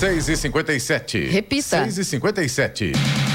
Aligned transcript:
6 0.00 0.30
e 0.30 0.34
57 0.34 1.26
Repita. 1.26 1.84
6 1.84 1.98
e 1.98 2.04
57 2.04 3.29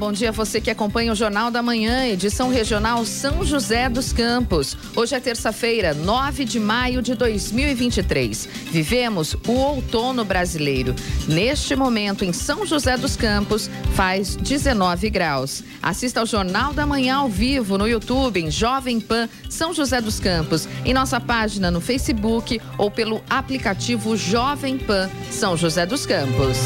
bom 0.00 0.12
dia 0.12 0.30
a 0.30 0.32
você 0.32 0.62
que 0.62 0.70
acompanha 0.70 1.12
o 1.12 1.14
Jornal 1.14 1.50
da 1.50 1.62
Manhã, 1.62 2.06
edição 2.06 2.48
regional 2.48 3.04
São 3.04 3.44
José 3.44 3.86
dos 3.86 4.14
Campos. 4.14 4.74
Hoje 4.96 5.14
é 5.14 5.20
terça-feira, 5.20 5.92
9 5.92 6.46
de 6.46 6.58
maio 6.58 7.02
de 7.02 7.14
2023. 7.14 8.48
Vivemos 8.70 9.36
o 9.46 9.52
outono 9.52 10.24
brasileiro. 10.24 10.94
Neste 11.28 11.76
momento, 11.76 12.24
em 12.24 12.32
São 12.32 12.64
José 12.64 12.96
dos 12.96 13.14
Campos, 13.14 13.68
faz 13.94 14.36
19 14.36 15.10
graus. 15.10 15.62
Assista 15.82 16.20
ao 16.20 16.26
Jornal 16.26 16.72
da 16.72 16.86
Manhã 16.86 17.16
ao 17.16 17.28
vivo 17.28 17.76
no 17.76 17.86
YouTube, 17.86 18.40
em 18.40 18.50
Jovem 18.50 19.00
Pan 19.00 19.28
São 19.50 19.74
José 19.74 20.00
dos 20.00 20.18
Campos, 20.18 20.66
em 20.82 20.94
nossa 20.94 21.20
página 21.20 21.70
no 21.70 21.80
Facebook 21.80 22.58
ou 22.78 22.90
pelo 22.90 23.20
aplicativo 23.28 24.16
Jovem 24.16 24.78
Pan 24.78 25.10
São 25.30 25.58
José 25.58 25.84
dos 25.84 26.06
Campos. 26.06 26.56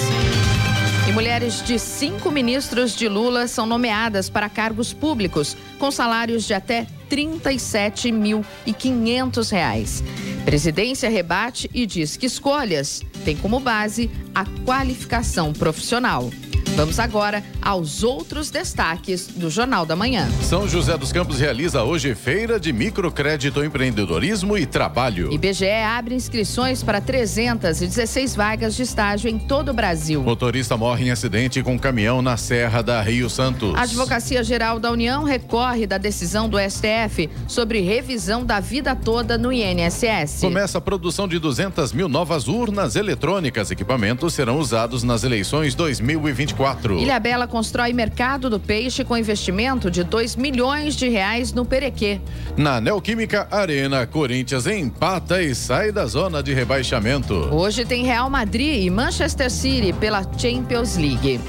E 1.07 1.13
mulheres 1.13 1.63
de 1.63 1.79
cinco 1.79 2.31
ministros 2.31 2.97
de 2.97 3.07
Lula 3.09 3.47
são 3.47 3.67
nomeadas 3.67 4.31
para 4.31 4.49
cargos 4.49 4.95
públicos 4.95 5.55
com 5.79 5.91
salários 5.91 6.45
de 6.45 6.55
até 6.55 6.87
37.500 7.11 9.51
reais. 9.51 10.03
Presidência 10.47 11.11
rebate 11.11 11.71
e 11.75 11.85
diz 11.85 12.17
que 12.17 12.25
escolhas 12.25 13.03
têm 13.23 13.37
como 13.37 13.61
base 13.61 14.11
a 14.35 14.47
qualificação 14.65 15.53
profissional. 15.53 16.31
Vamos 16.77 16.99
agora 16.99 17.41
aos 17.63 18.03
outros 18.03 18.51
destaques 18.51 19.29
do 19.29 19.49
Jornal 19.49 19.87
da 19.87 19.95
Manhã. 19.95 20.29
São 20.43 20.69
José 20.69 20.99
dos 20.99 21.13
Campos 21.13 21.39
realiza 21.39 21.85
hoje 21.85 22.17
feira 22.17 22.59
de 22.59 22.73
microcrédito, 22.73 23.65
empreendedorismo 23.65 24.59
e 24.59 24.67
trabalho. 24.67 25.33
IBGE 25.33 25.71
abre 25.71 26.17
inscrições 26.17 26.83
para 26.83 27.01
316 27.01 28.35
vagas 28.35 28.75
de 28.75 28.83
estágio 28.83 29.31
em 29.31 29.39
todo 29.39 29.69
o 29.69 29.73
Brasil. 29.73 30.21
Motorista 30.21 30.77
morre 30.77 31.07
em 31.07 31.11
acidente 31.13 31.63
com 31.63 31.79
caminhão 31.79 32.21
na 32.21 32.37
Serra 32.37 32.83
da 32.83 33.01
Rio 33.01 33.31
Santos. 33.31 33.73
A 33.77 33.83
Advocacia 33.83 34.43
Geral 34.43 34.81
da 34.81 34.91
União 34.91 35.23
recorre 35.23 35.87
da 35.87 35.97
decisão 35.97 36.49
do 36.49 36.59
STF 36.59 37.31
sobre 37.47 37.83
revisão 37.83 38.45
da 38.45 38.59
vida 38.59 38.97
toda 38.97 39.39
no 39.39 39.53
INSS. 39.53 40.41
Começa 40.41 40.79
a 40.79 40.81
produção 40.81 41.29
de 41.29 41.39
200 41.39 41.93
mil 41.93 42.09
novas 42.09 42.49
urnas 42.49 42.97
eletrônicas. 42.97 43.71
Equipamentos 43.71 44.35
serão 44.35 44.59
usados 44.59 45.05
nas 45.05 45.23
eleições 45.23 45.77
2024. 45.77 46.64
Ilha 47.01 47.19
Bela 47.19 47.47
constrói 47.47 47.93
mercado 47.93 48.49
do 48.49 48.59
peixe 48.59 49.05
com 49.05 49.17
investimento 49.17 49.91
de 49.91 50.03
2 50.03 50.37
milhões 50.37 50.97
de 50.97 51.09
reais 51.09 51.53
no 51.53 51.65
Perequê. 51.65 52.21
Na 52.57 52.81
Neoquímica 52.81 53.47
Arena, 53.51 54.07
Corinthians 54.07 54.67
empata 54.67 55.43
e 55.43 55.55
sai 55.55 55.93
da 55.93 56.07
zona 56.07 56.43
de 56.43 56.55
rebaixamento. 56.55 57.35
Hoje 57.53 57.85
tem 57.85 58.05
Real 58.05 58.31
Madrid 58.31 58.85
e 58.85 58.91
Manchester 58.91 59.51
City 59.51 59.93
pela 59.93 60.23
Champions 60.39 60.97
League. 60.97 61.41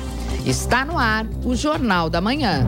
Está 0.45 0.83
no 0.83 0.97
ar 0.97 1.25
o 1.43 1.55
Jornal 1.55 2.09
da 2.09 2.21
Manhã. 2.21 2.67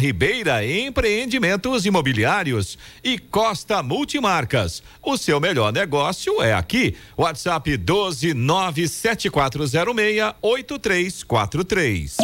Ribeira 0.00 0.66
Empreendimentos 0.66 1.84
Imobiliários 1.84 2.78
e 3.04 3.18
Costa 3.18 3.82
Multimarcas. 3.82 4.82
O 5.02 5.18
seu 5.18 5.38
melhor 5.38 5.74
negócio 5.74 6.42
é 6.42 6.54
aqui. 6.54 6.96
WhatsApp 7.18 7.76
1297406 7.76 10.36
8343. 10.40 12.16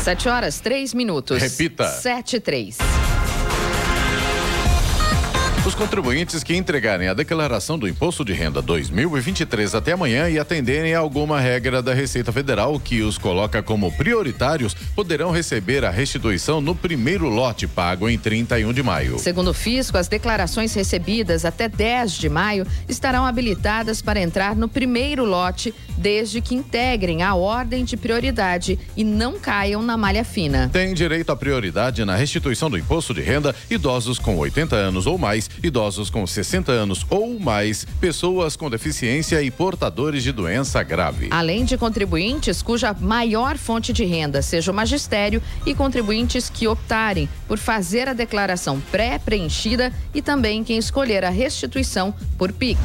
Sete 0.00 0.28
horas, 0.28 0.60
três 0.60 0.94
minutos. 0.94 1.42
Repita. 1.42 1.88
Sete, 1.88 2.38
três. 2.38 2.78
Os 5.72 5.78
contribuintes 5.78 6.44
que 6.44 6.54
entregarem 6.54 7.08
a 7.08 7.14
declaração 7.14 7.78
do 7.78 7.88
Imposto 7.88 8.26
de 8.26 8.34
Renda 8.34 8.60
2023 8.60 9.74
até 9.74 9.92
amanhã 9.92 10.28
e 10.28 10.38
atenderem 10.38 10.94
a 10.94 10.98
alguma 10.98 11.40
regra 11.40 11.80
da 11.80 11.94
Receita 11.94 12.30
Federal 12.30 12.78
que 12.78 13.00
os 13.00 13.16
coloca 13.16 13.62
como 13.62 13.90
prioritários 13.90 14.74
poderão 14.94 15.30
receber 15.30 15.82
a 15.82 15.90
restituição 15.90 16.60
no 16.60 16.74
primeiro 16.74 17.26
lote 17.26 17.66
pago 17.66 18.06
em 18.06 18.18
31 18.18 18.70
de 18.70 18.82
maio. 18.82 19.18
Segundo 19.18 19.48
o 19.48 19.54
fisco, 19.54 19.96
as 19.96 20.08
declarações 20.08 20.74
recebidas 20.74 21.42
até 21.46 21.70
10 21.70 22.12
de 22.12 22.28
maio 22.28 22.66
estarão 22.86 23.24
habilitadas 23.24 24.02
para 24.02 24.20
entrar 24.20 24.54
no 24.54 24.68
primeiro 24.68 25.24
lote, 25.24 25.72
desde 25.96 26.42
que 26.42 26.54
integrem 26.54 27.22
a 27.22 27.34
ordem 27.34 27.82
de 27.82 27.96
prioridade 27.96 28.78
e 28.94 29.02
não 29.02 29.38
caiam 29.38 29.80
na 29.82 29.96
malha 29.96 30.22
fina. 30.22 30.68
Tem 30.70 30.92
direito 30.92 31.32
à 31.32 31.36
prioridade 31.36 32.04
na 32.04 32.14
restituição 32.14 32.68
do 32.68 32.76
imposto 32.76 33.14
de 33.14 33.22
renda 33.22 33.56
idosos 33.70 34.18
com 34.18 34.36
80 34.36 34.76
anos 34.76 35.06
ou 35.06 35.16
mais, 35.16 35.48
idosos 35.62 36.10
com 36.10 36.26
60 36.26 36.72
anos 36.72 37.06
ou 37.08 37.38
mais, 37.38 37.86
pessoas 38.00 38.56
com 38.56 38.68
deficiência 38.68 39.42
e 39.42 39.50
portadores 39.50 40.22
de 40.22 40.32
doença 40.32 40.82
grave. 40.82 41.28
Além 41.30 41.64
de 41.64 41.76
contribuintes 41.76 42.62
cuja 42.62 42.94
maior 42.98 43.56
fonte 43.56 43.92
de 43.92 44.04
renda 44.04 44.42
seja 44.42 44.70
o 44.70 44.74
magistério 44.74 45.42
e 45.66 45.74
contribuintes 45.74 46.50
que 46.50 46.66
optarem 46.66 47.28
por 47.46 47.58
fazer 47.58 48.08
a 48.08 48.12
declaração 48.12 48.80
pré-preenchida 48.90 49.92
e 50.14 50.20
também 50.20 50.64
quem 50.64 50.78
escolher 50.78 51.24
a 51.24 51.30
restituição 51.30 52.14
por 52.36 52.52
PIX. 52.52 52.78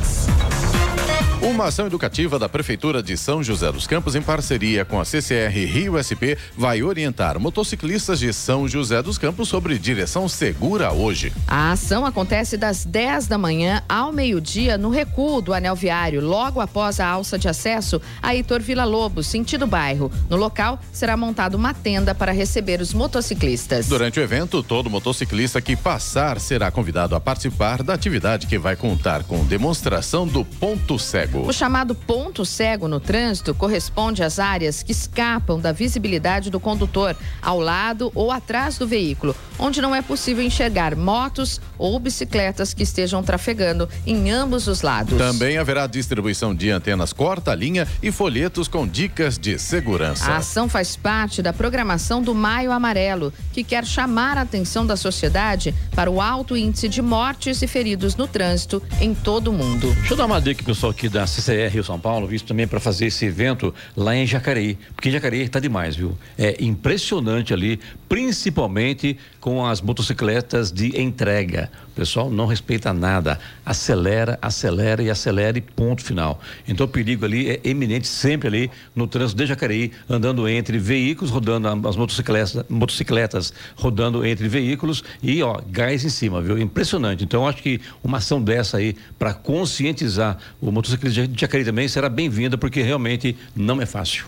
Uma 1.40 1.66
ação 1.66 1.86
educativa 1.86 2.40
da 2.40 2.50
Prefeitura 2.50 3.02
de 3.02 3.16
São 3.16 3.44
José 3.44 3.72
dos 3.72 3.86
Campos, 3.86 4.16
em 4.16 4.24
parceria 4.24 4.84
com 4.84 5.00
a 5.00 5.06
CCR 5.06 5.54
Rio 5.54 5.94
SP, 6.02 6.34
vai 6.58 6.82
orientar 6.82 7.40
motociclistas 7.40 8.18
de 8.18 8.34
São 8.34 8.68
José 8.68 9.04
dos 9.04 9.20
Campos 9.20 9.48
sobre 9.48 9.78
direção 9.78 10.28
segura 10.28 10.92
hoje. 10.92 11.32
A 11.48 11.74
ação 11.74 12.08
acontece 12.08 12.58
das 12.58 12.84
10 12.84 13.28
da 13.28 13.38
manhã 13.38 13.84
ao 13.88 14.12
meio-dia 14.12 14.80
no 14.80 14.90
recuo 14.90 15.40
do 15.40 15.54
anel 15.54 15.76
viário, 15.76 16.22
logo 16.22 16.60
após 16.60 17.00
a 17.00 17.08
alça 17.08 17.38
de 17.38 17.48
acesso 17.48 18.02
a 18.20 18.34
Heitor 18.34 18.60
Vila 18.60 18.84
Lobos, 18.84 19.28
sentido 19.28 19.68
bairro. 19.68 20.12
No 20.28 20.38
local 20.38 20.80
será 20.92 21.16
montada 21.16 21.56
uma 21.56 21.72
tenda 21.72 22.16
para 22.16 22.32
receber 22.32 22.82
os 22.82 22.96
motociclistas. 22.96 23.88
Durante 23.88 24.20
o 24.20 24.24
evento, 24.24 24.64
todo 24.64 24.90
motociclista 24.90 25.62
que 25.62 25.76
passar 25.76 26.40
será 26.40 26.72
convidado 26.72 27.14
a 27.14 27.20
participar 27.20 27.84
da 27.84 27.94
atividade 27.94 28.48
que 28.48 28.58
vai 28.58 28.76
contar 28.76 29.24
com 29.24 29.46
demonstração 29.46 30.26
do 30.26 30.44
ponto 30.44 30.98
cego. 30.98 31.27
O 31.34 31.52
chamado 31.52 31.94
ponto 31.94 32.46
cego 32.46 32.88
no 32.88 33.00
trânsito 33.00 33.54
corresponde 33.54 34.24
às 34.24 34.40
áreas 34.40 34.84
que 34.84 34.92
escapam 34.92 35.60
da 35.60 35.72
visibilidade 35.72 36.50
do 36.50 36.60
condutor, 36.60 37.16
ao 37.42 37.60
lado 37.60 38.12
ou 38.16 38.32
atrás 38.32 38.78
do 38.78 38.88
veículo, 38.88 39.36
onde 39.60 39.82
não 39.82 39.94
é 39.94 40.02
possível 40.02 40.44
enxergar 40.44 40.96
motos 40.96 41.60
ou 41.78 42.00
bicicletas 42.00 42.74
que 42.74 42.84
estejam 42.84 43.24
trafegando 43.24 43.88
em 44.06 44.32
ambos 44.32 44.68
os 44.68 44.82
lados. 44.82 45.18
Também 45.18 45.58
haverá 45.58 45.88
distribuição 45.88 46.54
de 46.56 46.70
antenas 46.70 47.14
corta-linha 47.14 47.88
e 48.02 48.12
folhetos 48.12 48.68
com 48.68 48.88
dicas 48.88 49.38
de 49.38 49.58
segurança. 49.60 50.32
A 50.32 50.38
ação 50.38 50.70
faz 50.70 50.96
parte 50.96 51.42
da 51.42 51.54
programação 51.54 52.22
do 52.22 52.34
Maio 52.34 52.72
Amarelo, 52.72 53.34
que 53.52 53.64
quer 53.64 53.86
chamar 53.86 54.38
a 54.38 54.42
atenção 54.42 54.86
da 54.86 54.96
sociedade 54.96 55.74
para 55.96 56.10
o 56.10 56.22
alto 56.22 56.56
índice 56.56 56.88
de 56.88 57.02
mortes 57.02 57.62
e 57.62 57.68
feridos 57.68 58.16
no 58.16 58.28
trânsito 58.28 58.82
em 59.00 59.14
todo 59.14 59.50
o 59.50 59.54
mundo. 59.54 59.94
Deixa 59.96 60.14
eu 60.14 60.18
dar 60.18 60.26
uma 60.26 60.42
dica, 60.42 60.64
pessoal, 60.64 60.92
aqui 60.92 61.10
da 61.10 61.17
CCR 61.26 61.72
Rio 61.72 61.84
São 61.84 62.00
Paulo, 62.00 62.28
visto 62.28 62.48
também 62.48 62.68
para 62.68 62.80
fazer 62.80 63.08
esse 63.08 63.26
evento 63.26 63.74
lá 63.96 64.16
em 64.16 64.26
Jacareí, 64.26 64.78
porque 64.96 65.10
Jacareí 65.10 65.42
está 65.42 65.60
demais, 65.60 65.96
viu? 65.96 66.18
É 66.38 66.64
impressionante 66.64 67.54
ali, 67.54 67.80
principalmente 68.10 69.18
com 69.40 69.66
as 69.66 69.82
motocicletas 69.82 70.72
de 70.72 71.00
entrega. 71.02 71.72
O 71.88 71.96
pessoal 71.98 72.30
não 72.30 72.46
respeita 72.46 72.94
nada, 72.94 73.40
acelera, 73.66 74.38
acelera 74.42 75.02
e 75.02 75.10
acelera 75.10 75.58
e 75.58 75.62
ponto 75.62 76.04
final. 76.04 76.40
Então 76.68 76.86
o 76.86 76.90
perigo 76.90 77.26
ali 77.26 77.50
é 77.50 77.62
eminente 77.64 78.08
sempre 78.08 78.48
ali 78.48 78.72
no 78.96 79.08
trânsito 79.08 79.42
de 79.42 79.48
Jacareí, 79.48 79.92
andando 80.10 80.48
entre 80.48 80.78
veículos, 80.78 81.32
rodando 81.32 81.88
as 81.88 81.96
motocicletas, 81.96 82.64
motocicletas 82.70 83.54
rodando 83.76 84.26
entre 84.26 84.48
veículos 84.48 85.04
e 85.24 85.42
ó, 85.42 85.62
gás 85.70 86.04
em 86.06 86.10
cima, 86.10 86.42
viu? 86.42 86.58
Impressionante. 86.58 87.24
Então 87.24 87.48
acho 87.48 87.64
que 87.64 87.80
uma 88.04 88.18
ação 88.18 88.42
dessa 88.42 88.78
aí 88.78 88.96
para 89.18 89.34
conscientizar 89.34 90.38
o 90.62 90.72
motociclista 90.72 91.07
de 91.14 91.30
Jacareí 91.40 91.66
também 91.66 91.88
será 91.88 92.10
bem-vinda 92.10 92.58
porque 92.58 92.82
realmente 92.82 93.36
não 93.56 93.82
é 93.82 93.86
fácil. 93.86 94.26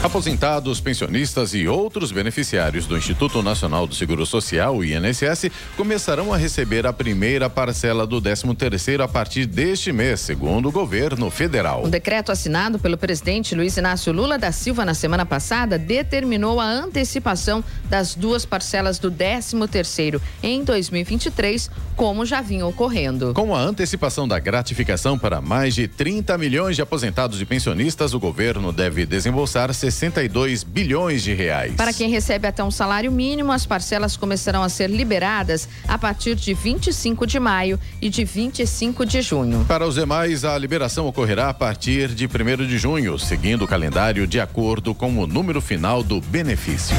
Aposentados, 0.00 0.80
pensionistas 0.80 1.54
e 1.54 1.66
outros 1.66 2.12
beneficiários 2.12 2.86
do 2.86 2.96
Instituto 2.96 3.42
Nacional 3.42 3.84
do 3.84 3.96
Seguro 3.96 4.24
Social, 4.24 4.76
o 4.76 4.84
INSS, 4.84 5.50
começarão 5.76 6.32
a 6.32 6.36
receber 6.36 6.86
a 6.86 6.92
primeira 6.92 7.50
parcela 7.50 8.06
do 8.06 8.22
13º 8.22 9.00
a 9.00 9.08
partir 9.08 9.44
deste 9.44 9.90
mês, 9.90 10.20
segundo 10.20 10.68
o 10.68 10.72
governo 10.72 11.28
federal. 11.30 11.84
Um 11.84 11.90
decreto 11.90 12.30
assinado 12.30 12.78
pelo 12.78 12.96
presidente 12.96 13.56
Luiz 13.56 13.76
Inácio 13.76 14.12
Lula 14.12 14.38
da 14.38 14.52
Silva 14.52 14.84
na 14.84 14.94
semana 14.94 15.26
passada 15.26 15.76
determinou 15.76 16.60
a 16.60 16.64
antecipação 16.64 17.62
das 17.90 18.14
duas 18.14 18.46
parcelas 18.46 19.00
do 19.00 19.10
13º 19.10 20.20
em 20.44 20.62
2023, 20.62 21.68
como 21.96 22.24
já 22.24 22.40
vinha 22.40 22.64
ocorrendo. 22.64 23.34
Com 23.34 23.52
a 23.52 23.60
antecipação 23.60 24.28
da 24.28 24.38
gratificação 24.38 25.18
para 25.18 25.40
mais 25.40 25.74
de 25.74 25.88
30 25.88 26.38
milhões 26.38 26.76
de 26.76 26.82
aposentados 26.82 27.40
e 27.40 27.44
pensionistas, 27.44 28.14
o 28.14 28.20
governo 28.20 28.72
deve 28.72 29.04
desembolsar 29.04 29.74
62 29.90 30.62
bilhões 30.62 31.22
de 31.22 31.32
reais. 31.32 31.74
Para 31.74 31.92
quem 31.92 32.10
recebe 32.10 32.46
até 32.46 32.62
um 32.62 32.70
salário 32.70 33.10
mínimo, 33.10 33.52
as 33.52 33.66
parcelas 33.66 34.16
começarão 34.16 34.62
a 34.62 34.68
ser 34.68 34.88
liberadas 34.90 35.68
a 35.86 35.96
partir 35.96 36.34
de 36.34 36.54
25 36.54 37.26
de 37.26 37.40
maio 37.40 37.78
e 38.00 38.08
de 38.08 38.24
25 38.24 39.06
de 39.06 39.22
junho. 39.22 39.64
Para 39.66 39.86
os 39.86 39.94
demais, 39.94 40.44
a 40.44 40.56
liberação 40.58 41.06
ocorrerá 41.06 41.48
a 41.48 41.54
partir 41.54 42.08
de 42.08 42.26
1 42.26 42.66
de 42.66 42.78
junho, 42.78 43.18
seguindo 43.18 43.64
o 43.64 43.68
calendário 43.68 44.26
de 44.26 44.40
acordo 44.40 44.94
com 44.94 45.18
o 45.18 45.26
número 45.26 45.60
final 45.60 46.02
do 46.02 46.20
benefício. 46.20 46.96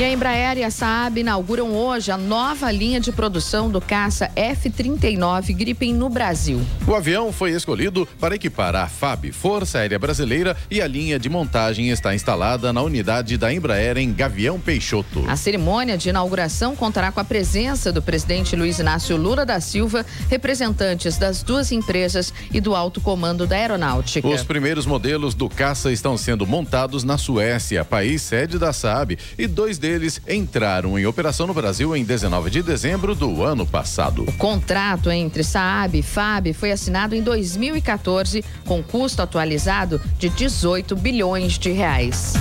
E 0.00 0.02
a 0.02 0.10
Embraer 0.10 0.56
e 0.56 0.64
a 0.64 0.70
Saab 0.70 1.20
inauguram 1.20 1.72
hoje 1.72 2.10
a 2.10 2.16
nova 2.16 2.72
linha 2.72 2.98
de 2.98 3.12
produção 3.12 3.68
do 3.68 3.82
caça 3.82 4.30
F-39 4.34 5.54
Gripen 5.54 5.92
no 5.92 6.08
Brasil. 6.08 6.58
O 6.86 6.94
avião 6.94 7.30
foi 7.30 7.50
escolhido 7.50 8.08
para 8.18 8.34
equipar 8.34 8.74
a 8.74 8.88
FAB, 8.88 9.30
Força 9.30 9.78
Aérea 9.78 9.98
Brasileira, 9.98 10.56
e 10.70 10.80
a 10.80 10.86
linha 10.86 11.18
de 11.18 11.28
montagem 11.28 11.90
está 11.90 12.14
instalada 12.14 12.72
na 12.72 12.80
unidade 12.80 13.36
da 13.36 13.52
Embraer 13.52 13.98
em 13.98 14.10
Gavião 14.10 14.58
Peixoto. 14.58 15.22
A 15.28 15.36
cerimônia 15.36 15.98
de 15.98 16.08
inauguração 16.08 16.74
contará 16.74 17.12
com 17.12 17.20
a 17.20 17.24
presença 17.24 17.92
do 17.92 18.00
presidente 18.00 18.56
Luiz 18.56 18.78
Inácio 18.78 19.18
Lula 19.18 19.44
da 19.44 19.60
Silva, 19.60 20.06
representantes 20.30 21.18
das 21.18 21.42
duas 21.42 21.72
empresas 21.72 22.32
e 22.50 22.58
do 22.58 22.74
alto 22.74 23.02
comando 23.02 23.46
da 23.46 23.56
aeronáutica. 23.56 24.26
Os 24.26 24.42
primeiros 24.42 24.86
modelos 24.86 25.34
do 25.34 25.46
caça 25.46 25.92
estão 25.92 26.16
sendo 26.16 26.46
montados 26.46 27.04
na 27.04 27.18
Suécia, 27.18 27.84
país 27.84 28.22
sede 28.22 28.58
da 28.58 28.72
Saab, 28.72 29.18
e 29.38 29.46
dois 29.46 29.69
deles 29.78 30.00
deles 30.00 30.20
entraram 30.26 30.98
em 30.98 31.06
operação 31.06 31.46
no 31.46 31.52
Brasil 31.54 31.94
em 31.94 32.02
19 32.02 32.50
de 32.50 32.62
dezembro 32.62 33.14
do 33.14 33.44
ano 33.44 33.66
passado. 33.66 34.22
O 34.22 34.32
contrato 34.32 35.10
entre 35.10 35.44
Saab 35.44 35.98
e 35.98 36.02
FAB 36.02 36.52
foi 36.54 36.72
assinado 36.72 37.14
em 37.14 37.22
2014 37.22 38.42
com 38.64 38.82
custo 38.82 39.20
atualizado 39.20 40.00
de 40.18 40.28
18 40.30 40.96
bilhões 40.96 41.58
de 41.58 41.70
reais. 41.70 42.34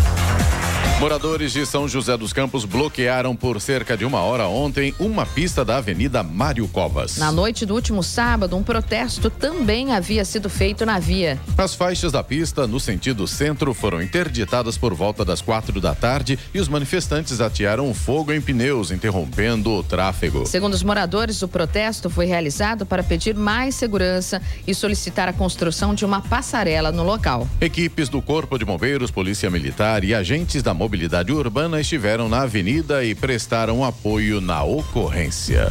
Moradores 1.00 1.54
de 1.54 1.66
São 1.66 1.88
José 1.88 2.18
dos 2.18 2.34
Campos 2.34 2.66
bloquearam 2.66 3.34
por 3.34 3.62
cerca 3.62 3.96
de 3.96 4.04
uma 4.04 4.20
hora 4.20 4.50
ontem 4.50 4.94
uma 5.00 5.26
pista 5.26 5.64
da 5.64 5.78
Avenida 5.78 6.22
Mário 6.22 6.68
Covas. 6.68 7.16
Na 7.16 7.32
noite 7.32 7.66
do 7.66 7.74
último 7.74 8.04
sábado, 8.04 8.58
um 8.58 8.62
protesto 8.62 9.30
também 9.30 9.94
havia 9.94 10.26
sido 10.26 10.50
feito 10.50 10.86
na 10.86 11.00
via. 11.00 11.40
As 11.58 11.74
faixas 11.74 12.12
da 12.12 12.22
pista 12.22 12.68
no 12.68 12.82
sentido 12.82 13.26
centro 13.28 13.74
foram 13.74 14.02
interditadas 14.02 14.78
por 14.78 14.94
volta 14.94 15.24
das 15.24 15.42
quatro 15.42 15.80
da 15.80 15.96
tarde 15.96 16.38
e 16.54 16.60
os 16.60 16.68
manifestantes 16.68 17.40
atearam 17.40 17.94
fogo 17.94 18.34
em 18.34 18.42
pneus, 18.42 18.92
interrompendo 18.92 19.72
o 19.72 19.82
tráfego. 19.82 20.46
Segundo 20.46 20.74
os 20.74 20.84
moradores, 20.84 21.42
o 21.42 21.48
protesto 21.48 22.10
foi 22.10 22.26
realizado 22.26 22.86
para 22.86 23.04
pedir 23.04 23.36
mais 23.36 23.74
segurança 23.74 24.42
e 24.68 24.76
solicitar 24.76 25.30
a 25.30 25.34
construção 25.34 25.96
de 25.96 26.04
uma 26.04 26.20
passarela 26.20 26.92
no 26.92 27.04
local. 27.04 27.48
Equipes 27.62 28.10
do 28.10 28.22
Corpo 28.22 28.60
de 28.60 28.66
Bombeiros, 28.66 29.10
Polícia 29.10 29.50
Militar 29.50 30.04
e 30.04 30.14
agentes 30.14 30.62
da 30.62 30.74
Mobilidade 30.74 30.89
Urbana 31.36 31.80
estiveram 31.80 32.28
na 32.28 32.42
avenida 32.42 33.04
e 33.04 33.14
prestaram 33.14 33.84
apoio 33.84 34.42
na 34.42 34.64
ocorrência. 34.64 35.70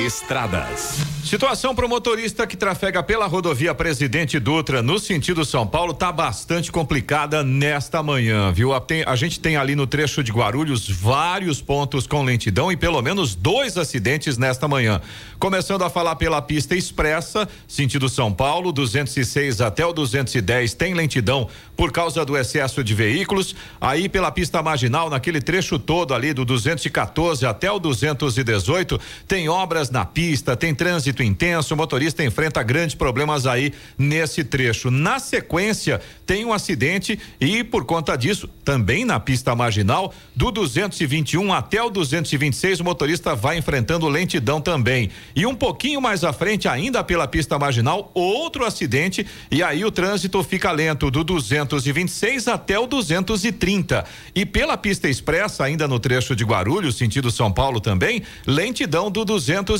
Estradas. 0.00 1.10
Situação 1.22 1.74
para 1.74 1.84
o 1.84 1.88
motorista 1.88 2.46
que 2.46 2.56
trafega 2.56 3.02
pela 3.02 3.26
rodovia 3.26 3.74
Presidente 3.74 4.40
Dutra 4.40 4.82
no 4.82 4.98
sentido 4.98 5.44
São 5.44 5.66
Paulo 5.66 5.92
tá 5.92 6.10
bastante 6.10 6.72
complicada 6.72 7.44
nesta 7.44 8.02
manhã, 8.02 8.50
viu? 8.50 8.72
A, 8.72 8.80
tem, 8.80 9.04
a 9.06 9.14
gente 9.14 9.38
tem 9.38 9.56
ali 9.56 9.76
no 9.76 9.86
trecho 9.86 10.24
de 10.24 10.32
Guarulhos 10.32 10.88
vários 10.88 11.60
pontos 11.60 12.06
com 12.06 12.24
lentidão 12.24 12.72
e 12.72 12.76
pelo 12.76 13.02
menos 13.02 13.34
dois 13.34 13.76
acidentes 13.76 14.38
nesta 14.38 14.66
manhã. 14.66 15.00
Começando 15.38 15.82
a 15.82 15.90
falar 15.90 16.16
pela 16.16 16.40
pista 16.40 16.74
expressa, 16.74 17.46
sentido 17.68 18.08
São 18.08 18.32
Paulo, 18.32 18.72
206 18.72 19.60
até 19.60 19.84
o 19.84 19.92
210 19.92 20.72
tem 20.72 20.94
lentidão 20.94 21.48
por 21.76 21.92
causa 21.92 22.24
do 22.24 22.36
excesso 22.36 22.82
de 22.82 22.94
veículos. 22.94 23.54
Aí 23.78 24.08
pela 24.08 24.32
pista 24.32 24.62
marginal, 24.62 25.10
naquele 25.10 25.40
trecho 25.40 25.78
todo 25.78 26.14
ali 26.14 26.32
do 26.32 26.46
214 26.46 27.44
até 27.44 27.70
o 27.70 27.78
218, 27.78 28.98
tem 29.28 29.48
obras 29.48 29.89
na 29.90 30.04
pista, 30.04 30.56
tem 30.56 30.74
trânsito 30.74 31.22
intenso, 31.22 31.74
o 31.74 31.76
motorista 31.76 32.24
enfrenta 32.24 32.62
grandes 32.62 32.94
problemas 32.94 33.46
aí 33.46 33.72
nesse 33.98 34.44
trecho. 34.44 34.90
Na 34.90 35.18
sequência, 35.18 36.00
tem 36.24 36.44
um 36.44 36.52
acidente 36.52 37.18
e 37.40 37.64
por 37.64 37.84
conta 37.84 38.16
disso, 38.16 38.48
também 38.64 39.04
na 39.04 39.18
pista 39.18 39.54
marginal, 39.54 40.14
do 40.34 40.50
221 40.50 41.52
até 41.52 41.82
o 41.82 41.90
226, 41.90 42.80
o 42.80 42.84
motorista 42.84 43.34
vai 43.34 43.58
enfrentando 43.58 44.08
lentidão 44.08 44.60
também. 44.60 45.10
E 45.34 45.44
um 45.46 45.54
pouquinho 45.54 46.00
mais 46.00 46.24
à 46.24 46.32
frente, 46.32 46.68
ainda 46.68 47.02
pela 47.02 47.26
pista 47.26 47.58
marginal, 47.58 48.10
outro 48.14 48.64
acidente 48.64 49.26
e 49.50 49.62
aí 49.62 49.84
o 49.84 49.90
trânsito 49.90 50.42
fica 50.42 50.70
lento 50.70 51.10
do 51.10 51.24
226 51.24 52.48
até 52.48 52.78
o 52.78 52.86
230. 52.86 54.04
E 54.34 54.46
pela 54.46 54.76
pista 54.76 55.08
expressa, 55.08 55.64
ainda 55.64 55.88
no 55.88 55.98
trecho 55.98 56.36
de 56.36 56.44
Guarulhos, 56.44 56.96
sentido 56.96 57.30
São 57.30 57.50
Paulo 57.52 57.80
também, 57.80 58.22
lentidão 58.46 59.10
do 59.10 59.24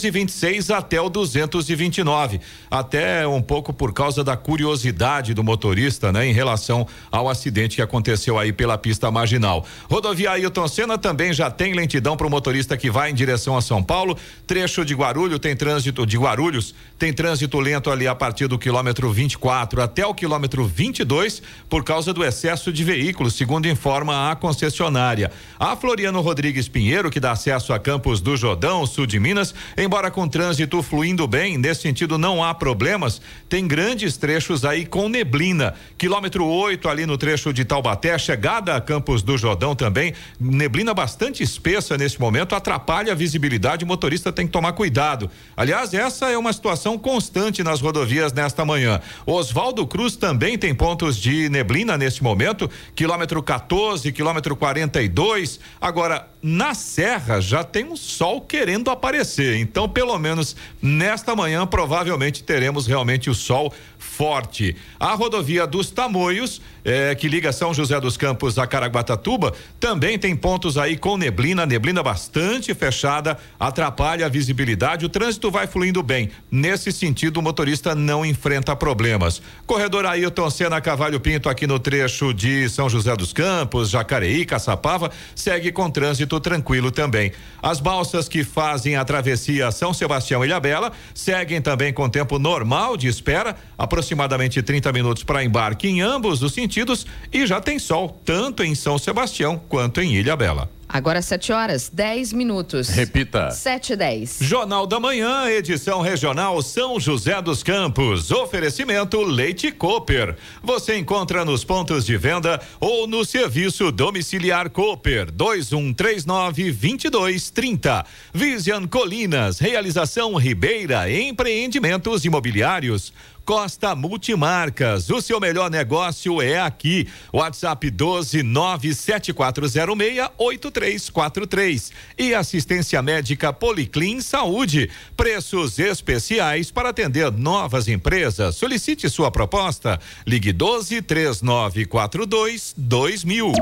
226 0.00 0.70
até 0.70 1.00
o 1.00 1.08
229. 1.08 2.41
Até 2.70 3.26
um 3.26 3.43
pouco 3.43 3.73
por 3.73 3.93
causa 3.93 4.25
da 4.25 4.37
curiosidade 4.37 5.35
do 5.35 5.44
motorista, 5.44 6.11
né, 6.11 6.26
em 6.26 6.32
relação 6.32 6.87
ao 7.11 7.29
acidente 7.29 7.76
que 7.76 7.82
aconteceu 7.82 8.38
aí 8.38 8.52
pela 8.52 8.79
pista 8.79 9.11
marginal. 9.11 9.67
Rodovia 9.91 10.32
Ailton 10.32 10.67
Senna 10.69 10.97
também 10.97 11.32
já 11.32 11.50
tem 11.50 11.75
lentidão 11.75 12.17
para 12.17 12.26
o 12.26 12.31
motorista 12.31 12.76
que 12.76 12.91
vai 12.91 13.11
em 13.11 13.14
direção 13.14 13.56
a 13.56 13.62
São 13.62 13.82
Paulo. 13.82 14.17
Trecho 14.47 14.85
de 14.85 14.94
Guarulhos 14.94 15.38
tem 15.38 15.55
trânsito 15.55 16.06
de 16.06 16.17
Guarulhos, 16.17 16.75
tem 16.99 17.12
trânsito 17.12 17.58
lento 17.61 17.91
ali 17.91 18.06
a 18.06 18.14
partir 18.14 18.46
do 18.46 18.58
quilômetro 18.58 19.11
24 19.11 19.82
até 19.82 20.06
o 20.06 20.14
quilômetro 20.14 20.64
22 20.64 21.43
por 21.69 21.84
causa 21.84 22.13
do 22.13 22.24
excesso 22.24 22.72
de 22.72 22.82
veículos, 22.84 23.34
segundo 23.34 23.69
informa 23.69 24.31
a 24.31 24.36
concessionária. 24.36 25.31
A 25.58 25.77
Floriano 25.77 26.20
Rodrigues 26.20 26.69
Pinheiro, 26.69 27.10
que 27.10 27.20
dá 27.20 27.32
acesso 27.32 27.72
a 27.72 27.79
Campos 27.79 28.20
do 28.20 28.36
Jordão, 28.36 28.86
sul 28.86 29.06
de 29.06 29.20
Minas, 29.20 29.55
embora 29.84 30.10
com 30.10 30.29
trânsito 30.29 30.82
fluindo 30.82 31.27
bem, 31.27 31.56
nesse 31.56 31.82
sentido 31.82 32.19
não 32.19 32.43
há 32.43 32.55
problemas, 32.55 33.20
tem 33.49 33.67
grandes 33.67 34.17
trechos 34.17 34.65
aí 34.65 34.84
com 34.84 35.08
neblina. 35.08 35.75
Quilômetro 35.96 36.44
8 36.44 36.89
ali 36.89 37.06
no 37.06 37.17
trecho 37.17 37.53
de 37.53 37.65
Taubaté, 37.65 38.19
chegada 38.19 38.75
a 38.77 38.81
Campos 38.81 39.22
do 39.22 39.39
Jordão 39.39 39.75
também, 39.75 40.13
neblina 40.39 40.93
bastante 40.93 41.43
espessa 41.43 41.96
nesse 41.96 42.20
momento, 42.20 42.55
atrapalha 42.55 43.13
a 43.13 43.17
visibilidade, 43.17 43.84
o 43.84 43.89
motorista 43.89 44.32
tem 44.32 44.46
que 44.46 44.53
tomar 44.53 44.72
cuidado. 44.72 45.31
Aliás, 45.56 45.94
essa 45.94 46.31
é 46.31 46.37
uma 46.37 46.53
situação 46.53 46.99
constante 46.99 47.63
nas 47.63 47.81
rodovias 47.81 48.32
nesta 48.32 48.65
manhã. 48.65 49.01
Oswaldo 49.27 49.87
Cruz 49.87 50.17
também 50.17 50.58
tem 50.58 50.75
pontos 50.75 51.17
de 51.17 51.49
neblina 51.49 51.96
neste 51.96 52.22
momento, 52.22 52.70
quilômetro 52.94 53.43
14, 53.43 54.13
quilômetro 54.13 54.56
42. 54.56 55.60
Agora, 55.81 56.29
na 56.43 56.75
Serra 56.75 57.41
já 57.41 57.63
tem 57.63 57.85
um 57.85 57.97
sol 57.97 58.41
querendo 58.41 58.91
aparecer. 58.91 59.56
Então, 59.56 59.89
pelo 59.89 60.19
menos 60.19 60.56
nesta 60.81 61.37
manhã, 61.37 61.67
provavelmente 61.67 62.43
teremos 62.43 62.87
realmente 62.87 63.29
o 63.29 63.35
sol 63.35 63.73
forte. 64.00 64.74
A 64.98 65.14
rodovia 65.14 65.66
dos 65.66 65.90
Tamoios, 65.90 66.60
eh, 66.84 67.14
que 67.14 67.28
liga 67.28 67.52
São 67.52 67.72
José 67.72 68.00
dos 68.00 68.16
Campos 68.16 68.58
a 68.58 68.66
Caraguatatuba, 68.66 69.52
também 69.78 70.19
tem 70.19 70.34
pontos 70.34 70.76
aí 70.76 70.96
com 70.96 71.16
neblina, 71.16 71.66
neblina 71.66 72.02
bastante 72.02 72.74
fechada, 72.74 73.38
atrapalha 73.58 74.26
a 74.26 74.28
visibilidade. 74.28 75.04
O 75.04 75.08
trânsito 75.08 75.50
vai 75.50 75.66
fluindo 75.66 76.02
bem. 76.02 76.30
Nesse 76.50 76.90
sentido, 76.90 77.38
o 77.38 77.42
motorista 77.42 77.94
não 77.94 78.24
enfrenta 78.24 78.74
problemas. 78.74 79.42
Corredor 79.66 80.06
Ailton 80.06 80.50
Senna 80.50 80.80
Cavalho 80.80 81.20
Pinto, 81.20 81.48
aqui 81.48 81.66
no 81.66 81.78
trecho 81.78 82.32
de 82.32 82.69
São 82.69 82.88
José 82.88 83.14
dos 83.14 83.32
Campos, 83.32 83.90
Jacareí, 83.90 84.44
Caçapava, 84.44 85.10
segue 85.34 85.70
com 85.70 85.90
trânsito 85.90 86.40
tranquilo 86.40 86.90
também. 86.90 87.32
As 87.62 87.80
balsas 87.80 88.28
que 88.28 88.42
fazem 88.44 88.96
a 88.96 89.04
travessia 89.04 89.70
São 89.70 89.92
Sebastião 89.92 90.44
e 90.44 90.50
Ilhabela 90.50 90.92
seguem 91.14 91.60
também 91.60 91.92
com 91.92 92.08
tempo 92.08 92.38
normal 92.38 92.96
de 92.96 93.06
espera. 93.06 93.56
A 93.78 93.86
aproximadamente 93.91 94.63
30 94.63 94.93
minutos 94.93 95.25
para 95.25 95.43
embarque 95.43 95.89
em 95.89 96.01
ambos 96.01 96.41
os 96.44 96.55
sentidos 96.55 97.05
e 97.32 97.44
já 97.44 97.61
tem 97.61 97.77
sol, 97.81 98.20
tanto 98.25 98.63
em 98.63 98.73
São 98.77 98.97
Sebastião 98.97 99.61
quanto 99.69 100.01
em 100.01 100.15
Ilha 100.15 100.37
Bela. 100.37 100.70
Agora 100.93 101.23
7 101.23 101.53
horas, 101.53 101.89
10 101.89 102.32
minutos. 102.32 102.89
Repita. 102.89 103.53
7 103.53 103.93
e 103.93 103.97
10. 103.97 104.39
Jornal 104.41 104.89
da 104.89 104.99
Manhã, 104.99 105.49
edição 105.49 106.01
regional 106.01 106.61
São 106.63 106.99
José 106.99 107.41
dos 107.41 107.63
Campos. 107.63 108.32
Oferecimento 108.32 109.23
Leite 109.23 109.70
Cooper. 109.70 110.35
Você 110.61 110.99
encontra 110.99 111.44
nos 111.44 111.63
pontos 111.63 112.05
de 112.05 112.17
venda 112.17 112.61
ou 112.81 113.06
no 113.06 113.25
serviço 113.25 113.93
domiciliar 113.93 114.69
Cooper 114.69 115.31
2139 115.31 116.73
2230. 116.73 118.05
Vision 118.35 118.85
Colinas, 118.89 119.61
realização 119.61 120.35
Ribeira, 120.35 121.09
empreendimentos 121.09 122.25
imobiliários. 122.25 123.13
Costa 123.50 123.96
Multimarcas, 123.96 125.10
o 125.10 125.20
seu 125.20 125.40
melhor 125.40 125.69
negócio 125.69 126.40
é 126.40 126.60
aqui. 126.60 127.08
WhatsApp 127.32 127.90
12 127.90 128.44
97406 128.44 130.30
8343 130.38 131.92
e 132.16 132.32
assistência 132.32 133.02
médica 133.02 133.52
Policlin 133.52 134.20
Saúde. 134.20 134.88
Preços 135.16 135.80
especiais 135.80 136.70
para 136.70 136.90
atender 136.90 137.32
novas 137.32 137.88
empresas. 137.88 138.54
Solicite 138.54 139.10
sua 139.10 139.32
proposta. 139.32 139.98
Ligue 140.24 140.52
12 140.52 141.02
3942 141.02 142.72
2000. 142.76 143.52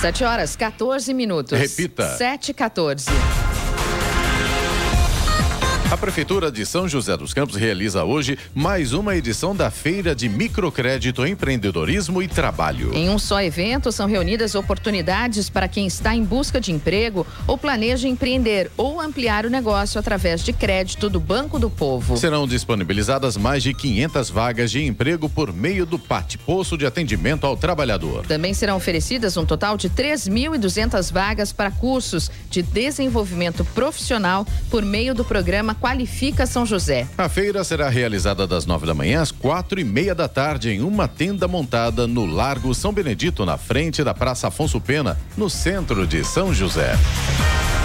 7 0.00 0.22
horas, 0.22 0.54
14 0.54 1.12
minutos. 1.12 1.58
Repita. 1.58 2.16
7 2.16 2.50
e 2.50 2.54
14. 2.54 3.06
A 5.90 5.96
Prefeitura 5.96 6.52
de 6.52 6.66
São 6.66 6.86
José 6.86 7.16
dos 7.16 7.32
Campos 7.32 7.56
realiza 7.56 8.04
hoje 8.04 8.38
mais 8.54 8.92
uma 8.92 9.16
edição 9.16 9.56
da 9.56 9.70
Feira 9.70 10.14
de 10.14 10.28
Microcrédito, 10.28 11.26
Empreendedorismo 11.26 12.20
e 12.20 12.28
Trabalho. 12.28 12.92
Em 12.92 13.08
um 13.08 13.18
só 13.18 13.40
evento, 13.40 13.90
são 13.90 14.06
reunidas 14.06 14.54
oportunidades 14.54 15.48
para 15.48 15.66
quem 15.66 15.86
está 15.86 16.14
em 16.14 16.22
busca 16.22 16.60
de 16.60 16.72
emprego 16.72 17.26
ou 17.46 17.56
planeja 17.56 18.06
empreender 18.06 18.70
ou 18.76 19.00
ampliar 19.00 19.46
o 19.46 19.50
negócio 19.50 19.98
através 19.98 20.44
de 20.44 20.52
crédito 20.52 21.08
do 21.08 21.18
Banco 21.18 21.58
do 21.58 21.70
Povo. 21.70 22.18
Serão 22.18 22.46
disponibilizadas 22.46 23.38
mais 23.38 23.62
de 23.62 23.72
500 23.72 24.28
vagas 24.28 24.70
de 24.70 24.84
emprego 24.84 25.26
por 25.26 25.54
meio 25.54 25.86
do 25.86 25.98
PAT, 25.98 26.36
Poço 26.44 26.76
de 26.76 26.84
Atendimento 26.84 27.46
ao 27.46 27.56
Trabalhador. 27.56 28.26
Também 28.26 28.52
serão 28.52 28.76
oferecidas 28.76 29.38
um 29.38 29.46
total 29.46 29.78
de 29.78 29.88
3.200 29.88 31.10
vagas 31.10 31.50
para 31.50 31.70
cursos 31.70 32.30
de 32.50 32.60
desenvolvimento 32.60 33.64
profissional 33.64 34.46
por 34.70 34.84
meio 34.84 35.14
do 35.14 35.24
programa 35.24 35.77
Qualifica 35.80 36.46
São 36.46 36.66
José. 36.66 37.06
A 37.16 37.28
feira 37.28 37.62
será 37.64 37.88
realizada 37.88 38.46
das 38.46 38.66
nove 38.66 38.86
da 38.86 38.94
manhã 38.94 39.20
às 39.20 39.30
quatro 39.30 39.78
e 39.78 39.84
meia 39.84 40.14
da 40.14 40.28
tarde 40.28 40.70
em 40.70 40.82
uma 40.82 41.06
tenda 41.06 41.46
montada 41.46 42.06
no 42.06 42.26
Largo 42.26 42.74
São 42.74 42.92
Benedito, 42.92 43.44
na 43.44 43.56
frente 43.56 44.02
da 44.02 44.14
Praça 44.14 44.48
Afonso 44.48 44.80
Pena, 44.80 45.18
no 45.36 45.48
centro 45.48 46.06
de 46.06 46.24
São 46.24 46.52
José. 46.52 46.96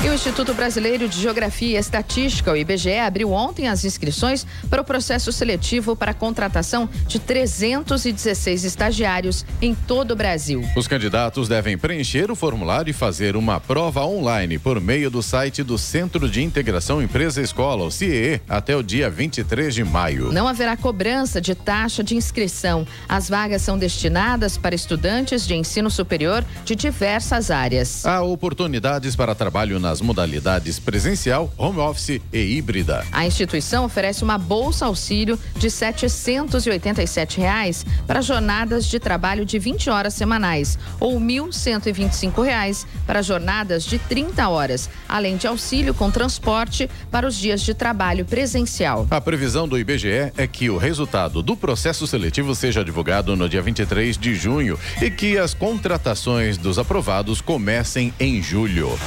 E 0.04 0.10
o 0.10 0.14
Instituto 0.14 0.54
Brasileiro 0.54 1.08
de 1.08 1.18
Geografia 1.18 1.78
e 1.78 1.80
Estatística, 1.80 2.52
o 2.52 2.58
IBGE, 2.58 2.98
abriu 2.98 3.32
ontem 3.32 3.70
as 3.70 3.86
inscrições 3.86 4.46
para 4.70 4.82
o 4.82 4.84
processo 4.84 5.32
seletivo 5.32 5.96
para 5.96 6.12
a 6.12 6.14
contratação 6.14 6.90
de 7.08 7.20
316 7.20 8.66
estagiários 8.66 9.46
em 9.62 9.74
todo 9.74 10.12
o 10.12 10.16
Brasil. 10.16 10.62
Os 10.76 10.90
candidatos 10.90 11.48
devem 11.48 11.78
preencher 11.78 12.30
o 12.30 12.36
formulário 12.36 12.92
e 12.92 12.94
fazer 12.94 13.38
uma 13.38 13.62
prova 13.62 14.04
online 14.06 14.60
por 14.60 14.82
meio 14.82 15.10
do 15.10 15.24
site 15.24 15.64
do 15.64 15.78
Centro 15.78 16.30
de 16.30 16.44
Integração 16.44 17.02
Empresa 17.02 17.42
Escola, 17.42 17.86
o 17.86 17.92
CIE, 17.92 18.42
até 18.50 18.76
o 18.76 18.84
dia 18.84 19.10
23 19.10 19.74
de 19.74 19.86
maio. 19.86 20.34
Não 20.34 20.50
haverá 20.50 20.76
cobrança 20.76 21.40
de 21.40 21.56
taxa 21.56 22.04
de 22.04 22.14
inscrição. 22.14 22.86
As 23.08 23.30
vagas 23.30 23.62
são 23.62 23.78
destinadas 23.78 24.58
para 24.58 24.76
estudantes 24.76 25.48
de 25.48 25.56
ensino 25.56 25.90
superior 25.90 26.44
de 26.66 26.76
diversas 26.76 27.50
áreas. 27.50 28.06
Há 28.06 28.22
oportunidades 28.22 29.16
para 29.16 29.34
trabalho 29.34 29.80
nas 29.94 30.02
modalidades 30.02 30.80
presencial, 30.80 31.54
home 31.56 31.78
office 31.78 32.20
e 32.32 32.58
híbrida. 32.58 33.06
A 33.12 33.28
instituição 33.28 33.86
oferece 33.86 34.24
uma 34.24 34.40
bolsa 34.40 34.88
auxílio 34.88 35.38
de 35.56 35.70
787 35.70 37.40
reais 37.40 37.86
para 38.08 38.20
jornadas 38.20 38.88
de 38.88 39.00
trabalho 39.00 39.46
de 39.46 39.60
20 39.60 39.92
horas 39.92 40.16
semanais 40.16 40.80
ou 41.00 41.20
1.125 41.20 42.44
reais 42.44 42.88
para 43.06 43.22
jornadas 43.22 43.84
de 43.86 44.00
30 44.00 44.50
horas, 44.50 44.90
além 45.08 45.38
de 45.38 45.46
auxílio 45.46 45.94
com 45.94 46.10
transporte 46.10 46.90
para 47.12 47.28
os 47.28 47.36
dias 47.36 47.62
de 47.62 47.76
trabalho 47.76 48.26
presencial. 48.26 49.06
A 49.12 49.22
previsão 49.22 49.68
do 49.68 49.78
IBGE 49.78 50.32
é 50.36 50.48
que 50.48 50.72
o 50.72 50.78
resultado 50.78 51.44
do 51.44 51.56
processo 51.56 52.08
seletivo 52.08 52.56
seja 52.56 52.84
divulgado 52.84 53.36
no 53.36 53.48
dia 53.48 53.62
23 53.62 54.18
de 54.18 54.34
junho 54.34 54.80
e 55.00 55.12
que 55.12 55.38
as 55.38 55.54
contratações 55.54 56.58
dos 56.58 56.80
aprovados 56.80 57.42
comecem 57.42 58.12
em 58.20 58.42
julho. 58.42 58.98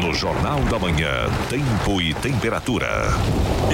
No 0.00 0.12
Jornal 0.12 0.60
da 0.64 0.78
Manhã, 0.78 1.28
tempo 1.48 2.00
e 2.00 2.12
temperatura. 2.14 2.88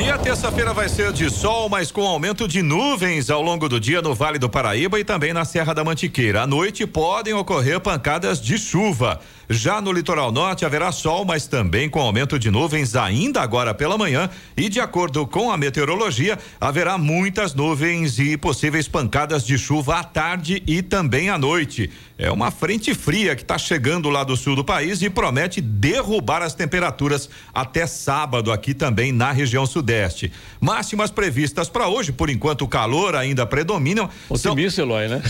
E 0.01 0.09
a 0.11 0.17
terça-feira 0.17 0.73
vai 0.73 0.89
ser 0.89 1.13
de 1.13 1.29
sol, 1.29 1.69
mas 1.69 1.91
com 1.91 2.07
aumento 2.07 2.47
de 2.47 2.63
nuvens 2.63 3.31
ao 3.31 3.43
longo 3.43 3.69
do 3.69 3.81
dia 3.81 4.01
no 4.01 4.15
Vale 4.15 4.39
do 4.39 4.49
Paraíba 4.49 5.01
e 5.01 5.05
também 5.05 5.33
na 5.33 5.45
Serra 5.45 5.75
da 5.75 5.83
Mantiqueira. 5.83 6.43
À 6.43 6.47
noite 6.47 6.87
podem 6.87 7.35
ocorrer 7.35 7.81
pancadas 7.81 8.41
de 8.41 8.57
chuva. 8.59 9.21
Já 9.49 9.81
no 9.81 9.91
litoral 9.91 10.31
norte 10.31 10.65
haverá 10.65 10.93
sol, 10.93 11.25
mas 11.25 11.47
também 11.49 11.91
com 11.91 12.01
aumento 12.01 12.39
de 12.39 12.51
nuvens 12.53 12.95
ainda 12.95 13.41
agora 13.41 13.75
pela 13.75 13.99
manhã. 13.99 14.31
E 14.57 14.69
de 14.69 14.79
acordo 14.79 15.27
com 15.27 15.51
a 15.51 15.57
meteorologia, 15.57 16.39
haverá 16.61 16.97
muitas 16.97 17.53
nuvens 17.53 18.19
e 18.21 18.37
possíveis 18.37 18.87
pancadas 18.87 19.45
de 19.45 19.59
chuva 19.59 19.99
à 19.99 20.05
tarde 20.05 20.63
e 20.67 20.83
também 20.83 21.29
à 21.31 21.37
noite. 21.37 21.91
É 22.21 22.31
uma 22.31 22.51
frente 22.51 22.95
fria 22.95 23.35
que 23.35 23.41
está 23.41 23.57
chegando 23.57 24.11
lá 24.11 24.23
do 24.23 24.37
sul 24.37 24.55
do 24.55 24.63
país 24.63 25.01
e 25.01 25.09
promete 25.09 25.59
derrubar 25.59 26.43
as 26.43 26.53
temperaturas 26.53 27.31
até 27.55 27.87
sábado 27.87 28.53
aqui 28.53 28.75
também 28.75 29.11
na 29.11 29.33
região 29.33 29.65
sudeste. 29.65 30.31
Máximas 30.61 31.11
previstas 31.11 31.71
para 31.71 31.89
hoje, 31.89 32.13
por 32.13 32.29
enquanto 32.29 32.61
o 32.61 32.69
calor 32.69 33.17
ainda 33.17 33.47
predomina. 33.47 34.11
Otimista, 34.29 34.83
são... 34.83 34.85
Eloy, 34.85 35.09
né? 35.09 35.23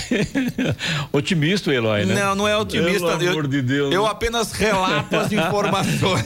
otimista, 1.12 1.72
Eloy, 1.72 2.04
né? 2.06 2.14
Não, 2.16 2.34
não 2.34 2.48
é 2.48 2.56
otimista. 2.56 3.16
Pelo 3.16 3.30
amor 3.30 3.46
de 3.46 3.62
Deus. 3.62 3.94
Eu 3.94 4.04
apenas 4.04 4.50
relato 4.50 5.14
as 5.16 5.30
informações. 5.32 6.24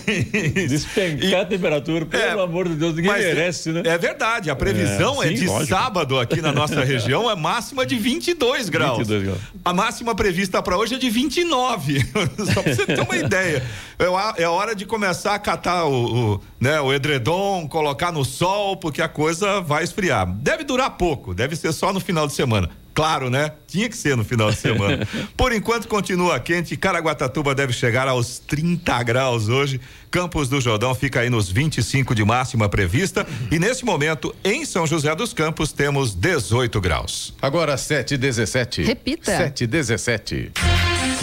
Despencar 0.70 1.28
e, 1.28 1.34
a 1.34 1.44
temperatura, 1.44 2.06
pelo 2.06 2.40
é, 2.40 2.42
amor 2.42 2.70
de 2.70 2.76
Deus, 2.76 2.94
ninguém 2.94 3.12
merece, 3.12 3.70
né? 3.70 3.82
É 3.84 3.98
verdade, 3.98 4.48
a 4.48 4.56
previsão 4.56 5.22
é, 5.22 5.28
sim, 5.28 5.34
é 5.34 5.36
de 5.36 5.46
lógico. 5.46 5.68
sábado 5.68 6.18
aqui 6.18 6.40
na 6.40 6.52
nossa 6.52 6.80
região 6.84 7.30
é 7.30 7.36
máxima 7.36 7.84
de 7.84 7.96
22 7.96 8.70
graus. 8.70 8.96
22 8.96 9.24
graus. 9.24 9.38
A 9.62 9.74
máxima 9.74 10.14
prevista 10.14 10.53
para 10.62 10.76
hoje 10.76 10.94
é 10.94 10.98
de 10.98 11.10
29. 11.10 12.00
Só 12.52 12.62
para 12.62 12.74
você 12.74 12.86
ter 12.86 13.00
uma 13.00 13.16
ideia. 13.16 13.62
É, 13.98 14.42
é 14.42 14.48
hora 14.48 14.74
de 14.74 14.86
começar 14.86 15.34
a 15.34 15.38
catar 15.38 15.84
o, 15.84 16.34
o, 16.34 16.40
né, 16.60 16.80
o 16.80 16.92
edredom, 16.92 17.66
colocar 17.68 18.12
no 18.12 18.24
sol, 18.24 18.76
porque 18.76 19.02
a 19.02 19.08
coisa 19.08 19.60
vai 19.60 19.84
esfriar. 19.84 20.26
Deve 20.26 20.64
durar 20.64 20.90
pouco, 20.90 21.34
deve 21.34 21.56
ser 21.56 21.72
só 21.72 21.92
no 21.92 22.00
final 22.00 22.26
de 22.26 22.32
semana. 22.32 22.70
Claro, 22.94 23.28
né? 23.28 23.50
Tinha 23.66 23.88
que 23.88 23.96
ser 23.96 24.16
no 24.16 24.24
final 24.24 24.50
de 24.50 24.56
semana. 24.56 25.06
Por 25.36 25.52
enquanto 25.52 25.88
continua 25.88 26.38
quente. 26.38 26.76
Caraguatatuba 26.76 27.54
deve 27.54 27.72
chegar 27.72 28.06
aos 28.06 28.38
30 28.38 29.02
graus 29.02 29.48
hoje. 29.48 29.80
Campos 30.10 30.48
do 30.48 30.60
Jordão 30.60 30.94
fica 30.94 31.20
aí 31.20 31.28
nos 31.28 31.50
25 31.50 32.14
de 32.14 32.24
máxima 32.24 32.68
prevista. 32.68 33.26
E 33.50 33.58
nesse 33.58 33.84
momento, 33.84 34.34
em 34.44 34.64
São 34.64 34.86
José 34.86 35.12
dos 35.16 35.34
Campos, 35.34 35.72
temos 35.72 36.14
18 36.14 36.80
graus. 36.80 37.34
Agora 37.42 37.76
7 37.76 38.16
17. 38.16 38.82
Repita. 38.82 39.36
7 39.36 39.66
17. 39.66 40.52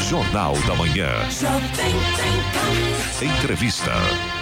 Jornal 0.09 0.57
da 0.67 0.75
Manhã. 0.75 1.09
Entrevista. 3.21 4.40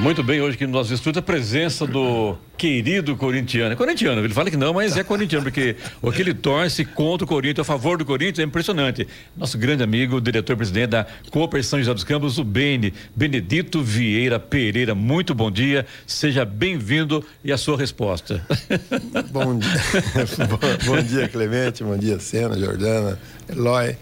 Muito 0.00 0.22
bem, 0.22 0.40
hoje 0.40 0.54
aqui 0.54 0.66
no 0.66 0.72
nosso 0.72 0.94
estúdio 0.94 1.18
a 1.18 1.22
presença 1.22 1.86
do 1.86 2.34
querido 2.56 3.14
corintiano. 3.16 3.74
É 3.74 3.76
corintiano, 3.76 4.24
ele 4.24 4.32
fala 4.32 4.50
que 4.50 4.56
não, 4.56 4.72
mas 4.72 4.96
é 4.96 5.04
corintiano, 5.04 5.44
porque 5.44 5.76
o 6.00 6.10
que 6.10 6.22
ele 6.22 6.32
torce 6.32 6.86
contra 6.86 7.26
o 7.26 7.28
Corinthians, 7.28 7.60
a 7.60 7.64
favor 7.64 7.98
do 7.98 8.04
Corinthians, 8.06 8.38
é 8.38 8.42
impressionante. 8.42 9.06
Nosso 9.36 9.58
grande 9.58 9.82
amigo, 9.82 10.18
diretor-presidente 10.18 10.86
da 10.88 11.06
Copa 11.30 11.62
São 11.62 11.78
José 11.78 11.92
dos 11.92 12.02
Campos, 12.02 12.38
o 12.38 12.44
Bene, 12.44 12.94
Benedito 13.14 13.82
Vieira 13.82 14.40
Pereira. 14.40 14.94
Muito 14.94 15.34
bom 15.34 15.50
dia, 15.50 15.84
seja 16.06 16.46
bem-vindo 16.46 17.22
e 17.44 17.52
a 17.52 17.58
sua 17.58 17.76
resposta. 17.76 18.42
Bom 19.30 19.58
dia, 19.58 19.68
bom 20.86 21.02
dia, 21.02 21.28
Clemente, 21.28 21.84
bom 21.84 21.96
dia, 21.98 22.18
Sena, 22.18 22.58
Jordana, 22.58 23.18
Eloy 23.48 23.96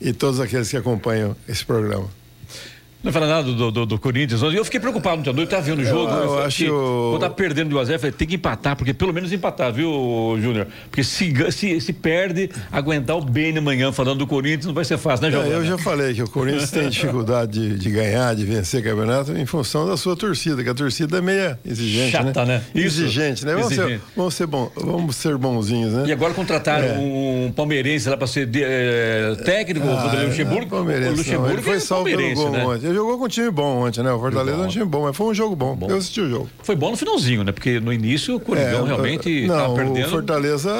e 0.00 0.12
todos 0.12 0.40
aqueles 0.40 0.68
que 0.68 0.76
acompanham 0.76 1.36
esse 1.48 1.64
programa. 1.64 2.08
Não 3.02 3.12
fala 3.12 3.28
nada 3.28 3.52
do, 3.52 3.70
do, 3.70 3.86
do 3.86 3.98
Corinthians. 3.98 4.42
Eu 4.42 4.64
fiquei 4.64 4.80
preocupado 4.80 5.20
ontem 5.20 5.30
à 5.30 5.32
noite, 5.32 5.46
estava 5.46 5.62
vendo 5.62 5.80
o 5.80 5.84
jogo. 5.84 6.10
Eu, 6.10 6.22
eu 6.22 6.28
falei, 6.30 6.46
acho. 6.46 6.66
Quando 7.10 7.20
tá 7.20 7.30
perdendo 7.30 7.68
de 7.68 7.74
1 7.76 7.78
a 7.78 7.84
0 7.84 7.98
falei, 8.00 8.12
tem 8.12 8.26
que 8.26 8.34
empatar, 8.34 8.76
porque 8.76 8.92
pelo 8.92 9.12
menos 9.12 9.32
empatar, 9.32 9.72
viu, 9.72 10.36
Júnior? 10.40 10.66
Porque 10.90 11.04
se, 11.04 11.32
se, 11.52 11.80
se 11.80 11.92
perde, 11.92 12.50
aguentar 12.72 13.16
o 13.16 13.20
bem 13.20 13.56
amanhã 13.56 13.92
falando 13.92 14.18
do 14.18 14.26
Corinthians 14.26 14.66
não 14.66 14.74
vai 14.74 14.84
ser 14.84 14.98
fácil, 14.98 15.26
né, 15.26 15.30
João? 15.30 15.44
É, 15.44 15.54
eu 15.54 15.64
já 15.64 15.78
falei 15.78 16.12
que 16.12 16.22
o 16.22 16.28
Corinthians 16.28 16.70
tem 16.72 16.88
dificuldade 16.88 17.52
de, 17.52 17.78
de, 17.78 17.90
ganhar, 17.90 18.34
de 18.34 18.44
vencer 18.44 18.82
campeonato 18.82 19.32
em 19.32 19.46
função 19.46 19.86
da 19.86 19.96
sua 19.96 20.16
torcida, 20.16 20.64
que 20.64 20.68
a 20.68 20.74
torcida 20.74 21.18
é 21.18 21.20
meia 21.20 21.58
exigente. 21.64 22.10
Chata, 22.10 22.44
né? 22.44 22.62
né? 22.74 22.82
Exigente, 22.82 23.46
né? 23.46 23.54
Vamos, 23.54 23.72
Exigente. 23.72 24.00
Ser, 24.00 24.00
vamos, 24.16 24.34
ser 24.34 24.46
bom, 24.46 24.72
vamos 24.74 25.14
ser 25.14 25.36
bonzinhos, 25.36 25.92
né? 25.92 26.04
E 26.08 26.12
agora 26.12 26.34
contrataram 26.34 26.88
é. 26.88 26.98
um 26.98 27.52
palmeirense 27.54 28.08
lá 28.08 28.16
para 28.16 28.26
ser 28.26 28.46
de, 28.46 28.62
é, 28.64 29.36
técnico 29.44 29.86
ah, 29.88 30.08
do 30.08 30.26
Luxemburgo. 30.26 30.66
É, 30.66 30.68
palmeirense, 30.68 31.12
o 31.12 31.16
Luxemburgo 31.16 31.46
não, 31.46 31.52
ele 31.54 31.62
foi 31.62 31.80
salvo 31.80 32.04
pelo 32.04 32.34
gol 32.34 32.50
né? 32.50 32.66
ontem. 32.66 32.87
Ele 32.88 32.94
jogou 32.94 33.18
com 33.18 33.26
um 33.26 33.28
time 33.28 33.50
bom 33.50 33.86
ontem, 33.86 34.02
né? 34.02 34.10
O 34.10 34.18
Fortaleza 34.18 34.62
é 34.62 34.64
um 34.64 34.68
time 34.68 34.84
bom, 34.86 35.02
mas 35.02 35.14
foi 35.14 35.26
um 35.26 35.34
jogo 35.34 35.54
bom. 35.54 35.76
bom. 35.76 35.90
Eu 35.90 35.98
assisti 35.98 36.22
o 36.22 36.30
jogo. 36.30 36.48
Foi 36.62 36.74
bom 36.74 36.90
no 36.90 36.96
finalzinho, 36.96 37.44
né? 37.44 37.52
Porque 37.52 37.78
no 37.78 37.92
início 37.92 38.36
o 38.36 38.40
Coringão 38.40 38.84
é, 38.84 38.88
realmente 38.88 39.46
não, 39.46 39.74
perdendo. 39.74 40.06
O 40.06 40.10
Fortaleza 40.10 40.70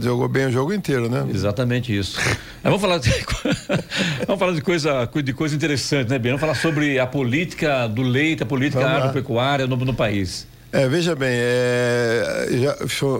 jogou 0.00 0.26
bem 0.28 0.46
o 0.46 0.50
jogo 0.50 0.72
inteiro, 0.72 1.10
né? 1.10 1.26
Exatamente 1.28 1.94
isso. 1.94 2.18
vamos 2.62 2.80
falar 2.80 2.96
de, 2.96 3.10
vamos 4.26 4.38
falar 4.38 4.52
de 4.52 4.62
coisa, 4.62 5.10
de 5.22 5.32
coisa 5.34 5.54
interessante, 5.54 6.08
né, 6.08 6.18
Ben? 6.18 6.32
Vamos 6.32 6.40
falar 6.40 6.54
sobre 6.54 6.98
a 6.98 7.06
política 7.06 7.86
do 7.86 8.00
leite, 8.00 8.42
a 8.42 8.46
política 8.46 8.88
agropecuária 8.88 9.66
no, 9.66 9.76
no 9.76 9.92
país. 9.92 10.46
É, 10.72 10.88
veja 10.88 11.14
bem, 11.14 11.30
é, 11.32 12.46
já, 12.50 12.76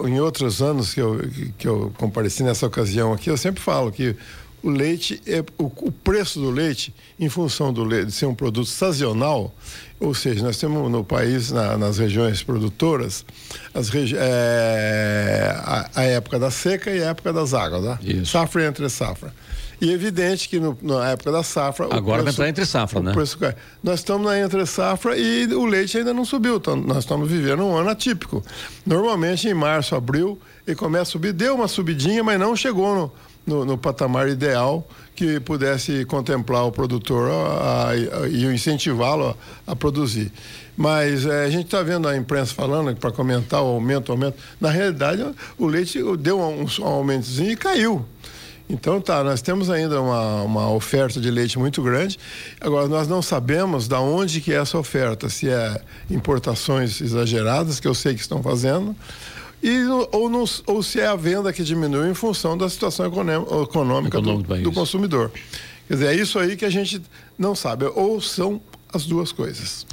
em 0.07 0.19
outros 0.19 0.61
anos 0.61 0.93
que 0.93 1.01
eu, 1.01 1.19
que 1.57 1.67
eu 1.67 1.91
compareci 1.97 2.43
nessa 2.43 2.65
ocasião 2.65 3.13
aqui, 3.13 3.29
eu 3.29 3.37
sempre 3.37 3.61
falo 3.61 3.91
que 3.91 4.15
o 4.61 4.69
leite, 4.69 5.21
é, 5.25 5.43
o, 5.57 5.65
o, 5.65 5.91
preço 5.91 6.39
do 6.39 6.49
leite, 6.49 6.93
em 7.19 7.29
função 7.29 7.71
do 7.71 7.83
leite 7.83 8.11
ser 8.11 8.25
um 8.25 8.35
produto 8.35 8.67
sazonal, 8.67 9.53
ou 9.99 10.13
seja, 10.13 10.43
nós 10.43 10.57
temos 10.57 10.89
no 10.91 11.03
país, 11.03 11.51
na, 11.51 11.77
nas 11.77 11.97
regiões 11.97 12.43
produtoras, 12.43 13.25
as 13.73 13.89
regi 13.89 14.15
é, 14.17 15.53
a, 15.57 15.89
a, 15.95 16.03
época 16.03 16.39
da 16.39 16.51
seca 16.51 16.91
e 16.91 17.01
a 17.03 17.07
época 17.07 17.33
das 17.33 17.53
águas, 17.53 17.83
tá? 17.83 17.99
safra 18.25 18.63
e 18.63 18.65
entre 18.65 18.89
safra. 18.89 19.33
E 19.81 19.89
é 19.89 19.93
evidente 19.93 20.49
que 20.49 20.59
no, 20.59 20.77
na 20.81 21.09
época 21.11 21.31
da 21.31 21.41
safra. 21.41 21.87
Agora 21.89 22.21
vai 22.21 22.33
entrar 22.33 22.49
entre 22.49 22.65
safra, 22.65 23.01
né? 23.01 23.13
Preço, 23.13 23.37
nós 23.81 23.99
estamos 23.99 24.27
na 24.27 24.37
entre 24.37 24.65
safra 24.65 25.17
e 25.17 25.45
o 25.53 25.65
leite 25.65 25.97
ainda 25.97 26.13
não 26.13 26.25
subiu. 26.25 26.57
Então, 26.57 26.75
nós 26.75 26.99
estamos 26.99 27.29
vivendo 27.29 27.63
um 27.63 27.77
ano 27.77 27.89
atípico. 27.89 28.43
Normalmente 28.85 29.47
em 29.47 29.53
março, 29.53 29.95
abril, 29.95 30.37
ele 30.67 30.75
começa 30.75 31.03
a 31.03 31.05
subir, 31.05 31.31
deu 31.31 31.55
uma 31.55 31.69
subidinha, 31.69 32.21
mas 32.23 32.37
não 32.37 32.55
chegou 32.57 32.93
no 32.93 33.11
no, 33.49 33.65
no 33.65 33.77
patamar 33.77 34.29
ideal 34.29 34.87
que 35.15 35.39
pudesse 35.39 36.05
contemplar 36.05 36.65
o 36.65 36.71
produtor 36.71 37.29
a, 37.29 37.33
a, 37.33 37.89
a, 37.89 38.27
e 38.29 38.45
incentivá-lo 38.45 39.35
a, 39.67 39.75
produzir. 39.75 40.31
Mas 40.77 41.25
é, 41.25 41.43
a 41.43 41.49
gente 41.49 41.65
está 41.65 41.83
vendo 41.83 42.07
a 42.07 42.15
imprensa 42.15 42.53
falando 42.53 42.95
para 42.95 43.11
comentar 43.11 43.61
o 43.61 43.65
aumento, 43.65 44.09
o 44.09 44.11
aumento. 44.13 44.37
Na 44.61 44.69
realidade, 44.69 45.25
o 45.57 45.67
leite 45.67 45.99
deu 46.19 46.39
um, 46.39 46.65
um 46.79 46.85
aumentozinho 46.85 47.51
e 47.51 47.55
caiu. 47.57 48.05
Então 48.69 49.01
tá, 49.01 49.23
nós 49.23 49.41
temos 49.41 49.69
ainda 49.69 49.99
uma, 49.99 50.43
uma 50.43 50.71
oferta 50.71 51.19
de 51.19 51.31
leite 51.31 51.57
muito 51.57 51.81
grande. 51.81 52.19
Agora 52.61 52.87
nós 52.87 53.07
não 53.07 53.19
sabemos 53.19 53.87
da 53.87 53.99
onde 53.99 54.39
que 54.39 54.53
é 54.53 54.57
essa 54.57 54.77
oferta, 54.77 55.27
se 55.27 55.49
é 55.49 55.81
importações 56.09 57.01
exageradas 57.01 57.79
que 57.79 57.87
eu 57.87 57.95
sei 57.95 58.13
que 58.13 58.21
estão 58.21 58.43
fazendo, 58.43 58.95
e, 59.61 59.85
ou, 60.11 60.29
não, 60.29 60.45
ou 60.67 60.81
se 60.81 60.99
é 60.99 61.07
a 61.07 61.15
venda 61.15 61.51
que 61.51 61.63
diminui 61.63 62.09
em 62.09 62.13
função 62.13 62.57
da 62.57 62.69
situação 62.69 63.05
econômica 63.05 64.21
do, 64.21 64.41
do 64.41 64.71
consumidor. 64.71 65.31
Quer 65.87 65.93
dizer, 65.95 66.07
é 66.07 66.15
isso 66.15 66.39
aí 66.39 66.55
que 66.55 66.65
a 66.65 66.69
gente 66.69 67.01
não 67.37 67.55
sabe. 67.55 67.85
Ou 67.85 68.21
são 68.21 68.61
as 68.93 69.05
duas 69.05 69.31
coisas. 69.31 69.85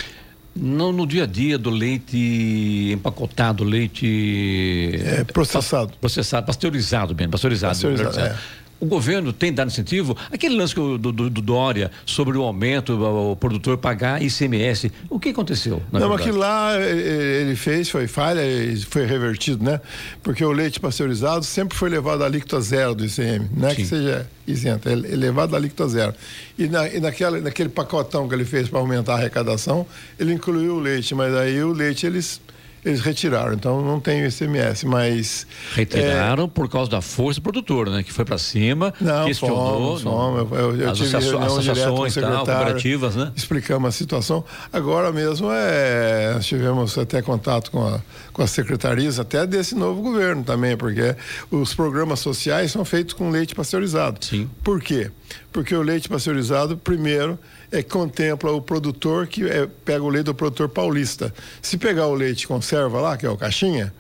No, 0.55 0.93
no 0.93 1.07
dia 1.07 1.25
a 1.25 1.27
dia 1.27 1.59
do 1.59 1.69
leite 1.69 2.93
empacotado, 2.93 3.65
leite. 3.65 4.93
É, 4.95 5.25
processado. 5.25 5.93
Processado, 6.01 6.47
pasteurizado, 6.47 7.15
bem, 7.15 7.29
pasteurizado. 7.29 7.73
pasteurizado 7.73 8.19
é 8.21 8.37
o 8.79 8.87
governo 8.87 9.33
tem 9.33 9.53
dado 9.53 9.69
incentivo? 9.69 10.17
Aquele 10.31 10.57
lance 10.57 10.75
do, 10.75 10.99
do, 10.99 11.13
do 11.13 11.43
Dória 11.43 11.91
sobre 12.05 12.37
o 12.37 12.43
aumento, 12.43 12.93
o, 12.93 13.37
produtor 13.37 13.79
pagar 13.79 14.23
ICMS, 14.23 14.93
o 15.09 15.19
que 15.19 15.31
aconteceu? 15.31 15.83
Não, 15.91 16.13
aquilo 16.13 16.39
lá 16.39 16.75
ele 16.81 17.57
fez, 17.57 17.89
foi 17.89 18.07
falha 18.07 18.45
e 18.45 18.77
foi 18.83 19.07
revertido, 19.07 19.65
né? 19.65 19.81
Porque 20.23 20.45
o 20.45 20.53
leite 20.53 20.79
pasteurizado 20.79 21.45
sempre 21.45 21.77
foi 21.77 21.89
levado 21.89 22.23
à 22.23 22.27
alíquota 22.27 22.61
zero 22.61 22.95
do 22.95 23.05
ICM, 23.05 23.49
não 23.57 23.69
é 23.69 23.71
Sim. 23.71 23.77
que 23.77 23.87
seja 23.87 24.27
isento, 24.47 24.89
é 24.89 24.95
levado 24.95 25.55
à 25.55 25.59
alíquota 25.59 25.89
zero. 25.89 26.15
E, 26.59 26.69
na, 26.69 26.89
e 26.89 27.01
naquela, 27.01 27.41
naquele 27.41 27.69
pacotão 27.69 28.29
que 28.29 28.35
ele 28.35 28.45
fez 28.45 28.69
para 28.69 28.79
aumentar 28.79 29.15
a 29.15 29.17
arrecadação, 29.17 29.87
ele 30.19 30.33
incluiu 30.33 30.77
o 30.77 30.81
leite, 30.81 31.15
mas 31.15 31.35
aí 31.35 31.63
o 31.63 31.73
leite 31.73 32.07
eles 32.07 32.41
eles 32.87 33.01
retiraram, 33.01 33.53
então 33.53 33.83
não 33.83 33.99
tem 33.99 34.23
o 34.25 34.29
ICMS, 34.29 34.87
mas... 34.87 35.45
Retiraram 35.75 36.45
é... 36.45 36.47
por 36.49 36.69
causa 36.69 36.89
da 36.89 37.01
força 37.01 37.41
produtora, 37.41 37.91
né? 37.91 38.05
Que 38.05 38.13
foi 38.13 38.25
para 38.25 38.39
cima, 38.39 38.95
não, 39.01 39.27
questionou... 39.27 39.99
Fomos, 39.99 40.03
fomos. 40.03 40.53
Eu, 40.53 40.77
eu 40.77 40.93
tive 40.93 41.17
associações 41.17 42.15
tal, 42.15 42.45
cooperativas, 42.45 43.17
né? 43.17 43.33
Explicamos 43.35 43.89
a 43.89 43.91
situação. 43.91 44.45
Agora 44.73 45.11
mesmo, 45.11 45.49
é, 45.51 46.35
nós 46.35 46.47
tivemos 46.47 46.97
até 46.97 47.21
contato 47.21 47.73
com, 47.73 47.85
a, 47.85 48.01
com 48.33 48.43
as 48.43 48.53
secretarias, 48.53 49.19
até 49.19 49.45
desse 49.45 49.75
novo 49.75 50.01
governo 50.01 50.45
também, 50.45 50.77
porque 50.77 51.17
os 51.51 51.75
programas 51.75 52.21
sociais 52.21 52.71
são 52.71 52.85
feitos 52.85 53.15
com 53.15 53.31
leite 53.31 53.53
pasteurizado. 53.53 54.25
Sim. 54.25 54.49
Por 54.63 54.81
quê? 54.81 55.11
Porque 55.53 55.75
o 55.75 55.83
leite 55.83 56.09
pasteurizado, 56.09 56.77
primeiro, 56.77 57.37
é, 57.71 57.83
contempla 57.83 58.53
o 58.53 58.61
produtor 58.61 59.27
que 59.27 59.49
é, 59.49 59.67
pega 59.85 60.03
o 60.03 60.09
leite 60.09 60.27
do 60.27 60.35
produtor 60.35 60.69
paulista. 60.69 61.33
Se 61.61 61.77
pegar 61.77 62.07
o 62.07 62.15
leite 62.15 62.47
conserva 62.47 63.01
lá, 63.01 63.17
que 63.17 63.27
é 63.27 63.31
o 63.31 63.37
caixinha, 63.37 63.93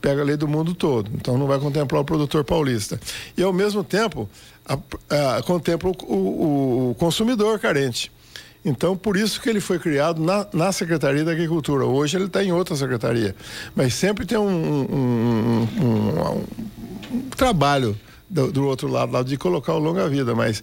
pega 0.00 0.20
a 0.20 0.24
lei 0.24 0.36
do 0.36 0.48
mundo 0.48 0.74
todo. 0.74 1.10
Então 1.14 1.38
não 1.38 1.46
vai 1.46 1.58
contemplar 1.58 2.02
o 2.02 2.04
produtor 2.04 2.44
paulista. 2.44 3.00
E 3.36 3.42
ao 3.42 3.52
mesmo 3.52 3.84
tempo 3.84 4.28
a, 4.66 5.38
a, 5.38 5.42
contempla 5.42 5.90
o, 5.90 6.14
o, 6.14 6.90
o, 6.90 6.94
consumidor 6.96 7.58
carente. 7.58 8.10
Então, 8.64 8.96
por 8.96 9.16
isso 9.16 9.40
que 9.40 9.48
ele 9.48 9.60
foi 9.60 9.78
criado 9.78 10.22
na, 10.22 10.46
na 10.52 10.70
Secretaria 10.70 11.24
da 11.24 11.32
Agricultura. 11.32 11.84
Hoje 11.84 12.16
ele 12.16 12.26
está 12.26 12.44
em 12.44 12.52
outra 12.52 12.76
secretaria. 12.76 13.34
Mas 13.74 13.94
sempre 13.94 14.24
tem 14.24 14.38
um, 14.38 14.44
um, 14.44 15.68
um, 15.82 16.44
um 17.12 17.20
trabalho 17.36 17.98
do, 18.30 18.52
do, 18.52 18.64
outro 18.64 18.86
lado, 18.86 19.24
de 19.24 19.36
colocar 19.36 19.74
o 19.74 19.80
longa-vida. 19.80 20.32
Mas 20.32 20.62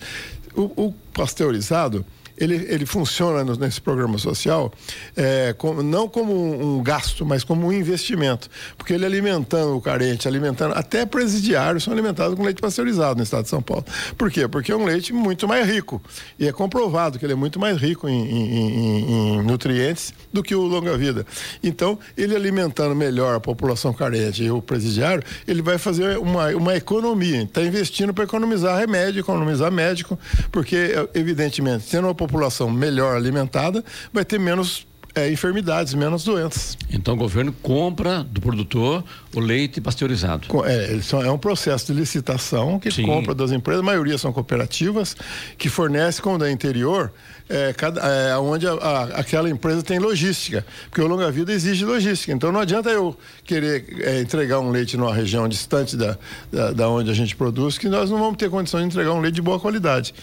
o, 0.56 0.86
o 0.86 0.94
pasteurizado, 1.14 2.06
ele, 2.40 2.66
ele 2.70 2.86
funciona 2.86 3.44
no, 3.44 3.56
nesse 3.56 3.82
programa 3.82 4.18
social 4.18 4.72
é, 5.16 5.54
como, 5.58 5.84
não 5.84 6.08
como 6.08 6.34
um, 6.34 6.78
um, 6.78 6.84
gasto, 6.84 7.26
mas 7.26 7.44
como 7.44 7.68
um 7.68 7.74
investimento. 7.74 8.50
Porque 8.78 8.94
ele 8.94 9.06
alimentando 9.06 9.76
o 9.76 9.82
carente, 9.82 10.28
alimentando, 10.28 10.74
até 10.74 11.06
presidiários 11.06 11.84
são 11.84 11.94
alimentados 11.94 12.36
com 12.36 12.44
leite 12.44 12.62
pasteurizado 12.62 13.18
no 13.18 13.24
estado 13.24 13.44
de 13.44 13.50
São 13.50 13.62
Paulo. 13.62 13.86
Por 14.18 14.32
quê? 14.32 14.48
Porque 14.48 14.72
é 14.72 14.76
um 14.76 14.86
leite 14.86 15.12
muito 15.12 15.48
mais 15.48 15.68
rico. 15.68 16.02
E 16.40 16.48
é 16.48 16.52
comprovado 16.52 17.20
que 17.20 17.26
ele 17.26 17.34
é 17.34 17.36
muito 17.36 17.60
mais 17.60 17.78
rico 17.78 18.08
em, 18.08 18.14
em, 18.14 18.56
em, 18.56 19.40
em 19.40 19.44
nutrientes 19.44 20.14
do 20.32 20.42
que 20.42 20.56
o 20.56 20.62
longa-vida. 20.62 21.26
Então, 21.62 22.00
ele 22.16 22.36
alimentando 22.36 22.96
melhor 22.96 23.36
a 23.36 23.40
população 23.40 23.92
carente 23.94 24.44
e 24.44 24.50
o 24.50 24.62
presidiário, 24.62 25.24
ele 25.46 25.62
vai 25.62 25.78
fazer 25.78 26.18
uma, 26.18 26.48
uma 26.56 26.76
economia. 26.76 27.44
Está 27.44 27.62
investindo 27.62 28.14
para 28.14 28.24
economizar 28.24 28.78
remédio, 28.78 29.20
economizar 29.20 29.70
médico, 29.72 30.18
porque, 30.52 30.94
evidentemente, 31.14 31.86
tendo 31.90 32.06
uma 32.06 32.16
população 32.16 32.29
melhor 32.70 33.16
alimentada, 33.16 33.84
vai 34.14 34.26
ter 34.26 34.40
menos 34.40 34.88
é, 35.16 35.32
enfermidades, 35.32 35.94
menos 35.94 36.24
doenças. 36.24 36.78
Então 36.92 37.14
o 37.14 37.18
governo 37.18 37.52
compra 37.62 38.24
do 38.24 38.40
produtor 38.40 39.04
o 39.36 39.40
leite 39.40 39.82
pasteurizado. 39.82 40.48
É, 40.66 41.00
é 41.26 41.32
um 41.32 41.38
processo 41.38 41.88
de 41.88 42.00
licitação 42.00 42.80
que 42.80 42.92
Sim. 42.92 43.06
compra 43.06 43.34
das 43.34 43.52
empresas, 43.52 43.82
a 43.82 43.86
maioria 43.86 44.18
são 44.18 44.32
cooperativas, 44.32 45.16
que 45.58 45.70
fornecem 45.70 46.22
como 46.22 46.38
da 46.38 46.52
interior, 46.52 47.12
é, 47.50 47.74
cada, 47.74 48.02
é, 48.02 48.38
onde 48.38 48.68
a, 48.68 48.74
a, 48.74 49.04
aquela 49.20 49.50
empresa 49.50 49.82
tem 49.82 50.00
logística, 50.00 50.66
porque 50.90 51.02
o 51.02 51.08
longa 51.08 51.32
vida 51.32 51.52
exige 51.52 51.86
logística. 51.86 52.32
Então 52.32 52.52
não 52.52 52.60
adianta 52.60 52.90
eu 52.90 53.18
querer 53.44 53.86
é, 54.02 54.22
entregar 54.22 54.60
um 54.60 54.70
leite 54.70 54.96
numa 54.98 55.14
região 55.14 55.48
distante 55.48 55.98
da, 55.98 56.18
da, 56.52 56.72
da 56.72 56.90
onde 56.90 57.10
a 57.10 57.14
gente 57.14 57.36
produz, 57.36 57.78
que 57.78 57.90
nós 57.90 58.10
não 58.10 58.20
vamos 58.20 58.38
ter 58.38 58.50
condição 58.50 58.80
de 58.80 58.88
entregar 58.88 59.12
um 59.14 59.20
leite 59.20 59.36
de 59.36 59.42
boa 59.42 59.60
qualidade. 59.60 60.14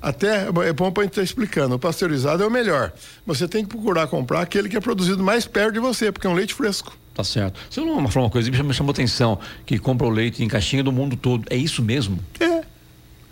Até 0.00 0.46
é 0.46 0.72
bom 0.72 0.90
para 0.90 1.02
a 1.02 1.04
gente 1.04 1.12
estar 1.12 1.22
explicando. 1.22 1.74
O 1.74 1.78
pasteurizado 1.78 2.42
é 2.42 2.46
o 2.46 2.50
melhor. 2.50 2.92
Você 3.26 3.48
tem 3.48 3.64
que 3.64 3.70
procurar 3.70 4.06
comprar 4.06 4.40
aquele 4.40 4.68
que 4.68 4.76
é 4.76 4.80
produzido 4.80 5.22
mais 5.22 5.46
perto 5.46 5.72
de 5.74 5.80
você, 5.80 6.12
porque 6.12 6.26
é 6.26 6.30
um 6.30 6.34
leite 6.34 6.54
fresco. 6.54 6.96
Tá 7.14 7.24
certo. 7.24 7.58
Você 7.68 7.80
não 7.80 8.08
falou 8.08 8.26
uma 8.26 8.30
coisa 8.30 8.48
que 8.50 8.62
me 8.62 8.72
chamou 8.72 8.92
atenção, 8.92 9.40
que 9.66 9.78
compra 9.78 10.06
o 10.06 10.10
leite 10.10 10.42
em 10.44 10.48
caixinha 10.48 10.84
do 10.84 10.92
mundo 10.92 11.16
todo. 11.16 11.44
É 11.50 11.56
isso 11.56 11.82
mesmo? 11.82 12.18
É. 12.38 12.62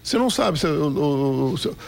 Você 0.03 0.19
não 0.19 0.31
sabe 0.31 0.57
se 0.57 0.67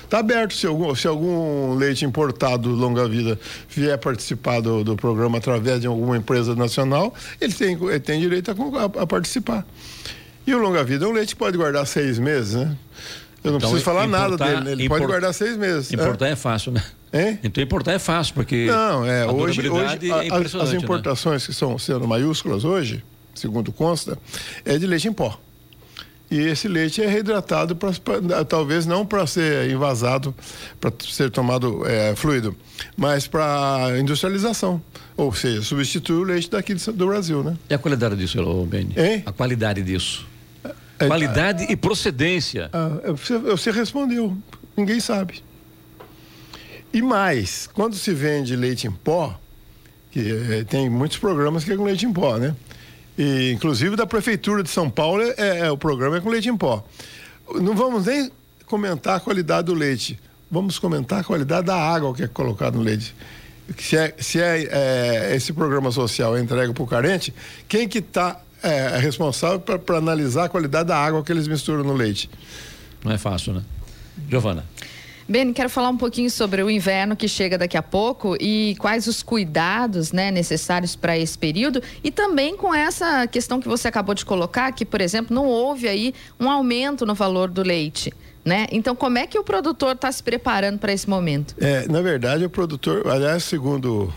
está 0.02 0.18
aberto 0.18 0.52
se 0.52 0.66
algum, 0.66 0.92
se 0.92 1.06
algum 1.06 1.76
leite 1.76 2.04
importado 2.04 2.68
longa 2.68 3.08
vida 3.08 3.38
vier 3.68 3.96
participar 3.96 4.60
do, 4.60 4.82
do 4.82 4.96
programa 4.96 5.38
através 5.38 5.80
de 5.80 5.86
alguma 5.86 6.16
empresa 6.16 6.56
nacional, 6.56 7.14
ele 7.40 7.52
tem, 7.52 7.74
ele 7.80 8.00
tem 8.00 8.20
direito 8.20 8.50
a, 8.50 8.54
a, 8.54 9.02
a 9.02 9.06
participar. 9.06 9.64
E 10.44 10.52
o 10.52 10.58
longa 10.58 10.82
vida 10.82 11.04
é 11.04 11.08
um 11.08 11.12
leite 11.12 11.34
que 11.34 11.38
pode 11.38 11.56
guardar 11.56 11.86
seis 11.86 12.18
meses, 12.18 12.54
né? 12.54 12.76
Eu 13.44 13.52
não 13.52 13.58
Então, 13.58 13.70
preciso 13.70 13.84
falar 13.84 14.06
nada 14.06 14.36
dele, 14.36 14.60
né? 14.64 14.72
ele 14.72 14.84
impor- 14.84 14.98
pode 14.98 15.10
guardar 15.10 15.32
seis 15.32 15.56
meses. 15.56 15.92
Importar 15.92 16.26
é 16.28 16.36
fácil, 16.36 16.72
né? 16.72 16.82
Hein? 17.12 17.38
Então 17.42 17.62
importar 17.62 17.92
é 17.92 17.98
fácil, 17.98 18.34
porque 18.34 18.66
Não, 18.66 19.04
é, 19.06 19.24
hoje, 19.26 19.68
hoje 19.68 20.10
é 20.10 20.34
as, 20.34 20.54
as 20.54 20.72
né? 20.72 20.78
importações 20.78 21.44
que 21.46 21.52
estão 21.52 21.78
sendo 21.78 22.06
maiúsculas 22.06 22.64
hoje, 22.64 23.02
segundo 23.34 23.72
consta, 23.72 24.18
é 24.64 24.76
de 24.76 24.86
leite 24.86 25.08
em 25.08 25.12
pó. 25.12 25.38
E 26.30 26.36
esse 26.38 26.68
leite 26.68 27.00
é 27.02 27.06
reidratado, 27.06 27.74
pra, 27.74 27.90
pra- 27.92 28.44
talvez 28.44 28.84
não 28.84 29.06
para 29.06 29.26
ser 29.26 29.70
envasado, 29.70 30.34
para 30.78 30.92
ser 31.08 31.30
tomado 31.30 31.86
é, 31.88 32.14
fluido, 32.14 32.54
mas 32.94 33.26
para 33.26 33.96
industrialização. 33.98 34.82
Ou 35.16 35.32
seja, 35.32 35.62
substitui 35.62 36.16
o 36.16 36.22
leite 36.24 36.50
daqui 36.50 36.74
do, 36.74 36.92
do 36.92 37.06
Brasil, 37.06 37.42
né? 37.42 37.56
E 37.70 37.72
a 37.74 37.78
qualidade 37.78 38.14
disso, 38.16 38.66
Beni? 38.66 38.92
Hein? 38.94 39.22
A 39.24 39.32
qualidade 39.32 39.82
disso. 39.82 40.26
É, 40.98 41.06
Qualidade 41.06 41.64
e 41.70 41.76
procedência. 41.76 42.70
Ah, 42.72 43.12
você, 43.50 43.70
respondeu, 43.70 44.36
ninguém 44.76 44.98
sabe. 44.98 45.42
E 46.92 47.00
mais, 47.02 47.68
quando 47.72 47.94
se 47.94 48.12
vende 48.12 48.56
leite 48.56 48.86
em 48.86 48.90
pó, 48.90 49.38
que 50.10 50.20
eh, 50.20 50.64
tem 50.64 50.88
muitos 50.88 51.18
programas 51.18 51.62
que 51.62 51.72
é 51.72 51.76
com 51.76 51.84
leite 51.84 52.06
em 52.06 52.12
pó, 52.12 52.36
né? 52.38 52.54
E, 53.16 53.52
inclusive 53.52 53.94
da 53.94 54.06
Prefeitura 54.06 54.62
de 54.62 54.70
São 54.70 54.88
Paulo, 54.88 55.22
é, 55.22 55.34
é- 55.66 55.70
o 55.70 55.76
programa 55.76 56.16
é 56.16 56.20
com 56.20 56.30
leite 56.30 56.48
em 56.48 56.56
pó. 56.56 56.84
Não 57.56 57.74
vamos 57.74 58.06
nem 58.06 58.30
comentar 58.66 59.16
a 59.16 59.20
qualidade 59.20 59.66
do 59.66 59.74
leite, 59.74 60.18
vamos 60.50 60.78
comentar 60.78 61.20
a 61.20 61.24
qualidade 61.24 61.66
da 61.66 61.76
água 61.76 62.14
que 62.14 62.22
é 62.22 62.28
colocada 62.28 62.76
no 62.76 62.82
leite. 62.82 63.14
Se 63.78 63.96
é, 63.96 64.14
se 64.18 64.40
é, 64.40 64.62
eh, 64.70 65.36
esse 65.36 65.52
programa 65.52 65.92
social 65.92 66.36
é 66.36 66.40
entregue 66.40 66.72
para 66.72 66.82
o 66.82 66.86
carente, 66.86 67.34
quem 67.68 67.86
que 67.86 67.98
está 67.98 68.40
responsável 68.98 69.60
para 69.60 69.98
analisar 69.98 70.44
a 70.44 70.48
qualidade 70.48 70.88
da 70.88 70.96
água 70.96 71.22
que 71.22 71.32
eles 71.32 71.46
misturam 71.46 71.84
no 71.84 71.92
leite? 71.92 72.28
Não 73.04 73.12
é 73.12 73.18
fácil, 73.18 73.54
né? 73.54 73.62
Giovana. 74.28 74.64
Beni, 75.28 75.52
quero 75.52 75.68
falar 75.68 75.90
um 75.90 75.96
pouquinho 75.96 76.30
sobre 76.30 76.62
o 76.62 76.70
inverno 76.70 77.14
que 77.14 77.28
chega 77.28 77.58
daqui 77.58 77.76
a 77.76 77.82
pouco 77.82 78.34
e 78.40 78.74
quais 78.78 79.06
os 79.06 79.22
cuidados 79.22 80.10
né, 80.10 80.30
necessários 80.30 80.96
para 80.96 81.18
esse 81.18 81.36
período 81.36 81.82
e 82.02 82.10
também 82.10 82.56
com 82.56 82.74
essa 82.74 83.26
questão 83.26 83.60
que 83.60 83.68
você 83.68 83.88
acabou 83.88 84.14
de 84.14 84.24
colocar, 84.24 84.72
que, 84.72 84.86
por 84.86 85.02
exemplo, 85.02 85.34
não 85.34 85.44
houve 85.44 85.86
aí 85.86 86.14
um 86.40 86.48
aumento 86.48 87.04
no 87.04 87.14
valor 87.14 87.50
do 87.50 87.62
leite. 87.62 88.10
Né? 88.42 88.66
Então, 88.72 88.96
como 88.96 89.18
é 89.18 89.26
que 89.26 89.38
o 89.38 89.44
produtor 89.44 89.92
está 89.92 90.10
se 90.10 90.22
preparando 90.22 90.78
para 90.78 90.94
esse 90.94 91.06
momento? 91.06 91.54
É, 91.60 91.86
na 91.88 92.00
verdade, 92.00 92.46
o 92.46 92.48
produtor, 92.48 93.06
aliás, 93.06 93.44
segundo 93.44 94.10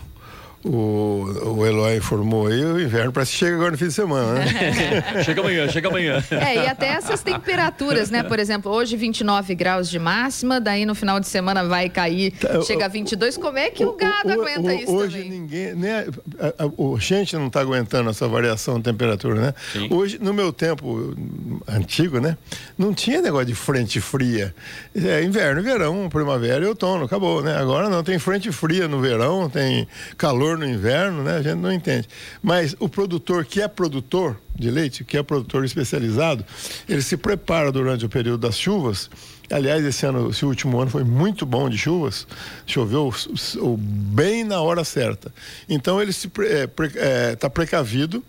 o, 0.64 1.56
o 1.56 1.66
Eloy 1.66 1.96
informou 1.96 2.46
aí, 2.46 2.64
o 2.64 2.80
inverno 2.80 3.12
parece 3.12 3.32
que 3.32 3.38
chega 3.38 3.56
agora 3.56 3.72
no 3.72 3.78
fim 3.78 3.86
de 3.88 3.92
semana, 3.92 4.34
né? 4.34 5.22
chega 5.24 5.40
amanhã, 5.40 5.68
chega 5.68 5.88
amanhã. 5.88 6.22
É, 6.30 6.54
e 6.56 6.66
até 6.66 6.86
essas 6.88 7.22
temperaturas, 7.22 8.10
né? 8.10 8.22
Por 8.22 8.38
exemplo, 8.38 8.70
hoje 8.72 8.96
29 8.96 9.54
graus 9.54 9.88
de 9.90 9.98
máxima, 9.98 10.60
daí 10.60 10.86
no 10.86 10.94
final 10.94 11.18
de 11.18 11.26
semana 11.26 11.64
vai 11.64 11.88
cair, 11.88 12.32
Tá, 12.32 12.60
chega 12.62 12.84
a 12.84 12.88
22. 12.88 13.36
Como 13.36 13.58
é 13.58 13.70
que 13.70 13.84
o, 13.84 13.92
gado 13.94 14.28
O- 14.28 14.36
o- 14.36 14.42
aguenta 14.42 14.60
o- 14.68 14.72
isso 14.72 14.92
Hoje 14.92 15.22
também? 15.22 15.30
ninguém, 15.40 15.74
né, 15.74 16.06
a, 16.38 16.64
a, 16.64 16.66
o 16.76 16.98
gente 16.98 17.36
não 17.36 17.48
está 17.48 17.60
aguentando 17.60 18.08
essa 18.10 18.28
variação 18.28 18.76
de 18.76 18.84
temperatura, 18.84 19.34
né? 19.40 19.54
Hoje, 19.90 20.18
no 20.20 20.32
meu 20.32 20.52
tempo 20.52 21.14
antigo, 21.66 22.20
né, 22.20 22.36
não 22.78 22.94
tinha 22.94 23.20
negócio 23.20 23.46
de 23.46 23.54
frente 23.54 24.00
fria. 24.00 24.54
É 24.94 25.22
inverno, 25.24 25.62
verão, 25.62 26.08
primavera 26.08 26.64
e 26.64 26.68
outono, 26.68 27.04
acabou, 27.04 27.42
né? 27.42 27.56
Agora 27.56 27.88
não, 27.88 28.02
tem 28.04 28.18
frente 28.18 28.50
fria 28.52 28.86
no 28.86 29.00
verão, 29.00 29.48
tem 29.50 29.88
calor 30.16 30.51
no 30.58 30.66
inverno, 30.66 31.22
né? 31.22 31.36
A 31.36 31.42
gente 31.42 31.56
não 31.58 31.72
entende. 31.72 32.08
Mas 32.42 32.74
o 32.78 32.88
produtor 32.88 33.44
que 33.44 33.60
é 33.60 33.68
produtor 33.68 34.38
de 34.54 34.70
leite, 34.70 35.04
que 35.04 35.16
é 35.16 35.22
produtor 35.22 35.64
especializado, 35.64 36.44
ele 36.88 37.02
se 37.02 37.16
prepara 37.16 37.72
durante 37.72 38.04
o 38.04 38.08
período 38.08 38.38
das 38.38 38.58
chuvas 38.58 39.10
Aliás, 39.52 39.84
esse 39.84 40.06
ano, 40.06 40.30
esse 40.30 40.46
último 40.46 40.80
ano 40.80 40.90
foi 40.90 41.04
muito 41.04 41.44
bom 41.44 41.68
de 41.68 41.76
chuvas, 41.76 42.26
choveu 42.66 43.12
bem 43.78 44.44
na 44.44 44.62
hora 44.62 44.82
certa. 44.82 45.32
Então 45.68 46.00
ele 46.00 46.10
está 46.10 46.28
é, 46.42 46.68
é, 46.94 47.36
tá 47.36 47.50
precavido 47.50 48.24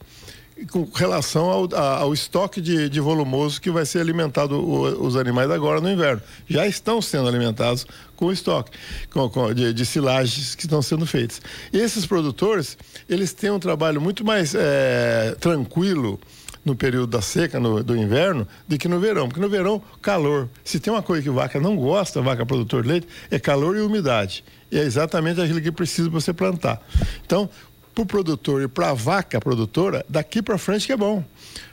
com 0.69 0.83
relação 0.93 1.49
ao, 1.49 1.75
ao 1.75 2.13
estoque 2.13 2.59
de, 2.59 2.89
de 2.89 2.99
volumoso 2.99 3.61
que 3.61 3.71
vai 3.71 3.85
ser 3.85 3.99
alimentado 3.99 4.59
os 5.01 5.15
animais 5.15 5.49
agora 5.49 5.79
no 5.79 5.89
inverno. 5.89 6.21
Já 6.47 6.67
estão 6.67 7.01
sendo 7.01 7.27
alimentados 7.27 7.87
com 8.23 8.31
estoque 8.31 8.71
com, 9.11 9.29
com- 9.29 9.53
de, 9.53 9.73
de 9.73 9.85
silagens 9.85 10.55
que 10.55 10.65
estão 10.65 10.81
sendo 10.81 11.05
feitas. 11.05 11.41
Esses 11.73 12.05
produtores, 12.05 12.77
eles 13.09 13.33
têm 13.33 13.51
um 13.51 13.59
trabalho 13.59 13.99
muito 13.99 14.23
mais 14.23 14.55
é, 14.55 15.35
tranquilo 15.39 16.19
no 16.63 16.73
período 16.75 17.07
da 17.07 17.21
seca, 17.21 17.59
no, 17.59 17.83
do 17.83 17.97
inverno, 17.97 18.47
do 18.65 18.77
que 18.77 18.87
no 18.87 18.97
verão. 18.97 19.27
Porque 19.27 19.41
no 19.41 19.49
verão, 19.49 19.81
calor. 20.01 20.47
Se 20.63 20.79
tem 20.79 20.93
uma 20.93 21.03
coisa 21.03 21.21
que 21.21 21.29
vaca 21.29 21.59
não 21.59 21.75
gosta, 21.75 22.21
vaca 22.21 22.45
produtor 22.45 22.83
de 22.83 22.87
leite, 22.89 23.07
é 23.29 23.37
calor 23.37 23.75
e 23.75 23.81
umidade. 23.81 24.45
E 24.71 24.77
é 24.79 24.81
exatamente 24.83 25.41
aquilo 25.41 25.59
que 25.59 25.71
precisa 25.73 26.09
para 26.09 26.21
você 26.21 26.31
plantar. 26.31 26.81
Então, 27.25 27.49
para 27.93 28.01
o 28.01 28.05
produtor 28.05 28.61
e 28.63 28.67
para 28.69 28.91
a 28.91 28.93
vaca 28.93 29.39
produtora, 29.41 30.05
daqui 30.07 30.41
para 30.41 30.57
frente 30.57 30.87
que 30.87 30.93
é 30.93 30.97
bom. 30.97 31.23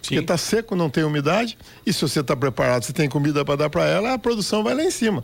Porque 0.03 0.17
está 0.19 0.37
seco, 0.37 0.75
não 0.75 0.91
tem 0.91 1.05
umidade, 1.05 1.57
e 1.87 1.93
se 1.93 2.03
você 2.03 2.21
está 2.21 2.37
preparado, 2.37 2.83
você 2.83 2.93
tem 2.93 3.09
comida 3.09 3.45
para 3.45 3.57
dar 3.57 3.71
para 3.71 3.87
ela, 3.87 4.13
a 4.15 4.19
produção 4.19 4.63
vai 4.65 4.75
lá 4.75 4.83
em 4.83 4.91
cima. 4.91 5.23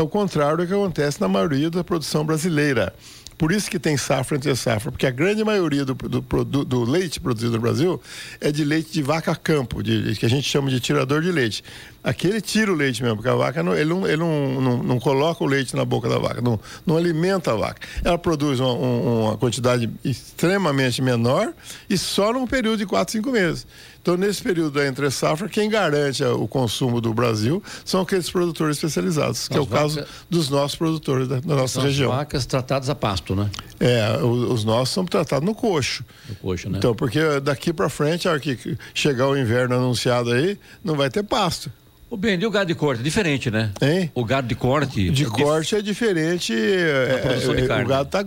É 0.00 0.02
o 0.02 0.08
contrário 0.08 0.56
do 0.56 0.66
que 0.66 0.72
acontece 0.72 1.20
na 1.20 1.28
maioria 1.28 1.68
da 1.70 1.84
produção 1.84 2.24
brasileira. 2.24 2.94
Por 3.36 3.52
isso 3.52 3.70
que 3.70 3.78
tem 3.78 3.98
safra 3.98 4.36
entre 4.38 4.54
safra, 4.56 4.90
porque 4.90 5.06
a 5.06 5.10
grande 5.10 5.44
maioria 5.44 5.84
do, 5.84 5.94
do, 5.94 6.22
produ- 6.22 6.64
do 6.64 6.84
leite 6.84 7.20
produzido 7.20 7.52
no 7.52 7.58
Brasil 7.58 8.00
é 8.40 8.50
de 8.50 8.64
leite 8.64 8.90
de 8.92 9.02
vaca 9.02 9.34
campo, 9.36 9.82
de- 9.82 10.14
que 10.16 10.24
a 10.24 10.28
gente 10.28 10.48
chama 10.48 10.70
de 10.70 10.80
tirador 10.80 11.20
de 11.20 11.30
leite. 11.30 11.62
Aqui 12.02 12.26
ele 12.28 12.40
tira 12.40 12.72
o 12.72 12.74
leite 12.74 13.02
mesmo, 13.02 13.16
porque 13.16 13.28
a 13.28 13.34
vaca 13.34 13.62
não, 13.62 13.74
ele, 13.74 13.84
não, 13.90 14.06
ele 14.06 14.16
não, 14.16 14.60
não, 14.60 14.82
não 14.82 14.98
coloca 14.98 15.44
o 15.44 15.46
leite 15.46 15.76
na 15.76 15.84
boca 15.84 16.08
da 16.08 16.18
vaca, 16.18 16.40
não, 16.40 16.58
não 16.86 16.96
alimenta 16.96 17.52
a 17.52 17.54
vaca. 17.56 17.86
Ela 18.02 18.16
produz 18.16 18.58
uma, 18.58 18.72
um- 18.72 19.24
uma 19.24 19.36
quantidade 19.36 19.90
extremamente 20.02 21.02
menor 21.02 21.52
e 21.90 21.98
só 21.98 22.32
num 22.32 22.46
período 22.46 22.78
de 22.78 22.86
4, 22.86 23.12
5 23.12 23.30
meses. 23.30 23.66
Então, 24.00 24.16
nesse 24.16 24.42
período 24.42 24.70
da 24.70 24.86
entre 24.86 25.10
safra, 25.10 25.46
quem 25.46 25.68
garante 25.68 26.24
o 26.24 26.48
consumo 26.48 27.02
do 27.02 27.12
Brasil 27.12 27.62
são 27.84 28.00
aqueles 28.00 28.30
produtores 28.30 28.78
especializados, 28.78 29.46
que 29.46 29.54
é 29.54 29.58
As 29.60 29.64
o 29.64 29.66
caso 29.68 29.96
vacas- 29.96 30.10
dos 30.30 30.48
nossos 30.48 30.78
produtores 30.78 31.28
da, 31.28 31.38
da 31.40 31.54
nossa 31.54 31.74
São 31.74 31.82
as 31.82 31.88
região. 31.90 32.10
vacas 32.10 32.46
tratadas 32.46 32.88
a 32.88 32.94
pasto, 32.94 33.36
né? 33.36 33.50
É, 33.78 34.16
o- 34.22 34.50
os 34.54 34.64
nossos 34.64 34.94
são 34.94 35.04
tratados 35.04 35.44
no 35.46 35.54
coxo. 35.54 36.02
No 36.30 36.34
coxo, 36.36 36.70
né? 36.70 36.78
Então, 36.78 36.94
porque 36.94 37.20
daqui 37.42 37.74
para 37.74 37.90
frente, 37.90 38.26
a 38.26 38.30
hora 38.30 38.40
que 38.40 38.78
chegar 38.94 39.28
o 39.28 39.36
inverno 39.36 39.74
anunciado 39.76 40.32
aí, 40.32 40.58
não 40.82 40.94
vai 40.94 41.10
ter 41.10 41.22
pasto. 41.22 41.70
O 42.10 42.18
e 42.26 42.44
o 42.46 42.50
gado 42.50 42.66
de 42.66 42.74
corte? 42.74 43.02
Diferente, 43.04 43.50
né? 43.52 43.70
Hein? 43.80 44.10
O 44.14 44.24
gado 44.24 44.48
de 44.48 44.54
corte. 44.56 45.10
De 45.10 45.24
é 45.24 45.26
corte 45.28 45.76
é 45.76 45.80
diferente. 45.82 46.52
é, 46.52 47.18
produção 47.18 47.54
de 47.54 47.62
é, 47.62 47.66
carne. 47.68 47.84
O 47.84 47.88
gado 47.88 48.02
está 48.06 48.24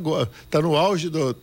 tá 0.50 0.62
no 0.62 0.76
auge 0.78 1.10
do, 1.10 1.36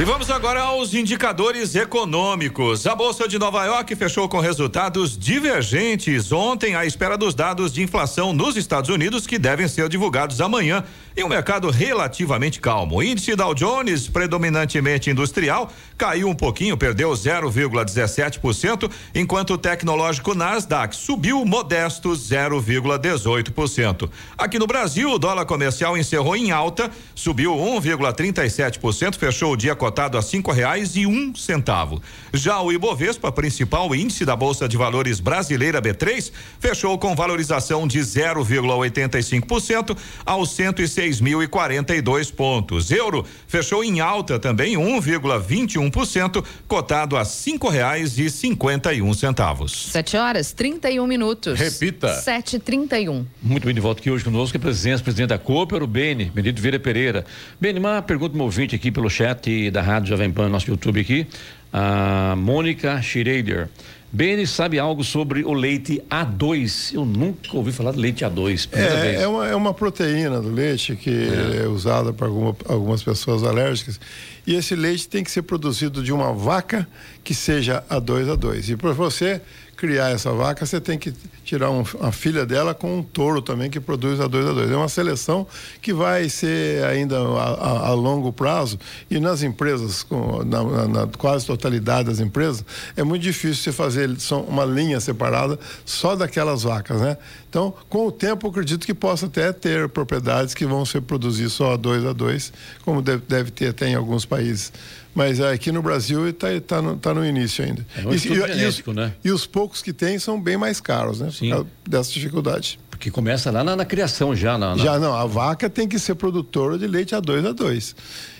E 0.00 0.04
vamos 0.04 0.30
agora 0.30 0.60
aos 0.60 0.94
indicadores 0.94 1.74
econômicos. 1.74 2.86
A 2.86 2.94
Bolsa 2.94 3.26
de 3.26 3.36
Nova 3.36 3.64
York 3.64 3.96
fechou 3.96 4.28
com 4.28 4.38
resultados 4.38 5.18
divergentes 5.18 6.30
ontem, 6.30 6.76
à 6.76 6.86
espera 6.86 7.18
dos 7.18 7.34
dados 7.34 7.72
de 7.72 7.82
inflação 7.82 8.32
nos 8.32 8.56
Estados 8.56 8.90
Unidos, 8.90 9.26
que 9.26 9.40
devem 9.40 9.66
ser 9.66 9.88
divulgados 9.88 10.40
amanhã, 10.40 10.84
em 11.16 11.24
um 11.24 11.28
mercado 11.28 11.68
relativamente 11.68 12.60
calmo. 12.60 12.98
O 12.98 13.02
índice 13.02 13.34
Dow 13.34 13.52
Jones, 13.52 14.06
predominantemente 14.06 15.10
industrial, 15.10 15.72
caiu 15.96 16.28
um 16.28 16.34
pouquinho, 16.34 16.76
perdeu 16.76 17.10
0,17%, 17.10 18.88
enquanto 19.12 19.54
o 19.54 19.58
tecnológico 19.58 20.32
Nasdaq 20.32 20.94
subiu 20.94 21.44
modesto 21.44 22.10
0,18%. 22.10 24.08
Aqui 24.38 24.60
no 24.60 24.66
Brasil, 24.68 25.10
o 25.10 25.18
dólar 25.18 25.44
comercial 25.44 25.98
encerrou 25.98 26.36
em 26.36 26.52
alta, 26.52 26.88
subiu 27.16 27.52
1,37%, 27.52 29.16
fechou 29.16 29.54
o 29.54 29.56
dia 29.56 29.74
com 29.74 29.87
cotado 29.88 30.18
a 30.18 30.22
cinco 30.22 30.52
reais 30.52 30.96
e 30.96 31.06
um 31.06 31.34
centavo. 31.34 32.02
Já 32.34 32.60
o 32.60 32.70
Ibovespa, 32.70 33.32
principal 33.32 33.94
índice 33.94 34.26
da 34.26 34.36
Bolsa 34.36 34.68
de 34.68 34.76
Valores 34.76 35.18
brasileira 35.18 35.80
B3, 35.80 36.30
fechou 36.60 36.98
com 36.98 37.14
valorização 37.14 37.88
de 37.88 37.98
0,85% 38.00 39.96
aos 40.26 40.50
106.042 40.50 42.30
pontos. 42.30 42.90
Euro 42.90 43.24
fechou 43.46 43.82
em 43.82 44.00
alta 44.00 44.38
também 44.38 44.74
1,21%, 44.76 46.44
cotado 46.66 47.16
a 47.16 47.24
cinco 47.24 47.70
reais 47.70 48.18
e 48.18 48.28
cinquenta 48.28 48.92
e 48.92 49.00
um 49.00 49.14
centavos. 49.14 49.72
Sete 49.90 50.18
horas, 50.18 50.52
31 50.52 51.06
minutos. 51.06 51.58
Repita. 51.58 52.12
Sete 52.20 52.58
trinta 52.58 52.98
e 53.00 53.08
um. 53.08 53.24
Muito 53.40 53.64
bem 53.64 53.74
de 53.74 53.80
volta 53.80 54.02
aqui 54.02 54.10
hoje 54.10 54.22
conosco, 54.22 54.54
é 54.54 54.60
presidente, 54.60 55.02
presidente 55.02 55.30
da 55.30 55.38
Cooper, 55.38 55.82
o 55.82 55.86
Beni, 55.86 56.26
Benedito 56.26 56.60
Vieira 56.60 56.78
Pereira. 56.78 57.24
Beni, 57.58 57.78
uma 57.78 58.02
pergunta 58.02 58.36
do 58.36 58.44
ouvinte 58.44 58.76
aqui 58.76 58.90
pelo 58.90 59.08
chat 59.08 59.70
da 59.70 59.77
Rádio 59.80 60.08
Jovem 60.10 60.30
Pan, 60.30 60.48
nosso 60.48 60.70
YouTube 60.70 61.00
aqui, 61.00 61.26
a 61.72 62.34
Mônica 62.36 63.00
Schrader. 63.02 63.68
Beni 64.10 64.46
sabe 64.46 64.78
algo 64.78 65.04
sobre 65.04 65.44
o 65.44 65.52
leite 65.52 66.02
A2? 66.10 66.94
Eu 66.94 67.04
nunca 67.04 67.54
ouvi 67.54 67.72
falar 67.72 67.92
de 67.92 67.98
leite 67.98 68.24
A2. 68.24 68.68
É, 68.72 69.22
é, 69.22 69.28
uma, 69.28 69.46
é 69.46 69.54
uma 69.54 69.74
proteína 69.74 70.40
do 70.40 70.50
leite 70.50 70.96
que 70.96 71.10
é, 71.10 71.64
é 71.64 71.68
usada 71.68 72.10
para 72.10 72.26
alguma, 72.26 72.56
algumas 72.66 73.02
pessoas 73.02 73.44
alérgicas. 73.44 74.00
E 74.48 74.54
esse 74.54 74.74
leite 74.74 75.06
tem 75.06 75.22
que 75.22 75.30
ser 75.30 75.42
produzido 75.42 76.02
de 76.02 76.10
uma 76.10 76.32
vaca 76.32 76.88
que 77.22 77.34
seja 77.34 77.84
A2 77.90 78.34
A2. 78.34 78.70
E 78.70 78.76
para 78.78 78.92
você 78.92 79.42
criar 79.76 80.10
essa 80.10 80.32
vaca, 80.32 80.64
você 80.64 80.80
tem 80.80 80.98
que 80.98 81.12
tirar 81.44 81.70
um, 81.70 81.84
a 82.00 82.10
filha 82.10 82.46
dela 82.46 82.72
com 82.74 82.98
um 82.98 83.02
touro 83.02 83.42
também 83.42 83.68
que 83.68 83.78
produz 83.78 84.18
a 84.20 84.26
dois 84.26 84.46
a 84.46 84.52
dois. 84.54 84.70
É 84.70 84.74
uma 84.74 84.88
seleção 84.88 85.46
que 85.82 85.92
vai 85.92 86.30
ser 86.30 86.82
ainda 86.84 87.18
a, 87.18 87.42
a, 87.42 87.88
a 87.88 87.92
longo 87.92 88.32
prazo 88.32 88.78
e 89.10 89.20
nas 89.20 89.42
empresas, 89.42 90.02
com, 90.02 90.42
na, 90.42 90.64
na, 90.64 90.88
na, 90.88 91.06
quase 91.06 91.44
totalidade 91.44 92.08
das 92.08 92.18
empresas, 92.18 92.64
é 92.96 93.04
muito 93.04 93.22
difícil 93.22 93.62
você 93.62 93.72
fazer 93.72 94.10
uma 94.48 94.64
linha 94.64 94.98
separada 94.98 95.58
só 95.84 96.16
daquelas 96.16 96.62
vacas, 96.62 97.02
né? 97.02 97.18
Então, 97.48 97.72
com 97.88 98.06
o 98.06 98.12
tempo, 98.12 98.46
acredito 98.48 98.84
que 98.84 98.92
possa 98.92 99.26
até 99.26 99.52
ter 99.52 99.88
propriedades 99.88 100.54
que 100.54 100.66
vão 100.66 100.84
ser 100.84 101.00
produzir 101.00 101.48
só 101.48 101.72
a 101.72 101.76
dois 101.76 102.04
a 102.04 102.12
dois, 102.12 102.52
como 102.84 103.00
deve, 103.00 103.22
deve 103.26 103.50
ter 103.50 103.68
até 103.68 103.88
em 103.88 103.94
alguns 103.94 104.24
países 104.24 104.72
mas 105.18 105.40
aqui 105.40 105.72
no 105.72 105.82
Brasil 105.82 106.28
está 106.28 106.46
tá 106.64 106.80
no, 106.80 106.96
tá 106.96 107.12
no 107.12 107.26
início 107.26 107.64
ainda. 107.64 107.84
É 107.96 108.06
um 108.06 108.12
e, 108.12 108.62
e, 108.62 108.66
os, 108.66 108.86
né? 108.94 109.12
e 109.24 109.32
os 109.32 109.46
poucos 109.46 109.82
que 109.82 109.92
tem 109.92 110.16
são 110.16 110.40
bem 110.40 110.56
mais 110.56 110.80
caros, 110.80 111.18
né? 111.18 111.28
Sim. 111.32 111.66
Dessa 111.84 112.12
dificuldade. 112.12 112.78
Porque 112.88 113.10
começa 113.10 113.50
lá 113.50 113.64
na, 113.64 113.74
na 113.74 113.84
criação 113.84 114.36
já. 114.36 114.56
Na, 114.56 114.76
na... 114.76 114.84
Já 114.84 114.96
não, 114.96 115.12
a 115.12 115.26
vaca 115.26 115.68
tem 115.68 115.88
que 115.88 115.98
ser 115.98 116.14
produtora 116.14 116.78
de 116.78 116.86
leite 116.86 117.16
a 117.16 117.20
dois 117.20 117.44
a 117.44 117.50
dois. 117.50 117.96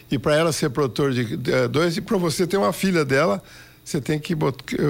E 0.09 0.21
para 0.21 0.37
ela 0.37 0.53
ser 0.53 0.71
produtora 0.71 1.13
de, 1.13 1.37
de 1.37 1.67
dois, 1.67 1.97
e 1.97 2.01
para 2.01 2.17
você 2.17 2.47
ter 2.47 2.57
uma 2.57 2.73
filha 2.73 3.05
dela, 3.05 3.43
você 3.89 4.03
tem 4.03 4.19
que 4.19 4.37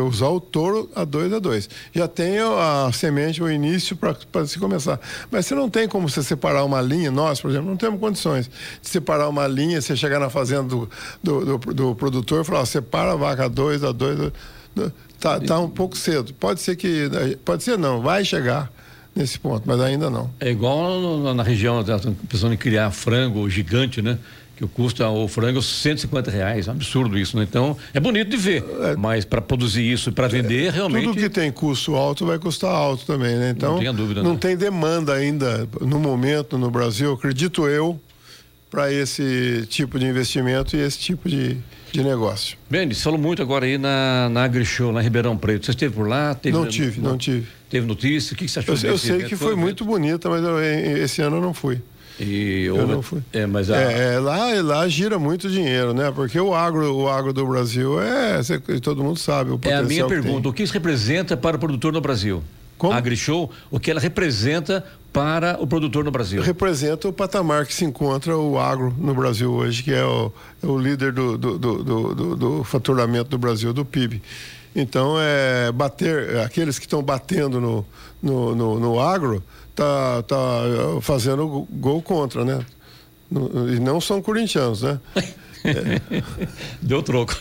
usar 0.05 0.29
o 0.29 0.41
touro 0.41 0.91
a 0.93 1.05
dois 1.05 1.33
a 1.33 1.39
dois. 1.39 1.71
Já 1.95 2.09
tem 2.09 2.39
a 2.41 2.91
semente, 2.93 3.41
o 3.41 3.49
início 3.49 3.97
para 3.97 4.45
se 4.45 4.59
começar. 4.59 4.99
Mas 5.31 5.47
você 5.47 5.55
não 5.55 5.71
tem 5.71 5.87
como 5.87 6.09
você 6.09 6.21
separar 6.21 6.65
uma 6.65 6.81
linha, 6.81 7.09
nós, 7.09 7.41
por 7.41 7.49
exemplo, 7.49 7.69
não 7.69 7.77
temos 7.77 8.01
condições 8.01 8.51
de 8.83 8.89
separar 8.89 9.29
uma 9.29 9.47
linha, 9.47 9.81
você 9.81 9.95
chegar 9.95 10.19
na 10.19 10.29
fazenda 10.29 10.65
do, 10.65 10.91
do, 11.23 11.45
do, 11.45 11.75
do 11.75 11.95
produtor 11.95 12.43
e 12.43 12.45
falar, 12.45 12.67
separa 12.67 13.13
a 13.13 13.17
vaca 13.17 13.45
a 13.45 13.49
dois, 13.49 13.85
a 13.85 13.93
dois. 13.93 14.33
Tá, 15.21 15.39
tá 15.39 15.61
um 15.61 15.71
pouco 15.71 15.97
cedo. 15.97 16.35
Pode 16.35 16.61
ser 16.61 16.75
que. 16.75 17.09
Pode 17.45 17.63
ser 17.63 17.79
não, 17.79 18.01
vai 18.01 18.25
chegar 18.25 18.69
nesse 19.15 19.39
ponto, 19.39 19.63
mas 19.65 19.81
ainda 19.81 20.11
não. 20.11 20.29
É 20.41 20.51
igual 20.51 21.35
na 21.35 21.45
região, 21.45 21.85
pensando 22.29 22.55
em 22.55 22.57
criar 22.57 22.91
frango 22.91 23.49
gigante, 23.49 24.03
né? 24.03 24.19
Que 24.59 24.65
o 24.65 24.69
custo 24.69 25.05
o 25.05 25.29
frango 25.29 25.61
é 25.61 25.63
150 25.63 26.33
reais, 26.33 26.67
é 26.67 26.71
um 26.73 26.75
absurdo 26.75 27.17
isso, 27.17 27.37
né? 27.37 27.47
Então, 27.49 27.77
é 27.95 28.01
bonito 28.01 28.29
de 28.29 28.37
ver, 28.37 28.65
é, 28.81 28.97
mas 28.97 29.25
para 29.25 29.41
produzir 29.41 29.89
isso 29.89 30.11
e 30.11 30.13
para 30.13 30.27
vender, 30.27 30.67
é, 30.67 30.71
realmente... 30.71 31.07
Tudo 31.07 31.21
que 31.21 31.31
tem 31.31 31.53
custo 31.53 31.95
alto 31.95 32.27
vai 32.27 32.41
custar 32.41 32.73
alto 32.73 33.07
também, 33.07 33.37
né? 33.37 33.55
Então, 33.57 33.75
não, 33.75 33.79
tenha 33.79 33.93
dúvida, 33.93 34.21
não 34.21 34.33
né? 34.33 34.39
tem 34.41 34.57
demanda 34.57 35.15
ainda, 35.15 35.69
no 35.81 36.01
momento, 36.01 36.59
no 36.59 36.73
Brasil, 36.73 37.13
acredito 37.13 37.69
eu, 37.69 38.01
para 38.69 38.93
esse 38.93 39.65
tipo 39.69 39.97
de 39.97 40.07
investimento 40.07 40.77
e 40.77 40.81
esse 40.81 40.99
tipo 40.99 41.29
de, 41.29 41.57
de 41.93 42.03
negócio. 42.03 42.59
Bem, 42.69 42.93
você 42.93 43.01
falou 43.01 43.19
muito 43.19 43.41
agora 43.41 43.65
aí 43.65 43.79
na, 43.79 44.29
na 44.29 44.43
AgriShow, 44.43 44.91
em 44.99 45.03
Ribeirão 45.03 45.39
Preto. 45.39 45.67
Você 45.67 45.71
esteve 45.71 45.95
por 45.95 46.09
lá? 46.09 46.35
Teve, 46.35 46.57
não 46.57 46.67
tive, 46.67 47.01
não, 47.01 47.13
não 47.13 47.19
tive. 47.19 47.47
Teve 47.71 47.87
notícia? 47.87 48.35
O 48.35 48.37
que, 48.37 48.45
que 48.45 48.51
você 48.51 48.59
achou 48.59 48.75
Eu, 48.75 48.91
eu 48.91 48.99
sei 48.99 49.23
que 49.23 49.37
foi 49.37 49.55
muito 49.55 49.85
bonita, 49.85 50.29
mas 50.29 50.43
eu, 50.43 50.61
esse 50.61 51.23
ano 51.23 51.37
eu 51.37 51.43
não 51.43 51.55
fui. 51.55 51.81
E 52.21 52.65
eu 52.65 52.87
não 52.87 53.01
fui. 53.01 53.23
É, 53.33 53.47
mas 53.47 53.71
a... 53.71 53.81
é, 53.81 54.15
é, 54.15 54.19
lá, 54.19 54.47
lá 54.63 54.89
gira 54.89 55.19
muito 55.19 55.49
dinheiro, 55.49 55.95
né? 55.95 56.11
Porque 56.11 56.39
o 56.39 56.55
agro, 56.55 56.93
o 56.95 57.09
agro 57.09 57.33
do 57.33 57.47
Brasil 57.47 58.01
é, 58.01 58.41
todo 58.83 59.05
mundo 59.05 59.19
sabe 59.19 59.51
o 59.51 59.61
É 59.63 59.75
a 59.75 59.83
minha 59.83 60.07
pergunta. 60.07 60.49
O 60.49 60.53
que 60.53 60.63
isso 60.63 60.73
representa 60.73 61.37
para 61.37 61.57
o 61.57 61.61
produtor 61.61 61.93
no 61.93 62.01
Brasil? 62.01 62.43
Como? 62.77 62.93
A 62.93 62.97
AgriShow, 62.97 63.51
o 63.71 63.81
que 63.81 63.91
ela 63.91 64.01
representa 64.01 64.85
para 65.13 65.59
o 65.61 65.67
produtor 65.67 66.05
no 66.05 66.11
Brasil? 66.11 66.41
Representa 66.43 67.09
o 67.09 67.13
patamar 67.13 67.67
que 67.67 67.75
se 67.75 67.85
encontra 67.85 68.37
o 68.37 68.59
agro 68.59 68.95
no 68.97 69.15
Brasil 69.15 69.51
hoje, 69.53 69.83
que 69.83 69.93
é 69.93 70.05
o, 70.05 70.33
é 70.63 70.67
o 70.67 70.79
líder 70.79 71.13
do, 71.13 71.37
do, 71.37 71.59
do, 71.59 71.83
do, 71.83 72.37
do 72.37 72.65
faturamento 72.65 73.31
do 73.31 73.39
Brasil, 73.39 73.73
do 73.73 73.85
PIB. 73.85 74.23
Então, 74.77 75.17
é 75.19 75.73
bater, 75.73 76.39
aqueles 76.39 76.79
que 76.79 76.87
estão 76.87 77.03
batendo 77.03 77.61
no, 77.61 77.87
no, 78.23 78.55
no, 78.55 78.79
no 78.79 79.01
agro, 79.01 79.43
tá, 79.79 80.23
tá 80.25 80.37
fazendo 81.01 81.67
gol 81.71 82.03
contra, 82.03 82.45
né? 82.45 82.67
E 83.31 83.79
não 83.79 84.01
são 84.01 84.21
corintianos, 84.21 84.83
né? 84.83 84.99
Deu 86.83 87.03
troco. 87.03 87.37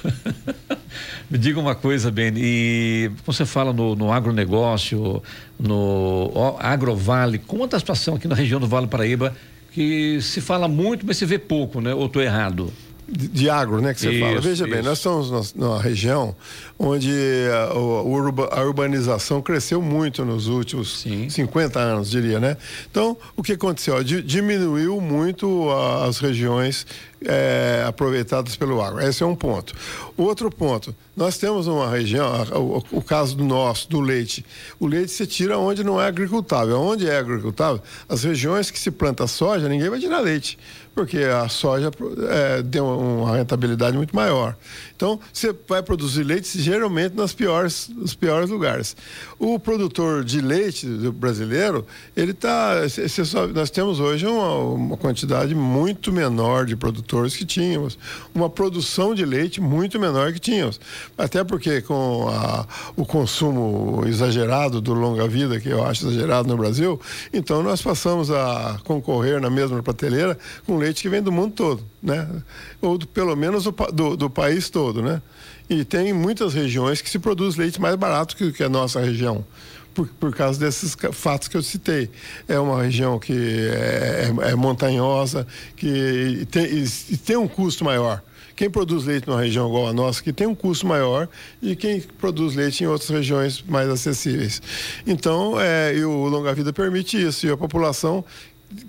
Me 1.29 1.37
diga 1.37 1.59
uma 1.59 1.73
coisa, 1.73 2.11
Ben, 2.11 2.33
e 2.35 3.09
você 3.25 3.45
fala 3.45 3.73
no, 3.73 3.95
no 3.95 4.11
agronegócio, 4.11 5.21
no 5.59 6.55
agrovale, 6.59 7.41
está 7.63 7.77
a 7.77 7.79
situação 7.79 8.15
aqui 8.15 8.27
na 8.27 8.35
região 8.35 8.59
do 8.59 8.67
Vale 8.67 8.87
Paraíba, 8.87 9.35
que 9.71 10.21
se 10.21 10.39
fala 10.39 10.67
muito, 10.67 11.05
mas 11.05 11.17
se 11.17 11.25
vê 11.25 11.37
pouco, 11.39 11.81
né? 11.81 11.93
Ou 11.93 12.05
estou 12.05 12.21
errado? 12.21 12.71
De, 13.07 13.27
de 13.27 13.49
agro, 13.49 13.79
né, 13.81 13.93
que 13.93 14.01
você 14.01 14.11
isso, 14.11 14.19
fala. 14.19 14.41
Veja 14.41 14.65
isso. 14.65 14.73
bem, 14.73 14.83
nós 14.83 14.97
estamos 14.97 15.53
numa 15.53 15.81
região 15.81 16.35
onde 16.77 17.11
a, 17.51 18.59
a, 18.59 18.63
urbanização 18.63 19.41
cresceu 19.41 19.81
muito 19.81 20.25
nos 20.25 20.47
últimos 20.47 20.99
Sim. 20.99 21.29
50 21.29 21.79
anos, 21.79 22.09
diria, 22.09 22.39
né? 22.39 22.57
Então, 22.89 23.17
o 23.35 23.41
que 23.41 23.53
aconteceu? 23.53 24.03
Diminuiu 24.03 24.99
muito 24.99 25.69
as 26.05 26.19
regiões 26.19 26.85
é, 27.25 27.83
aproveitadas 27.87 28.55
pelo 28.55 28.81
agro. 28.81 29.01
Esse 29.01 29.23
é 29.23 29.25
um 29.25 29.35
ponto. 29.35 29.73
Outro 30.15 30.51
ponto, 30.51 30.95
nós 31.15 31.37
temos 31.37 31.65
uma 31.67 31.89
região, 31.89 32.29
o, 32.53 32.97
o, 32.97 33.01
caso 33.01 33.35
do 33.35 33.43
nosso, 33.43 33.89
do 33.89 33.99
leite. 33.99 34.45
O 34.79 34.85
leite 34.85 35.11
se 35.11 35.25
tira 35.25 35.57
onde 35.57 35.83
não 35.83 35.99
é 35.99 36.05
agricultável. 36.05 36.79
Onde 36.79 37.09
é 37.09 37.17
agricultável, 37.17 37.81
as 38.07 38.23
regiões 38.23 38.69
que 38.69 38.77
se 38.77 38.91
planta 38.91 39.25
soja, 39.25 39.67
ninguém 39.67 39.89
vai 39.89 39.99
tirar 39.99 40.19
leite 40.19 40.57
porque 40.97 41.19
a 41.19 41.47
soja 41.47 41.91
é, 42.27 42.63
tem 42.63 42.81
uma 42.81 43.37
rentabilidade 43.37 43.95
muito 43.95 44.15
maior. 44.15 44.55
Então, 44.97 45.19
você 45.31 45.55
vai 45.67 45.83
produzir 45.83 46.23
leite 46.23 46.59
geralmente 46.59 47.15
nas 47.15 47.31
piores, 47.31 47.87
nos 47.87 48.15
piores 48.15 48.49
lugares. 48.49 48.97
O 49.37 49.59
produtor 49.59 50.23
de 50.23 50.41
leite 50.41 50.87
brasileiro, 51.11 51.85
ele 52.15 52.31
está. 52.31 52.73
Nós 53.53 53.69
temos 53.69 53.99
hoje 53.99 54.25
uma, 54.25 54.57
uma, 54.57 54.97
quantidade 54.97 55.53
muito 55.53 56.11
menor 56.11 56.65
de 56.65 56.75
produtores 56.75 57.35
que 57.35 57.45
tínhamos, 57.45 57.95
uma 58.33 58.49
produção 58.49 59.13
de 59.13 59.23
leite 59.23 59.61
muito 59.61 59.99
menor 59.99 60.33
que 60.33 60.39
tínhamos. 60.39 60.79
Até 61.15 61.43
porque 61.43 61.79
com 61.83 62.27
a, 62.27 62.65
o 62.95 63.05
consumo 63.05 64.03
exagerado 64.07 64.81
do 64.81 64.95
longa-vida, 64.95 65.59
que 65.59 65.69
eu 65.69 65.85
acho 65.85 66.07
exagerado 66.07 66.47
no 66.47 66.57
Brasil, 66.57 66.99
então 67.31 67.61
nós 67.61 67.83
passamos 67.83 68.31
a 68.31 68.79
concorrer 68.83 69.39
na 69.39 69.51
mesma 69.51 69.83
prateleira 69.83 70.35
com 70.65 70.75
leite 70.75 71.03
que 71.03 71.09
vem 71.09 71.21
do 71.21 71.31
mundo 71.31 71.53
todo, 71.53 71.83
né? 72.01 72.27
Ou 72.81 72.97
do, 72.97 73.05
pelo 73.05 73.35
menos 73.35 73.65
do, 73.65 73.71
do, 73.93 74.17
do 74.17 74.29
país 74.29 74.71
todo 74.71 74.86
todo, 74.87 75.01
né? 75.01 75.21
E 75.69 75.83
tem 75.83 76.13
muitas 76.13 76.53
regiões 76.53 77.01
que 77.01 77.09
se 77.09 77.19
produz 77.19 77.55
leite 77.55 77.79
mais 77.81 77.95
barato 77.95 78.35
que, 78.35 78.51
que 78.51 78.63
a 78.63 78.69
nossa 78.69 78.99
região. 79.01 79.43
por, 79.93 80.07
por 80.19 80.35
causa 80.35 80.59
desses 80.59 80.95
fatos 81.11 81.47
que 81.47 81.57
eu 81.57 81.63
citei. 81.63 82.09
É 82.47 82.59
uma 82.59 82.83
região 82.83 83.17
que 83.19 83.33
é, 83.33 84.31
é- 84.45 84.51
é 84.51 84.55
montanhosa, 84.55 85.45
que 85.75 86.45
tem, 86.51 86.65
e 87.09 87.17
tem 87.17 87.35
um 87.35 87.47
custo 87.47 87.83
maior. 87.83 88.21
Quem 88.55 88.69
produz 88.69 89.05
leite 89.05 89.27
numa 89.27 89.41
região 89.41 89.67
igual 89.67 89.87
a 89.87 89.93
nossa, 89.93 90.21
que 90.21 90.31
tem 90.31 90.47
um 90.47 90.55
custo 90.55 90.85
maior, 90.87 91.27
e 91.61 91.75
quem 91.75 91.99
produz 91.99 92.55
leite 92.55 92.83
em 92.83 92.87
outras 92.87 93.09
regiões 93.09 93.63
mais 93.67 93.89
acessíveis. 93.89 94.61
Então, 95.05 95.59
é, 95.59 95.93
o 96.05 96.27
Longa 96.27 96.53
Vida 96.53 96.71
permite 96.71 97.21
isso, 97.21 97.45
e 97.47 97.51
a 97.51 97.57
população 97.57 98.23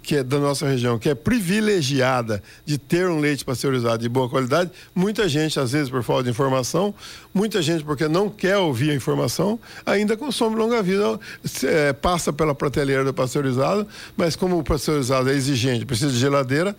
que 0.03 0.17
é 0.17 0.23
da 0.25 0.39
nossa 0.39 0.67
região, 0.67 0.99
que 0.99 1.09
é 1.09 1.15
privilegiada 1.15 2.43
de 2.65 2.79
ter 2.79 3.09
um 3.09 3.21
leite 3.21 3.45
pasteurizado 3.45 4.03
de 4.03 4.09
boa 4.09 4.29
qualidade, 4.29 4.71
muita 4.95 5.29
gente, 5.29 5.59
às 5.61 5.73
vezes 5.73 5.89
por 5.91 6.03
falta 6.03 6.25
de 6.25 6.31
informação, 6.31 6.95
muita 7.33 7.61
gente 7.63 7.85
porque 7.85 8.09
não 8.09 8.29
quer 8.29 8.57
ouvir 8.57 8.91
a 8.91 8.95
informação, 8.95 9.59
ainda 9.87 10.17
consome 10.17 10.57
longa 10.57 10.83
vida, 10.83 11.19
é, 11.65 11.93
passa 11.93 12.33
pela 12.33 12.55
prateleira 12.55 13.05
do 13.05 13.15
pasteurizado, 13.15 13.87
mas 14.17 14.35
como 14.35 14.59
o 14.59 14.65
pasteurizado 14.65 15.31
é 15.31 15.35
exigente, 15.35 15.85
precisa 15.87 16.11
de 16.13 16.19
geladeira, 16.19 16.75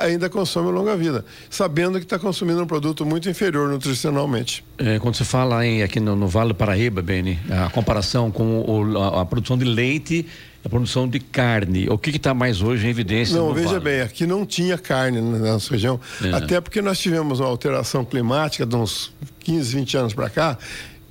ainda 0.00 0.28
consome 0.28 0.70
longa 0.70 0.96
vida, 0.96 1.24
sabendo 1.50 1.98
que 1.98 2.04
está 2.04 2.18
consumindo 2.18 2.62
um 2.62 2.66
produto 2.66 3.04
muito 3.04 3.28
inferior 3.28 3.68
nutricionalmente. 3.68 4.64
É, 4.78 4.98
quando 4.98 5.16
você 5.16 5.24
fala 5.24 5.64
em, 5.66 5.82
aqui 5.82 6.00
no, 6.00 6.14
no 6.14 6.28
Vale 6.28 6.48
do 6.50 6.54
Paraíba, 6.54 7.02
Beni, 7.02 7.38
a 7.50 7.70
comparação 7.70 8.30
com 8.30 8.60
o- 8.60 8.98
a, 8.98 9.22
a 9.22 9.26
produção 9.26 9.56
de 9.58 9.64
leite 9.64 10.26
a 10.64 10.68
produção 10.68 11.08
de 11.08 11.20
carne, 11.20 11.88
o 11.88 11.96
que 11.96 12.10
está 12.10 12.34
mais 12.34 12.60
hoje 12.60 12.86
em 12.86 12.90
evidência? 12.90 13.36
Não, 13.36 13.54
veja 13.54 13.68
Vale? 13.70 13.80
bem, 13.84 14.00
aqui 14.00 14.26
não 14.26 14.44
tinha 14.44 14.76
carne 14.76 15.20
na 15.20 15.38
nossa 15.38 15.70
região, 15.70 16.00
É. 16.22 16.32
até 16.32 16.60
porque 16.60 16.82
nós 16.82 16.98
tivemos 16.98 17.40
uma 17.40 17.48
alteração 17.48 18.04
climática 18.04 18.66
de 18.66 18.74
uns 18.76 19.12
15, 19.40 19.74
20 19.76 19.96
anos 19.96 20.14
para 20.14 20.28
cá, 20.28 20.58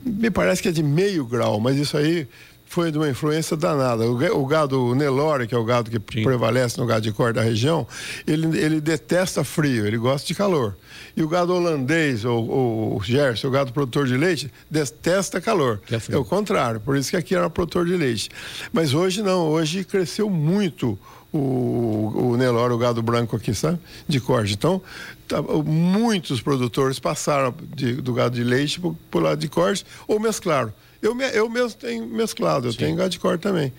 me 0.06 0.30
parece 0.30 0.62
que 0.62 0.68
é 0.68 0.72
de 0.72 0.84
meio 0.84 1.26
grau, 1.26 1.60
mas 1.60 1.78
isso 1.78 1.98
aí 1.98 2.28
foi 2.70 2.92
de 2.92 2.98
uma 2.98 3.10
influência 3.10 3.56
danada. 3.58 4.06
O, 4.10 4.16
ga- 4.18 4.34
o 4.34 4.46
gado 4.46 4.94
Nelore, 4.94 5.48
que 5.48 5.56
é 5.56 5.58
o 5.58 5.64
gado 5.64 5.90
que 5.90 5.98
Sim. 6.14 6.24
prevalece 6.24 6.78
no 6.80 6.86
gado 6.86 7.02
de 7.02 7.12
cor 7.12 7.34
da 7.34 7.42
região, 7.42 7.88
ele, 8.26 8.58
ele 8.60 8.82
detesta 8.82 9.44
frio, 9.44 9.88
ele 9.88 9.98
gosta 9.98 10.28
de 10.28 10.36
calor. 10.36 10.76
E 11.16 11.24
o 11.24 11.28
gado 11.28 11.54
holandês, 11.54 12.24
ou, 12.26 12.96
o 12.98 13.02
Gerson, 13.04 13.48
o 13.48 13.52
gado 13.52 13.72
produtor 13.74 14.06
de 14.06 14.16
leite, 14.18 14.52
detesta 14.70 15.40
calor. 15.42 15.80
É. 15.92 16.14
É 16.14 16.18
o 16.18 16.26
contrário, 16.26 16.80
por 16.80 16.96
isso 16.98 17.10
que 17.10 17.18
aqui 17.18 17.34
era 17.36 17.50
produtor 17.50 17.86
de 17.86 17.96
leite. 17.96 18.30
Mas 18.72 18.94
hoje 18.94 19.24
não, 19.24 19.48
hoje 19.50 19.84
cresceu 19.84 20.30
muito 20.30 21.00
o, 21.34 22.32
o 22.34 22.38
Nelore, 22.38 22.74
o 22.74 22.78
gado 22.78 23.02
branco 23.02 23.36
aqui, 23.36 23.54
sabe? 23.54 23.80
De 24.08 24.20
corte. 24.20 24.54
Então, 24.54 24.82
tá- 25.28 25.42
muitos 25.42 26.42
produtores 26.42 27.00
passaram 27.00 27.54
de- 27.76 27.94
do 27.96 28.14
gado 28.14 28.36
de 28.36 28.44
leite 28.44 28.80
pro, 28.80 28.94
pro 29.10 29.20
lado 29.20 29.40
de 29.40 29.48
corte 29.48 29.86
ou 30.08 30.20
mesclaram. 30.20 30.72
Eu, 31.02 31.14
me- 31.16 31.30
eu 31.32 31.50
mesmo 31.50 31.78
tenho 31.80 32.06
mesclado, 32.06 32.68
eu 32.68 32.74
tenho 32.74 32.96
gado 32.96 33.10
de 33.10 33.20
corte 33.20 33.42
também. 33.42 33.72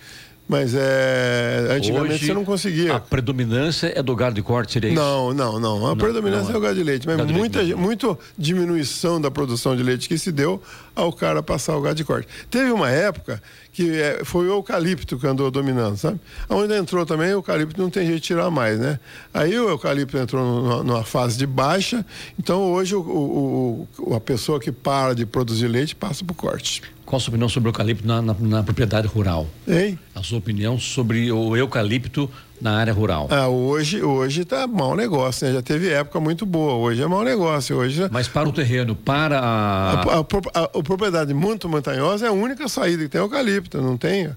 Mas 0.50 0.72
é, 0.74 1.66
antigamente 1.72 2.14
Hoje, 2.14 2.26
você 2.26 2.32
não 2.32 2.42
conseguia. 2.42 2.94
A 2.96 3.00
predominância 3.00 3.92
é 3.94 4.02
do 4.02 4.16
gado 4.16 4.34
de 4.34 4.40
corte, 4.40 4.72
seria 4.72 4.88
isso? 4.88 4.98
Não, 4.98 5.34
não, 5.34 5.60
não. 5.60 5.86
A 5.88 5.94
predominância 5.94 6.44
não 6.44 6.52
é. 6.52 6.54
é 6.54 6.56
o 6.56 6.60
gado 6.62 6.74
de 6.76 6.82
leite, 6.82 7.06
mas 7.06 7.18
Gado 7.18 7.30
muita, 7.34 7.58
leite 7.58 7.74
muito 7.74 8.18
diminuição 8.38 9.20
da 9.20 9.30
produção 9.30 9.76
de 9.76 9.82
leite 9.82 10.08
que 10.08 10.16
se 10.16 10.32
deu 10.32 10.62
ao 10.96 11.12
cara 11.12 11.42
passar 11.42 11.76
o 11.76 11.82
gado 11.82 11.96
de 11.96 12.04
corte. 12.04 12.26
Teve 12.50 12.70
uma 12.72 12.90
época 12.90 13.42
que 13.74 13.90
eh, 14.00 14.22
foi 14.24 14.46
o 14.48 14.52
eucalipto 14.54 15.18
que 15.18 15.26
andou 15.26 15.50
dominando, 15.50 15.98
sabe? 15.98 16.18
Onde 16.48 16.72
entrou 16.74 17.04
também, 17.04 17.28
o 17.28 17.32
eucalipto 17.32 17.78
não 17.78 17.90
tem 17.90 18.06
jeito 18.06 18.20
de 18.22 18.26
tirar 18.26 18.50
mais, 18.50 18.78
né? 18.78 18.98
Aí 19.34 19.50
o 19.60 19.68
eucalipto 19.68 20.16
entrou 20.16 20.42
numa, 20.62 20.82
numa 20.82 21.04
fase 21.04 21.36
de 21.36 21.46
baixa, 21.46 22.06
então 22.38 22.72
hoje 22.72 22.94
o- 22.96 23.00
o- 23.02 23.88
o- 23.98 24.14
a 24.14 24.20
pessoa 24.20 24.58
que 24.58 24.72
para 24.72 25.14
de 25.14 25.26
produzir 25.26 25.68
leite 25.68 25.94
passa 25.94 26.24
para 26.24 26.32
o 26.32 26.34
corte. 26.34 26.82
Qual 27.08 27.16
a 27.16 27.20
sua 27.20 27.30
opinião 27.30 27.48
sobre 27.48 27.68
o 27.68 27.70
eucalipto 27.70 28.06
na, 28.06 28.20
na- 28.20 28.36
na 28.38 28.62
propriedade 28.62 29.06
rural? 29.08 29.46
Hein? 29.66 29.98
A 30.14 30.22
sua 30.22 30.36
opinião 30.36 30.78
sobre 30.78 31.32
o 31.32 31.56
eucalipto 31.56 32.30
na 32.60 32.76
área 32.76 32.92
rural? 32.92 33.28
Ah, 33.30 33.48
hoje, 33.48 34.02
hoje 34.02 34.44
tá 34.44 34.66
mau 34.66 34.94
negócio, 34.94 35.46
né? 35.46 35.54
Já 35.54 35.62
teve 35.62 35.88
época 35.88 36.20
muito 36.20 36.44
boa, 36.44 36.74
hoje 36.74 37.00
é 37.00 37.06
mau 37.06 37.24
negócio. 37.24 37.78
Hoje 37.78 38.06
Mas 38.10 38.28
para 38.28 38.46
o 38.46 38.52
terreno, 38.52 38.94
para 38.94 39.38
a... 39.40 39.92
A, 40.02 40.16
a 40.16 40.20
a- 40.20 40.70
a 40.78 40.82
propriedade 40.82 41.32
muito 41.32 41.66
montanhosa 41.66 42.26
é 42.26 42.28
a 42.28 42.32
única 42.32 42.68
saída 42.68 43.02
que 43.04 43.08
tem 43.08 43.22
eucalipto, 43.22 43.80
não 43.80 43.96
tem. 43.96 44.28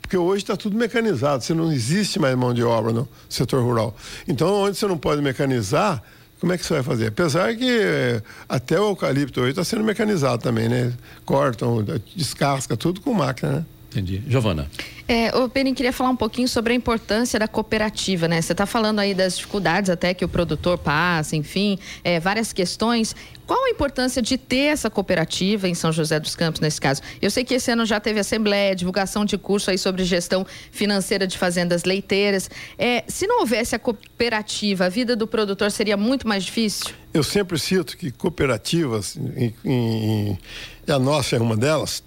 Porque 0.00 0.16
hoje 0.16 0.44
está 0.44 0.56
tudo 0.56 0.76
mecanizado, 0.76 1.42
você 1.42 1.52
não 1.52 1.72
existe 1.72 2.20
mais 2.20 2.36
mão 2.36 2.54
de 2.54 2.62
obra 2.62 2.92
no 2.92 3.08
setor 3.28 3.60
rural. 3.64 3.96
Então, 4.28 4.54
onde 4.54 4.76
você 4.76 4.86
não 4.86 4.96
pode 4.96 5.20
mecanizar, 5.20 6.00
como 6.40 6.52
é 6.52 6.58
que 6.58 6.64
você 6.64 6.74
vai 6.74 6.82
fazer? 6.82 7.08
Apesar 7.08 7.54
que 7.54 7.70
eh, 7.70 8.22
até 8.48 8.80
o 8.80 8.88
eucalipto 8.88 9.40
hoje 9.40 9.50
está 9.50 9.62
sendo 9.62 9.84
mecanizado 9.84 10.42
também, 10.42 10.68
né? 10.68 10.92
Cortam, 11.24 11.84
descasca, 12.16 12.76
tudo 12.76 13.00
com 13.02 13.12
máquina, 13.12 13.52
né? 13.52 13.64
Entendi. 13.90 14.22
Giovana. 14.28 14.70
É, 15.08 15.36
o 15.36 15.48
Penin 15.48 15.74
queria 15.74 15.92
falar 15.92 16.10
um 16.10 16.16
pouquinho 16.16 16.46
sobre 16.46 16.72
a 16.72 16.76
importância 16.76 17.40
da 17.40 17.48
cooperativa, 17.48 18.28
né? 18.28 18.40
Você 18.40 18.52
está 18.52 18.64
falando 18.64 19.00
aí 19.00 19.12
das 19.12 19.36
dificuldades 19.36 19.90
até 19.90 20.14
que 20.14 20.24
o 20.24 20.28
produtor 20.28 20.78
passa, 20.78 21.34
enfim, 21.34 21.76
é, 22.04 22.20
várias 22.20 22.52
questões. 22.52 23.16
Qual 23.48 23.64
a 23.64 23.70
importância 23.70 24.22
de 24.22 24.38
ter 24.38 24.66
essa 24.66 24.88
cooperativa 24.88 25.68
em 25.68 25.74
São 25.74 25.90
José 25.90 26.20
dos 26.20 26.36
Campos, 26.36 26.60
nesse 26.60 26.80
caso? 26.80 27.02
Eu 27.20 27.32
sei 27.32 27.42
que 27.42 27.54
esse 27.54 27.68
ano 27.72 27.84
já 27.84 27.98
teve 27.98 28.20
assembleia, 28.20 28.76
divulgação 28.76 29.24
de 29.24 29.36
curso 29.36 29.72
aí 29.72 29.78
sobre 29.78 30.04
gestão 30.04 30.46
financeira 30.70 31.26
de 31.26 31.36
fazendas 31.36 31.82
leiteiras. 31.82 32.48
É, 32.78 33.02
se 33.08 33.26
não 33.26 33.40
houvesse 33.40 33.74
a 33.74 33.78
cooperativa, 33.80 34.84
a 34.84 34.88
vida 34.88 35.16
do 35.16 35.26
produtor 35.26 35.72
seria 35.72 35.96
muito 35.96 36.28
mais 36.28 36.44
difícil? 36.44 36.94
Eu 37.12 37.24
sempre 37.24 37.58
cito 37.58 37.96
que 37.96 38.12
cooperativas, 38.12 39.16
em- 39.16 39.52
em- 39.64 40.38
e 40.86 40.92
a 40.92 40.98
nossa 41.00 41.34
é 41.34 41.40
uma 41.40 41.56
delas, 41.56 42.04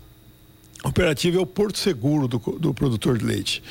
a 0.83 0.87
cooperativa 0.87 1.37
é 1.37 1.39
o 1.39 1.45
porto 1.45 1.77
seguro 1.79 2.27
do, 2.27 2.37
do 2.37 2.73
produtor 2.73 3.17
de 3.17 3.25
leite. 3.25 3.63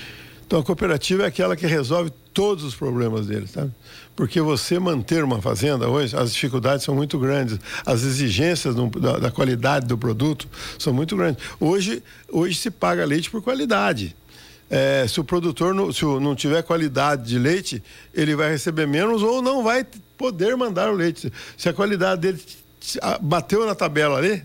Então 0.46 0.61
a 0.61 0.64
cooperativa 0.64 1.22
é 1.25 1.27
aquela 1.27 1.55
que 1.57 1.66
resolve 1.66 2.11
todos 2.35 2.64
os 2.64 2.75
problemas 2.75 3.27
dele, 3.27 3.46
sabe? 3.46 3.70
Porque 4.16 4.40
você 4.40 4.79
manter 4.79 5.22
uma 5.22 5.40
fazenda 5.40 5.88
hoje, 5.88 6.16
as 6.16 6.33
dificuldades 6.33 6.85
são 6.85 6.94
muito 6.94 7.18
grandes, 7.18 7.59
as 7.87 8.03
exigências 8.03 8.75
do- 8.75 8.88
da, 8.88 9.18
da 9.18 9.31
qualidade 9.31 9.87
do 9.87 9.96
produto 9.96 10.48
são 10.79 10.92
muito 10.92 11.16
grandes. 11.16 11.42
Hoje, 11.61 12.03
hoje 12.31 12.59
se 12.59 12.70
paga 12.70 13.05
leite 13.05 13.31
por 13.31 13.42
qualidade. 13.42 14.14
É, 14.70 15.07
se 15.07 15.20
o 15.20 15.25
produtor 15.25 15.75
não, 15.75 15.92
se 15.92 16.03
não 16.05 16.35
tiver 16.35 16.62
qualidade 16.62 17.25
de 17.29 17.38
leite, 17.38 17.83
ele 18.14 18.35
vai 18.35 18.51
receber 18.51 18.87
menos 18.87 19.22
ou 19.22 19.42
não 19.42 19.62
vai 19.62 19.87
poder 20.16 20.57
mandar 20.57 20.90
o 20.90 20.94
leite. 20.94 21.31
Se 21.59 21.68
a 21.68 21.72
qualidade 21.75 22.20
dele 22.22 22.42
bateu 23.20 23.66
na 23.66 23.75
tabela 23.75 24.16
ali, 24.18 24.42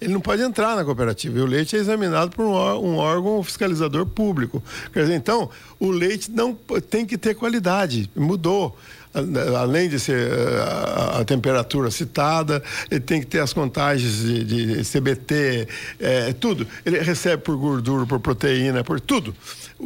ele 0.00 0.12
não 0.12 0.20
pode 0.20 0.42
entrar 0.42 0.74
na 0.76 0.84
cooperativa. 0.84 1.38
E 1.38 1.42
o 1.42 1.46
leite 1.46 1.76
é 1.76 1.78
examinado 1.78 2.30
por 2.30 2.44
um, 2.44 2.96
órgão 2.96 3.42
fiscalizador 3.42 4.06
público. 4.06 4.62
Quer 4.92 5.02
dizer, 5.02 5.14
então, 5.14 5.50
o 5.78 5.90
leite 5.90 6.30
não 6.30 6.54
tem 6.88 7.04
que 7.04 7.18
ter 7.18 7.34
qualidade. 7.34 8.10
Mudou. 8.16 8.76
A- 9.12 9.58
Além 9.62 9.88
de 9.88 9.98
ser 9.98 10.30
eh, 10.30 11.18
a, 11.20 11.24
temperatura 11.24 11.90
citada, 11.90 12.62
ele 12.88 13.00
tem 13.00 13.18
que 13.20 13.26
ter 13.26 13.40
as 13.40 13.52
contagens 13.52 14.18
de, 14.22 14.44
de 14.44 14.84
CBT, 14.88 15.66
eh, 15.98 16.32
tudo. 16.38 16.64
Ele 16.86 16.96
recebe 17.00 17.42
por 17.42 17.56
gordura, 17.56 18.06
por 18.06 18.20
proteína, 18.20 18.84
por 18.84 19.00
tudo. 19.00 19.34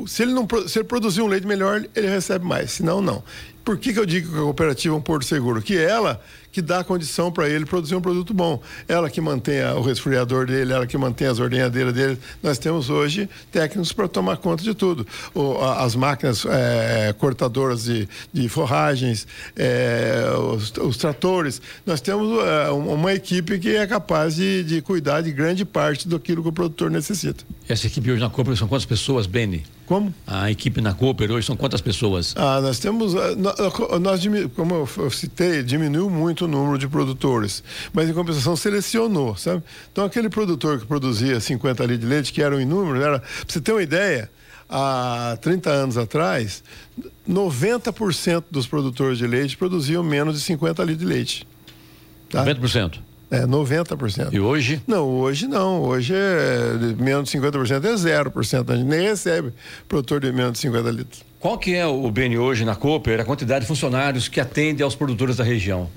Se 0.06 0.22
ele, 0.22 0.32
não, 0.34 0.46
se 0.68 0.78
ele 0.78 0.84
produzir 0.86 1.22
um 1.22 1.26
leite 1.26 1.46
melhor, 1.46 1.82
ele 1.96 2.06
recebe 2.06 2.44
mais. 2.44 2.72
Senão, 2.72 3.00
não. 3.00 3.24
Por 3.64 3.78
que, 3.78 3.94
que 3.94 3.98
eu 3.98 4.04
digo 4.04 4.30
que 4.30 4.36
a 4.36 4.42
cooperativa 4.42 4.94
é 4.94 4.98
um 4.98 5.00
porto 5.00 5.24
seguro? 5.24 5.62
Que 5.62 5.78
ela 5.78 6.20
que 6.54 6.62
dá 6.62 6.84
condição 6.84 7.32
para 7.32 7.48
ele 7.48 7.66
produzir 7.66 7.96
um 7.96 8.00
produto 8.00 8.32
bom. 8.32 8.62
Ela 8.86 9.10
que 9.10 9.20
mantém 9.20 9.60
o 9.76 9.82
resfriador 9.82 10.46
dele, 10.46 10.72
ela 10.72 10.86
que 10.86 10.96
mantém 10.96 11.26
as 11.26 11.40
ordenhadeiras 11.40 11.92
dele. 11.92 12.16
Nós 12.40 12.58
temos 12.58 12.88
hoje 12.88 13.28
técnicos 13.50 13.92
para 13.92 14.06
tomar 14.06 14.36
conta 14.36 14.62
de 14.62 14.72
tudo. 14.72 15.04
O- 15.34 15.58
as 15.60 15.96
máquinas 15.96 16.46
eh, 16.48 17.12
cortadoras 17.18 17.82
de, 17.84 18.08
de 18.32 18.48
forragens, 18.48 19.26
eh, 19.56 20.22
os, 20.54 20.72
os 20.76 20.96
tratores. 20.96 21.60
Nós 21.84 22.00
temos 22.00 22.28
um- 22.72 22.94
uma 22.94 23.12
equipe 23.12 23.58
que 23.58 23.74
é 23.74 23.84
capaz 23.84 24.36
de, 24.36 24.62
de 24.62 24.80
cuidar 24.80 25.22
de 25.22 25.32
grande 25.32 25.64
parte 25.64 26.06
daquilo 26.06 26.40
que 26.40 26.48
o 26.50 26.52
produtor 26.52 26.88
necessita. 26.88 27.42
Essa 27.68 27.88
equipe 27.88 28.12
hoje 28.12 28.20
na 28.20 28.30
Cooper 28.30 28.56
são 28.56 28.68
quantas 28.68 28.86
pessoas, 28.86 29.26
Beni? 29.26 29.64
Como? 29.86 30.14
A 30.26 30.50
equipe 30.50 30.80
na 30.80 30.94
Cooper 30.94 31.30
hoje 31.30 31.46
são 31.46 31.56
quantas 31.56 31.80
pessoas? 31.82 32.34
Ah, 32.38 32.58
nós 32.60 32.78
temos, 32.78 33.14
ah, 33.14 33.34
nó- 33.36 33.98
nós, 33.98 34.22
como 34.56 34.88
eu 34.96 35.10
citei, 35.10 35.62
diminuiu 35.62 36.08
muito 36.08 36.46
o 36.46 36.48
número 36.48 36.78
de 36.78 36.88
produtores, 36.88 37.62
mas 37.92 38.08
em 38.08 38.14
compensação 38.14 38.56
selecionou, 38.56 39.36
sabe? 39.36 39.62
Então 39.92 40.04
aquele 40.04 40.30
produtor 40.30 40.80
que 40.80 40.86
produzia 40.86 41.38
50 41.38 41.82
litros 41.84 42.00
de 42.00 42.06
leite, 42.06 42.32
que 42.32 42.40
eram 42.42 42.58
inúmeros, 42.60 43.02
era, 43.02 43.18
pra 43.20 43.28
você 43.46 43.60
ter 43.60 43.72
uma 43.72 43.82
ideia, 43.82 44.30
há 44.70 45.36
30 45.42 45.68
anos 45.70 45.98
atrás, 45.98 46.62
90% 47.28 48.44
dos 48.50 48.66
produtores 48.66 49.18
de 49.18 49.26
leite 49.26 49.56
produziam 49.56 50.02
menos 50.02 50.34
de 50.34 50.40
50 50.40 50.82
litros 50.82 51.00
de 51.06 51.06
leite. 51.14 51.46
Tá? 52.30 52.42
90%. 52.44 53.00
É, 53.34 53.46
90%. 53.46 54.32
E 54.32 54.40
hoje? 54.40 54.82
Não, 54.86 55.08
hoje 55.08 55.46
não. 55.46 55.82
Hoje 55.82 56.14
é 56.14 56.94
menos 56.98 57.30
de 57.30 57.38
50% 57.38 57.84
é 57.84 58.24
0%. 58.24 58.70
A 58.70 58.76
gente 58.76 58.86
nem 58.86 59.08
recebe 59.08 59.52
produtor 59.88 60.20
de 60.20 60.32
menos 60.32 60.52
de 60.52 60.58
50 60.58 60.90
litros. 60.90 61.34
Qual 61.44 61.58
que 61.58 61.74
é 61.74 61.86
o 61.86 62.10
BN 62.10 62.38
hoje 62.38 62.64
na 62.64 62.74
Cooper, 62.74 63.20
a 63.20 63.24
quantidade 63.24 63.60
de 63.60 63.66
funcionários 63.66 64.28
que 64.28 64.40
atende 64.40 64.82
aos 64.82 64.94
produtores 64.94 65.36
da 65.36 65.44
região? 65.44 65.90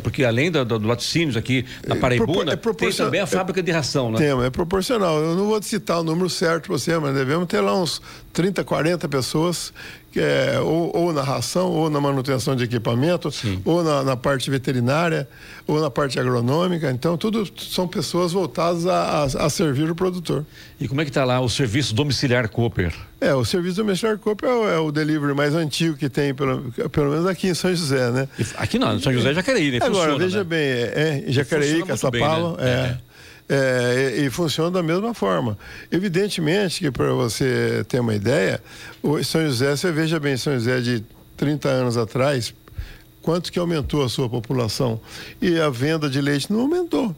Porque 0.00 0.24
além 0.24 0.48
do, 0.48 0.64
do 0.64 0.86
laticínios 0.86 1.36
aqui 1.36 1.66
na 1.84 1.96
Paraibuna, 1.96 2.52
é 2.52 2.56
tem 2.56 2.92
também 2.92 3.20
a 3.20 3.26
fábrica 3.26 3.60
de 3.60 3.72
ração, 3.72 4.12
né? 4.12 4.18
Tem, 4.18 4.44
é 4.44 4.48
proporcional. 4.48 5.18
Eu 5.18 5.34
não 5.34 5.46
vou 5.46 5.60
citar 5.60 5.98
o 5.98 6.04
número 6.04 6.30
certo 6.30 6.68
para 6.68 6.78
você, 6.78 6.96
mas 7.00 7.16
devemos 7.16 7.48
ter 7.48 7.60
lá 7.60 7.76
uns 7.76 8.00
30, 8.32 8.62
40 8.62 9.08
pessoas 9.08 9.72
é, 10.16 10.58
ou, 10.60 10.94
ou, 10.96 11.12
na 11.12 11.22
ração, 11.22 11.70
ou 11.70 11.88
na 11.88 12.00
manutenção 12.00 12.54
de 12.54 12.64
equipamento, 12.64 13.30
Sim. 13.30 13.60
ou 13.64 13.82
na, 13.82 14.02
na, 14.02 14.16
parte 14.16 14.50
veterinária, 14.50 15.28
ou 15.66 15.80
na 15.80 15.90
parte 15.90 16.18
agronômica. 16.18 16.90
Então, 16.90 17.16
tudo 17.16 17.48
são 17.56 17.88
pessoas 17.88 18.32
voltadas 18.32 18.86
a, 18.86 19.22
a, 19.22 19.46
a 19.46 19.50
servir 19.50 19.90
o 19.90 19.94
produtor. 19.94 20.44
E 20.80 20.88
como 20.88 21.00
é 21.00 21.04
que 21.04 21.10
está 21.10 21.24
lá 21.24 21.40
o 21.40 21.48
serviço 21.48 21.94
domiciliar 21.94 22.48
Cooper? 22.48 22.92
É, 23.20 23.34
o 23.34 23.44
serviço 23.44 23.76
domiciliar 23.76 24.18
Cooper 24.18 24.48
é 24.48 24.52
o, 24.52 24.68
é 24.68 24.78
o 24.78 24.92
delivery 24.92 25.34
mais 25.34 25.54
antigo 25.54 25.96
que 25.96 26.08
tem, 26.08 26.34
pelo, 26.34 26.72
pelo 26.90 27.10
menos 27.10 27.26
aqui 27.26 27.48
em 27.48 27.54
São 27.54 27.74
José, 27.74 28.10
né? 28.10 28.28
Aqui 28.56 28.78
não, 28.78 28.96
em 28.96 29.00
São 29.00 29.12
José 29.12 29.30
é 29.30 29.34
Jacareí, 29.34 29.70
né? 29.70 29.76
Agora, 29.76 30.12
Funciona, 30.12 30.18
veja 30.18 30.38
né? 30.38 30.44
bem, 30.44 30.58
é, 30.58 31.24
é 31.28 31.32
Jacareí, 31.32 31.84
Caçapava, 31.84 32.56
né? 32.56 32.68
é. 32.68 32.68
é. 32.68 33.11
É, 33.54 34.14
e, 34.16 34.24
e, 34.24 34.30
funciona 34.30 34.70
da 34.70 34.82
mesma 34.82 35.12
forma. 35.12 35.58
Evidentemente 35.90 36.80
que 36.80 36.90
para 36.90 37.12
você 37.12 37.84
ter 37.86 38.00
uma 38.00 38.14
ideia, 38.14 38.62
o 39.02 39.22
São 39.22 39.44
José, 39.44 39.76
você 39.76 39.92
veja 39.92 40.18
bem, 40.18 40.38
São 40.38 40.54
José 40.54 40.80
de 40.80 41.04
30 41.36 41.68
anos 41.68 41.98
atrás, 41.98 42.54
quanto 43.20 43.52
que 43.52 43.58
aumentou 43.58 44.02
a 44.02 44.08
sua 44.08 44.26
população? 44.26 44.98
E 45.38 45.60
a 45.60 45.68
venda 45.68 46.08
de 46.08 46.18
leite 46.18 46.50
não 46.50 46.60
aumentou. 46.60 47.14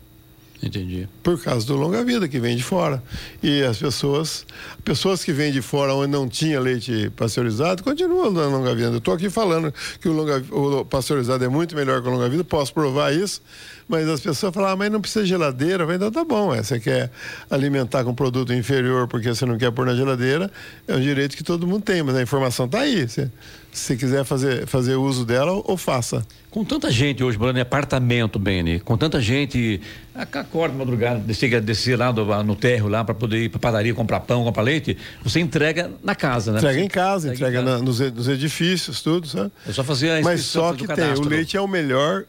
Entendi. 0.65 1.07
Por 1.23 1.39
causa 1.41 1.67
do 1.67 1.77
longa-vida 1.77 2.27
que 2.27 2.41
vem 2.41 2.57
de 2.57 2.63
fora. 2.63 3.03
E 3.43 3.63
as 3.63 3.77
pessoas, 3.77 4.47
pessoas 4.83 5.23
que 5.23 5.31
vêm 5.31 5.53
de 5.53 5.61
fora 5.61 5.95
onde 5.95 6.11
não 6.11 6.27
tinha 6.27 6.59
leite 6.59 7.11
pasteurizado, 7.15 7.83
continuam 7.83 8.33
dando 8.33 8.57
longa-vida. 8.57 8.89
Eu 8.89 8.99
estou 8.99 9.13
aqui 9.13 9.29
falando 9.29 9.73
que 10.01 10.09
o, 10.09 10.13
longa, 10.13 10.43
o 10.51 10.85
pasteurizado 10.85 11.45
é 11.45 11.49
muito 11.49 11.77
melhor 11.77 12.01
que 12.01 12.09
o 12.09 12.11
longa-vida, 12.11 12.43
posso 12.43 12.73
provar 12.73 13.13
isso, 13.13 13.43
mas 13.87 14.09
as 14.09 14.21
pessoas 14.21 14.55
falam, 14.55 14.71
ah, 14.71 14.77
mas 14.77 14.91
não 14.91 15.03
precisa 15.03 15.23
de 15.23 15.29
geladeira. 15.29 15.85
Vai, 15.85 15.97
então 15.97 16.11
tá 16.11 16.25
bom, 16.25 16.55
é, 16.55 16.63
você 16.63 16.81
quer 16.81 17.11
alimentar 17.51 18.03
com 18.03 18.15
produto 18.15 18.55
inferior 18.55 19.07
porque 19.07 19.35
você 19.35 19.45
não 19.45 19.59
quer 19.59 19.71
pôr 19.71 19.85
na 19.85 19.95
geladeira, 19.95 20.51
é 20.89 20.95
um 20.95 21.01
direito 21.01 21.37
que 21.37 21.45
todo 21.45 21.67
mundo 21.67 21.83
tem, 21.83 22.03
mas 22.03 22.17
a 22.17 22.23
informação 22.23 22.65
está 22.65 22.81
aí. 22.81 23.07
Você, 23.07 23.31
se 23.79 23.97
quiser 23.97 24.25
fazer, 24.25 24.67
fazer 24.67 24.95
uso 24.97 25.25
dela, 25.25 25.53
ou 25.53 25.77
faça. 25.77 26.25
Com 26.51 26.65
tanta 26.65 26.91
gente 26.91 27.23
hoje 27.25 27.37
morando 27.37 27.57
em 27.57 27.61
apartamento, 27.61 28.39
Beni, 28.39 28.79
com 28.79 28.97
tanta 28.97 29.21
gente, 29.21 29.81
acorda 30.15 30.73
de 30.73 30.79
madrugada, 30.79 31.19
descer, 31.19 31.61
descer 31.61 31.99
lá 31.99 32.13
do, 32.13 32.25
no 32.45 32.55
térreo 32.55 32.89
lá 32.89 33.03
para 33.03 33.15
poder 33.15 33.45
ir 33.45 33.49
para 33.49 33.59
padaria 33.59 33.93
comprar 33.93 34.21
pão, 34.21 34.45
comprar 34.45 34.63
leite, 34.63 34.97
você 35.23 35.41
entrega 35.41 35.91
na 36.03 36.15
casa, 36.15 36.53
né? 36.53 36.59
Entrega 36.59 36.81
em 36.81 36.89
casa, 36.89 37.35
entrega, 37.35 37.59
entrega 37.59 37.79
na, 37.79 37.83
nos, 37.83 37.99
nos, 37.99 38.29
edifícios, 38.29 39.03
tudo, 39.03 39.27
sabe? 39.27 39.51
É 39.69 39.73
só 39.73 39.83
fazer 39.83 40.11
a 40.11 40.23
Mas 40.23 40.43
só 40.43 40.73
que 40.73 40.87
tem, 40.87 41.13
o 41.15 41.23
leite 41.23 41.57
é 41.57 41.61
o 41.61 41.67
melhor 41.67 42.25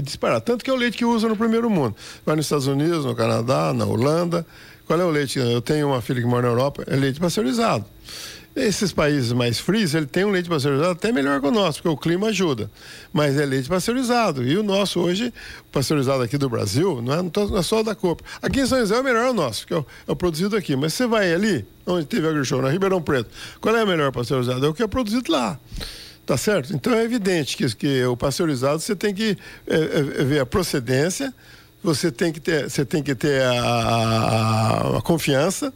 disparar. 0.00 0.40
Tanto 0.40 0.64
que 0.64 0.70
é 0.70 0.72
o 0.72 0.76
leite 0.76 0.96
que 0.96 1.04
usa 1.04 1.28
no 1.28 1.36
primeiro 1.36 1.68
mundo. 1.68 1.96
Vai 2.24 2.36
nos 2.36 2.46
Estados 2.46 2.68
Unidos, 2.68 3.04
no 3.04 3.14
Canadá, 3.14 3.72
na 3.74 3.84
Holanda. 3.84 4.46
Qual 4.86 5.00
é 5.00 5.04
o 5.04 5.10
leite? 5.10 5.38
Eu 5.38 5.60
tenho 5.60 5.88
uma 5.88 6.00
filha 6.00 6.20
que 6.20 6.26
mora 6.26 6.42
na 6.42 6.48
Europa, 6.48 6.84
é 6.86 6.94
leite 6.94 7.18
pasteurizado. 7.18 7.84
Esses 8.54 8.92
países 8.92 9.32
mais 9.32 9.58
frios, 9.58 9.94
ele 9.94 10.04
tem 10.04 10.26
um 10.26 10.30
leite 10.30 10.46
pasteurizado 10.46 10.90
até 10.90 11.10
melhor 11.10 11.40
que 11.40 11.46
o 11.46 11.50
nosso, 11.50 11.78
porque 11.82 11.88
o 11.88 11.96
clima 11.96 12.28
ajuda. 12.28 12.70
Mas 13.10 13.38
é 13.38 13.46
leite 13.46 13.66
pasteurizado. 13.66 14.46
E 14.46 14.58
o 14.58 14.62
nosso 14.62 15.00
hoje, 15.00 15.32
pasteurizado 15.70 16.22
aqui 16.22 16.36
do 16.36 16.50
Brasil, 16.50 17.00
não 17.00 17.14
é, 17.14 17.22
não 17.22 17.58
é 17.58 17.62
só 17.62 17.82
da 17.82 17.94
Copa. 17.94 18.22
Aqui 18.42 18.60
em 18.60 18.66
São 18.66 18.78
José 18.78 18.94
é 18.94 19.00
o 19.00 19.04
melhor 19.04 19.30
o 19.30 19.32
nosso, 19.32 19.60
porque 19.62 19.72
é 19.72 19.78
o, 19.78 19.86
é 20.08 20.12
o 20.12 20.16
produzido 20.16 20.54
aqui. 20.54 20.76
Mas 20.76 20.92
você 20.92 21.06
vai 21.06 21.32
ali, 21.32 21.64
onde 21.86 22.04
teve 22.04 22.28
AgriShow, 22.28 22.60
na 22.60 22.68
Ribeirão 22.68 23.00
Preto, 23.00 23.30
qual 23.58 23.74
é 23.74 23.82
o 23.82 23.86
melhor 23.86 24.12
pasteurizado? 24.12 24.66
É 24.66 24.68
o 24.68 24.74
que 24.74 24.82
é 24.82 24.86
produzido 24.86 25.32
lá. 25.32 25.58
Tá 26.26 26.36
certo? 26.36 26.74
Então 26.74 26.92
é 26.94 27.02
evidente 27.02 27.56
que, 27.56 27.74
que 27.74 28.04
o 28.04 28.16
pasteurizado 28.16 28.80
você 28.80 28.94
tem 28.94 29.14
que 29.14 29.36
é, 29.66 29.76
é, 29.76 30.24
ver 30.24 30.40
a 30.40 30.46
procedência, 30.46 31.34
você 31.82 32.12
tem 32.12 32.32
que 32.32 32.38
ter, 32.38 32.70
você 32.70 32.84
tem 32.84 33.02
que 33.02 33.14
ter 33.14 33.42
a, 33.42 33.52
a, 33.52 34.98
a 34.98 35.02
confiança 35.02 35.72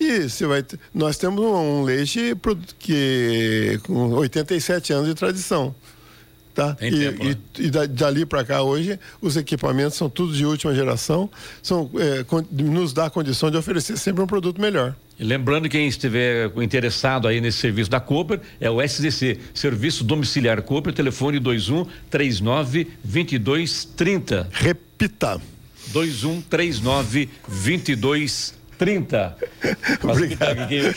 e 0.00 0.28
você 0.28 0.46
vai 0.46 0.62
ter, 0.62 0.80
nós 0.94 1.18
temos 1.18 1.44
um, 1.44 1.80
um 1.80 1.82
leite 1.82 2.34
que 2.78 3.78
com 3.82 4.12
87 4.12 4.92
anos 4.94 5.08
de 5.08 5.14
tradição. 5.14 5.74
Tá? 6.54 6.74
Tem 6.74 6.92
e, 6.92 6.98
tempo, 6.98 7.24
né? 7.24 7.36
e, 7.58 7.66
e 7.66 7.70
dali 7.70 8.26
para 8.26 8.44
cá 8.44 8.62
hoje 8.62 8.98
os 9.22 9.36
equipamentos 9.36 9.96
são 9.96 10.10
todos 10.10 10.36
de 10.36 10.44
última 10.44 10.74
geração, 10.74 11.30
são, 11.62 11.88
é, 11.94 12.24
nos 12.50 12.92
dá 12.92 13.06
a 13.06 13.10
condição 13.10 13.50
de 13.50 13.56
oferecer 13.56 13.96
sempre 13.96 14.22
um 14.22 14.26
produto 14.26 14.60
melhor. 14.60 14.96
E 15.18 15.22
lembrando 15.22 15.68
quem 15.68 15.86
estiver 15.86 16.50
interessado 16.56 17.28
aí 17.28 17.40
nesse 17.40 17.58
serviço 17.58 17.90
da 17.90 18.00
Cooper 18.00 18.40
é 18.58 18.70
o 18.70 18.80
SDC, 18.80 19.38
Serviço 19.54 20.02
Domiciliar 20.02 20.62
Cooper, 20.62 20.92
telefone 20.92 21.38
21 21.38 21.86
39 22.08 22.84
2230. 23.04 24.48
Repita. 24.50 25.40
21 25.92 26.40
39 26.40 27.28
2230. 27.46 28.54
30. 28.54 28.59
Quase 30.00 30.24
Obrigado. 30.24 30.56
me 30.58 30.66
pega. 30.66 30.94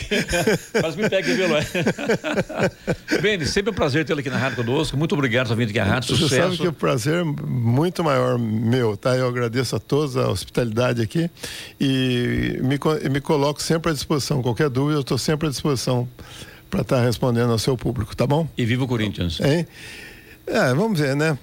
Quase 0.80 0.96
me 0.96 1.08
pega 1.08 1.32
aqui, 1.32 1.44
Beni, 3.20 3.46
sempre 3.46 3.70
um 3.70 3.74
prazer 3.74 4.04
tê-lo 4.04 4.20
aqui 4.20 4.30
na 4.30 4.38
rádio 4.38 4.64
conosco. 4.64 4.96
Muito 4.96 5.14
obrigado 5.14 5.48
por 5.48 5.56
vir 5.56 5.68
aqui 5.68 5.78
à 5.78 5.84
rádio. 5.84 6.16
Sucesso. 6.16 6.28
Você 6.28 6.40
sabe 6.40 6.56
que 6.56 6.68
o 6.68 6.72
prazer 6.72 7.20
é 7.20 7.24
muito 7.24 8.02
maior 8.02 8.38
meu, 8.38 8.96
tá? 8.96 9.14
Eu 9.16 9.28
agradeço 9.28 9.76
a 9.76 9.78
todos 9.78 10.16
a 10.16 10.28
hospitalidade 10.28 11.02
aqui 11.02 11.30
e 11.80 12.58
me, 12.62 12.78
me 13.10 13.20
coloco 13.20 13.62
sempre 13.62 13.90
à 13.90 13.94
disposição. 13.94 14.42
Qualquer 14.42 14.70
dúvida, 14.70 14.98
eu 14.98 15.02
estou 15.02 15.18
sempre 15.18 15.48
à 15.48 15.50
disposição 15.50 16.08
para 16.70 16.82
estar 16.82 16.96
tá 16.96 17.02
respondendo 17.02 17.52
ao 17.52 17.58
seu 17.58 17.76
público, 17.76 18.16
tá 18.16 18.26
bom? 18.26 18.48
E 18.58 18.64
viva 18.64 18.84
o 18.84 18.88
Corinthians. 18.88 19.38
Hein? 19.40 19.60
É, 19.60 19.66
vamos 20.76 20.98
ver, 20.98 21.16
né? 21.16 21.38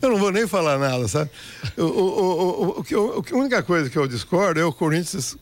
Eu 0.00 0.10
não 0.10 0.16
vou 0.18 0.30
nem 0.30 0.46
falar 0.46 0.78
nada, 0.78 1.06
sabe? 1.08 1.30
O, 1.76 1.82
o, 1.82 2.80
o, 2.80 3.24
a 3.30 3.36
única 3.36 3.62
coisa 3.62 3.88
que 3.88 3.96
eu 3.96 4.06
discordo 4.06 4.60
é 4.60 4.64
o 4.64 4.72
Corinthians 4.72 5.36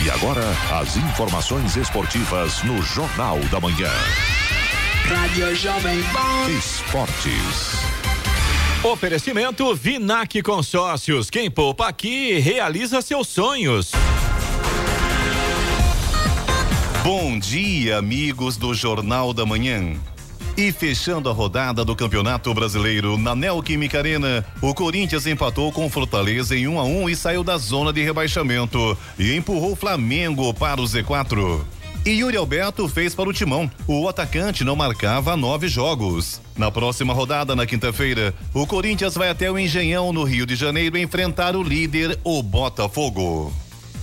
E 0.04 0.10
agora, 0.10 0.44
as 0.80 0.98
informações 0.98 1.78
esportivas 1.78 2.62
no 2.64 2.82
Jornal 2.82 3.40
da 3.50 3.60
Manhã. 3.60 3.90
Rádio 5.08 5.56
Jovem 5.56 6.04
Pan. 6.04 6.50
Esportes. 6.52 7.92
Oferecimento 8.84 9.74
Vinac 9.76 10.42
Consórcios. 10.42 11.30
Quem 11.30 11.50
poupa 11.50 11.88
aqui 11.88 12.38
realiza 12.40 13.02
seus 13.02 13.30
sonhos. 13.30 13.92
Bom 17.02 17.40
dia, 17.40 17.98
amigos 17.98 18.58
do 18.58 18.74
Jornal 18.74 19.34
da 19.34 19.46
Manhã. 19.46 19.96
E 20.62 20.72
fechando 20.72 21.28
a 21.28 21.34
rodada 21.34 21.84
do 21.84 21.96
Campeonato 21.96 22.54
Brasileiro 22.54 23.18
na 23.18 23.34
Neoquímica 23.34 23.98
Arena, 23.98 24.46
o 24.62 24.76
Corinthians 24.76 25.26
empatou 25.26 25.72
com 25.72 25.90
Fortaleza 25.90 26.56
em 26.56 26.68
1 26.68 26.80
a 26.80 26.84
1 26.84 27.10
e 27.10 27.16
saiu 27.16 27.44
da 27.44 27.58
zona 27.58 27.92
de 27.92 28.04
rebaixamento 28.04 28.96
e 29.18 29.36
empurrou 29.36 29.72
o 29.72 29.76
Flamengo 29.76 30.54
para 30.54 30.80
o 30.80 30.84
Z4. 30.84 31.62
E 32.06 32.12
Yuri 32.12 32.38
Alberto 32.38 32.88
fez 32.88 33.16
para 33.16 33.28
o 33.28 33.34
Timão. 33.34 33.72
O 33.88 34.08
atacante 34.08 34.64
não 34.64 34.76
marcava 34.76 35.36
nove 35.36 35.68
jogos. 35.68 36.40
Na 36.56 36.70
próxima 36.70 37.12
rodada, 37.12 37.56
na 37.56 37.66
quinta-feira, 37.66 38.32
o 38.54 38.68
Corinthians 38.68 39.16
vai 39.16 39.30
até 39.30 39.52
o 39.52 39.58
Engenhão, 39.58 40.14
no 40.14 40.24
Rio 40.24 40.46
de 40.46 40.56
Janeiro, 40.56 40.96
enfrentar 40.96 41.56
o 41.56 41.64
líder, 41.64 42.20
o 42.24 42.44
Botafogo. 42.44 43.52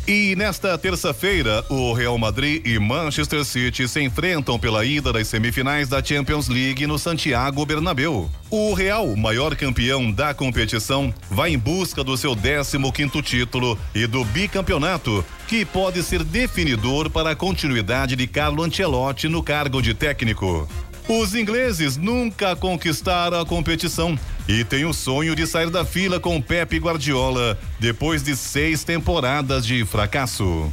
E 0.08 0.34
nesta 0.34 0.78
terça-feira, 0.78 1.62
o 1.68 1.92
Real 1.92 2.16
Madrid 2.16 2.66
e 2.66 2.78
Manchester 2.78 3.44
City 3.44 3.86
se 3.86 4.00
enfrentam 4.00 4.58
pela 4.58 4.82
ida 4.82 5.12
das 5.12 5.28
semifinais 5.28 5.86
da 5.86 6.02
Champions 6.02 6.48
League 6.48 6.86
no 6.86 6.98
Santiago 6.98 7.66
Bernabéu. 7.66 8.30
O 8.48 8.72
Real, 8.72 9.14
maior 9.14 9.54
campeão 9.54 10.10
da 10.10 10.32
competição, 10.32 11.12
vai 11.30 11.50
em 11.50 11.58
busca 11.58 12.02
do 12.02 12.16
seu 12.16 12.34
15 12.34 12.90
quinto 12.90 13.20
título 13.20 13.78
e 13.94 14.06
do 14.06 14.24
bicampeonato, 14.24 15.22
que 15.46 15.62
pode 15.66 16.02
ser 16.02 16.24
definidor 16.24 17.10
para 17.10 17.32
a 17.32 17.36
continuidade 17.36 18.16
de 18.16 18.26
Carlo 18.26 18.62
Ancelotti 18.62 19.28
no 19.28 19.42
cargo 19.42 19.82
de 19.82 19.92
técnico. 19.92 20.66
Os 21.08 21.34
ingleses 21.34 21.96
nunca 21.96 22.54
conquistaram 22.54 23.40
a 23.40 23.46
competição 23.46 24.18
e 24.46 24.62
têm 24.62 24.84
o 24.84 24.92
sonho 24.92 25.34
de 25.34 25.46
sair 25.46 25.70
da 25.70 25.82
fila 25.82 26.20
com 26.20 26.38
Pepe 26.38 26.76
Guardiola 26.76 27.58
depois 27.80 28.22
de 28.22 28.36
seis 28.36 28.84
temporadas 28.84 29.66
de 29.66 29.86
fracasso. 29.86 30.70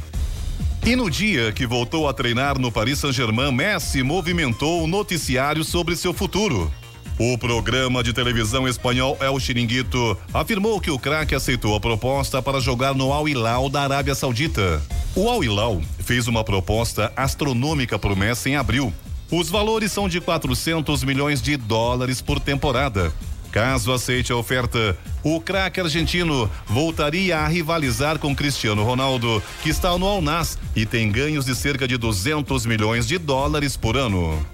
E 0.84 0.94
no 0.94 1.10
dia 1.10 1.52
que 1.52 1.66
voltou 1.66 2.06
a 2.06 2.12
treinar 2.12 2.58
no 2.58 2.70
Paris 2.70 2.98
Saint-Germain, 2.98 3.50
Messi 3.50 4.02
movimentou 4.02 4.84
o 4.84 4.86
noticiário 4.86 5.64
sobre 5.64 5.96
seu 5.96 6.12
futuro. 6.12 6.70
O 7.18 7.38
programa 7.38 8.04
de 8.04 8.12
televisão 8.12 8.68
espanhol 8.68 9.16
El 9.22 9.40
Chiringuito 9.40 10.18
afirmou 10.34 10.78
que 10.82 10.90
o 10.90 10.98
craque 10.98 11.34
aceitou 11.34 11.74
a 11.74 11.80
proposta 11.80 12.42
para 12.42 12.60
jogar 12.60 12.94
no 12.94 13.10
Al 13.10 13.26
Hilal 13.26 13.70
da 13.70 13.84
Arábia 13.84 14.14
Saudita. 14.14 14.82
O 15.14 15.30
Al 15.30 15.42
Hilal 15.42 15.80
fez 15.98 16.28
uma 16.28 16.44
proposta 16.44 17.10
astronômica 17.16 17.98
para 17.98 18.12
o 18.12 18.16
Messi 18.16 18.50
em 18.50 18.56
abril. 18.56 18.92
Os 19.30 19.48
valores 19.48 19.90
são 19.90 20.08
de 20.08 20.20
400 20.20 21.02
milhões 21.02 21.42
de 21.42 21.56
dólares 21.56 22.20
por 22.20 22.38
temporada. 22.38 23.12
Caso 23.50 23.92
aceite 23.92 24.30
a 24.32 24.36
oferta, 24.36 24.96
o 25.22 25.40
craque 25.40 25.80
argentino 25.80 26.50
voltaria 26.66 27.38
a 27.38 27.48
rivalizar 27.48 28.18
com 28.18 28.36
Cristiano 28.36 28.84
Ronaldo, 28.84 29.42
que 29.62 29.70
está 29.70 29.96
no 29.98 30.06
Al 30.06 30.22
Nass 30.22 30.58
e 30.76 30.84
tem 30.84 31.10
ganhos 31.10 31.46
de 31.46 31.54
cerca 31.54 31.88
de 31.88 31.96
200 31.96 32.66
milhões 32.66 33.06
de 33.06 33.18
dólares 33.18 33.76
por 33.76 33.96
ano. 33.96 34.46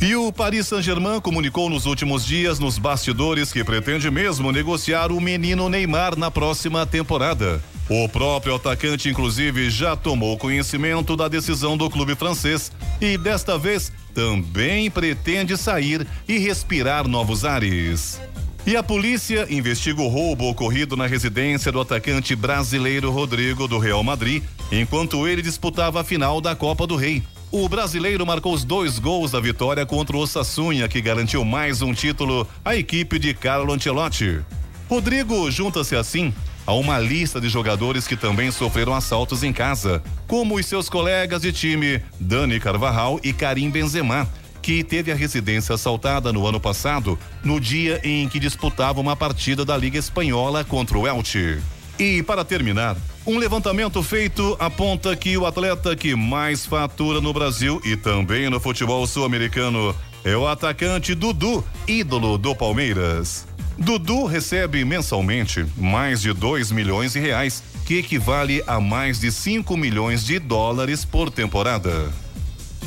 E 0.00 0.16
o 0.16 0.32
Paris 0.32 0.68
Saint-Germain 0.68 1.20
comunicou 1.20 1.68
nos 1.68 1.84
últimos 1.84 2.24
dias 2.24 2.58
nos 2.58 2.78
bastidores 2.78 3.52
que 3.52 3.62
pretende 3.62 4.10
mesmo 4.10 4.50
negociar 4.50 5.12
o 5.12 5.20
menino 5.20 5.68
Neymar 5.68 6.16
na 6.16 6.30
próxima 6.30 6.86
temporada. 6.86 7.62
O 7.88 8.08
próprio 8.08 8.54
atacante, 8.54 9.08
inclusive, 9.08 9.68
já 9.68 9.96
tomou 9.96 10.38
conhecimento 10.38 11.16
da 11.16 11.28
decisão 11.28 11.76
do 11.76 11.90
clube 11.90 12.14
francês 12.14 12.70
e 13.00 13.18
desta 13.18 13.58
vez 13.58 13.92
também 14.14 14.90
pretende 14.90 15.56
sair 15.56 16.06
e 16.28 16.38
respirar 16.38 17.08
novos 17.08 17.44
ares. 17.44 18.20
E 18.64 18.76
a 18.76 18.82
polícia 18.82 19.46
investiga 19.50 20.00
o 20.00 20.06
roubo 20.06 20.48
ocorrido 20.48 20.96
na 20.96 21.06
residência 21.06 21.72
do 21.72 21.80
atacante 21.80 22.36
brasileiro 22.36 23.10
Rodrigo 23.10 23.66
do 23.66 23.78
Real 23.78 24.04
Madrid, 24.04 24.44
enquanto 24.70 25.26
ele 25.26 25.42
disputava 25.42 26.00
a 26.00 26.04
final 26.04 26.40
da 26.40 26.54
Copa 26.54 26.86
do 26.86 26.94
Rei. 26.94 27.24
O 27.50 27.68
brasileiro 27.68 28.24
marcou 28.24 28.54
os 28.54 28.64
dois 28.64 29.00
gols 29.00 29.32
da 29.32 29.40
vitória 29.40 29.84
contra 29.84 30.16
o 30.16 30.20
Osassunha, 30.20 30.88
que 30.88 31.00
garantiu 31.00 31.44
mais 31.44 31.82
um 31.82 31.92
título 31.92 32.46
à 32.64 32.76
equipe 32.76 33.18
de 33.18 33.34
Carlo 33.34 33.72
Ancelotti. 33.72 34.40
Rodrigo 34.88 35.50
junta-se 35.50 35.96
assim 35.96 36.32
a 36.66 36.72
uma 36.74 36.98
lista 36.98 37.40
de 37.40 37.48
jogadores 37.48 38.06
que 38.06 38.16
também 38.16 38.50
sofreram 38.50 38.94
assaltos 38.94 39.42
em 39.42 39.52
casa, 39.52 40.02
como 40.26 40.56
os 40.56 40.66
seus 40.66 40.88
colegas 40.88 41.42
de 41.42 41.52
time 41.52 42.00
Dani 42.18 42.60
Carvajal 42.60 43.20
e 43.22 43.32
Karim 43.32 43.70
Benzema, 43.70 44.28
que 44.60 44.84
teve 44.84 45.10
a 45.10 45.14
residência 45.14 45.74
assaltada 45.74 46.32
no 46.32 46.46
ano 46.46 46.60
passado, 46.60 47.18
no 47.42 47.60
dia 47.60 48.00
em 48.04 48.28
que 48.28 48.38
disputava 48.38 49.00
uma 49.00 49.16
partida 49.16 49.64
da 49.64 49.76
Liga 49.76 49.98
Espanhola 49.98 50.62
contra 50.64 50.96
o 50.96 51.06
Elche. 51.06 51.58
E 51.98 52.22
para 52.22 52.44
terminar, 52.44 52.96
um 53.26 53.38
levantamento 53.38 54.02
feito 54.02 54.56
aponta 54.58 55.14
que 55.14 55.36
o 55.36 55.46
atleta 55.46 55.94
que 55.94 56.14
mais 56.14 56.64
fatura 56.64 57.20
no 57.20 57.32
Brasil 57.32 57.80
e 57.84 57.96
também 57.96 58.48
no 58.48 58.60
futebol 58.60 59.06
sul-americano 59.06 59.94
é 60.24 60.36
o 60.36 60.46
atacante 60.46 61.14
Dudu, 61.14 61.64
ídolo 61.86 62.38
do 62.38 62.54
Palmeiras. 62.54 63.46
Dudu 63.78 64.26
recebe 64.26 64.84
mensalmente 64.84 65.64
mais 65.76 66.20
de 66.20 66.32
2 66.32 66.70
milhões 66.72 67.12
de 67.12 67.20
reais, 67.20 67.62
que 67.86 67.98
equivale 67.98 68.62
a 68.66 68.80
mais 68.80 69.20
de 69.20 69.30
5 69.30 69.76
milhões 69.76 70.24
de 70.24 70.38
dólares 70.38 71.04
por 71.04 71.30
temporada. 71.30 72.10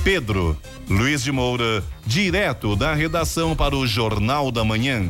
Pedro 0.04 0.58
Luiz 0.90 1.24
de 1.24 1.32
Moura, 1.32 1.84
direto 2.06 2.76
da 2.76 2.94
redação 2.94 3.56
para 3.56 3.76
o 3.76 3.88
Jornal 3.88 4.52
da 4.52 4.64
Manhã. 4.64 5.10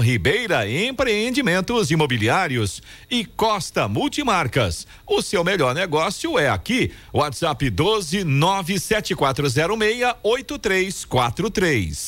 Ribeira 0.00 0.68
Empreendimentos 0.68 1.90
Imobiliários 1.90 2.80
e 3.10 3.24
Costa 3.24 3.88
Multimarcas. 3.88 4.86
O 5.04 5.20
seu 5.20 5.42
melhor 5.42 5.74
negócio 5.74 6.38
é 6.38 6.48
aqui. 6.48 6.92
WhatsApp 7.12 7.68
12 7.70 8.22
97406 8.22 10.14
8343. 10.22 12.06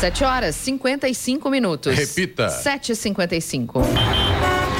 Sete 0.00 0.24
horas 0.24 0.54
55 0.56 1.50
minutos. 1.50 1.94
Repita. 1.94 2.48
7h55. 2.48 3.82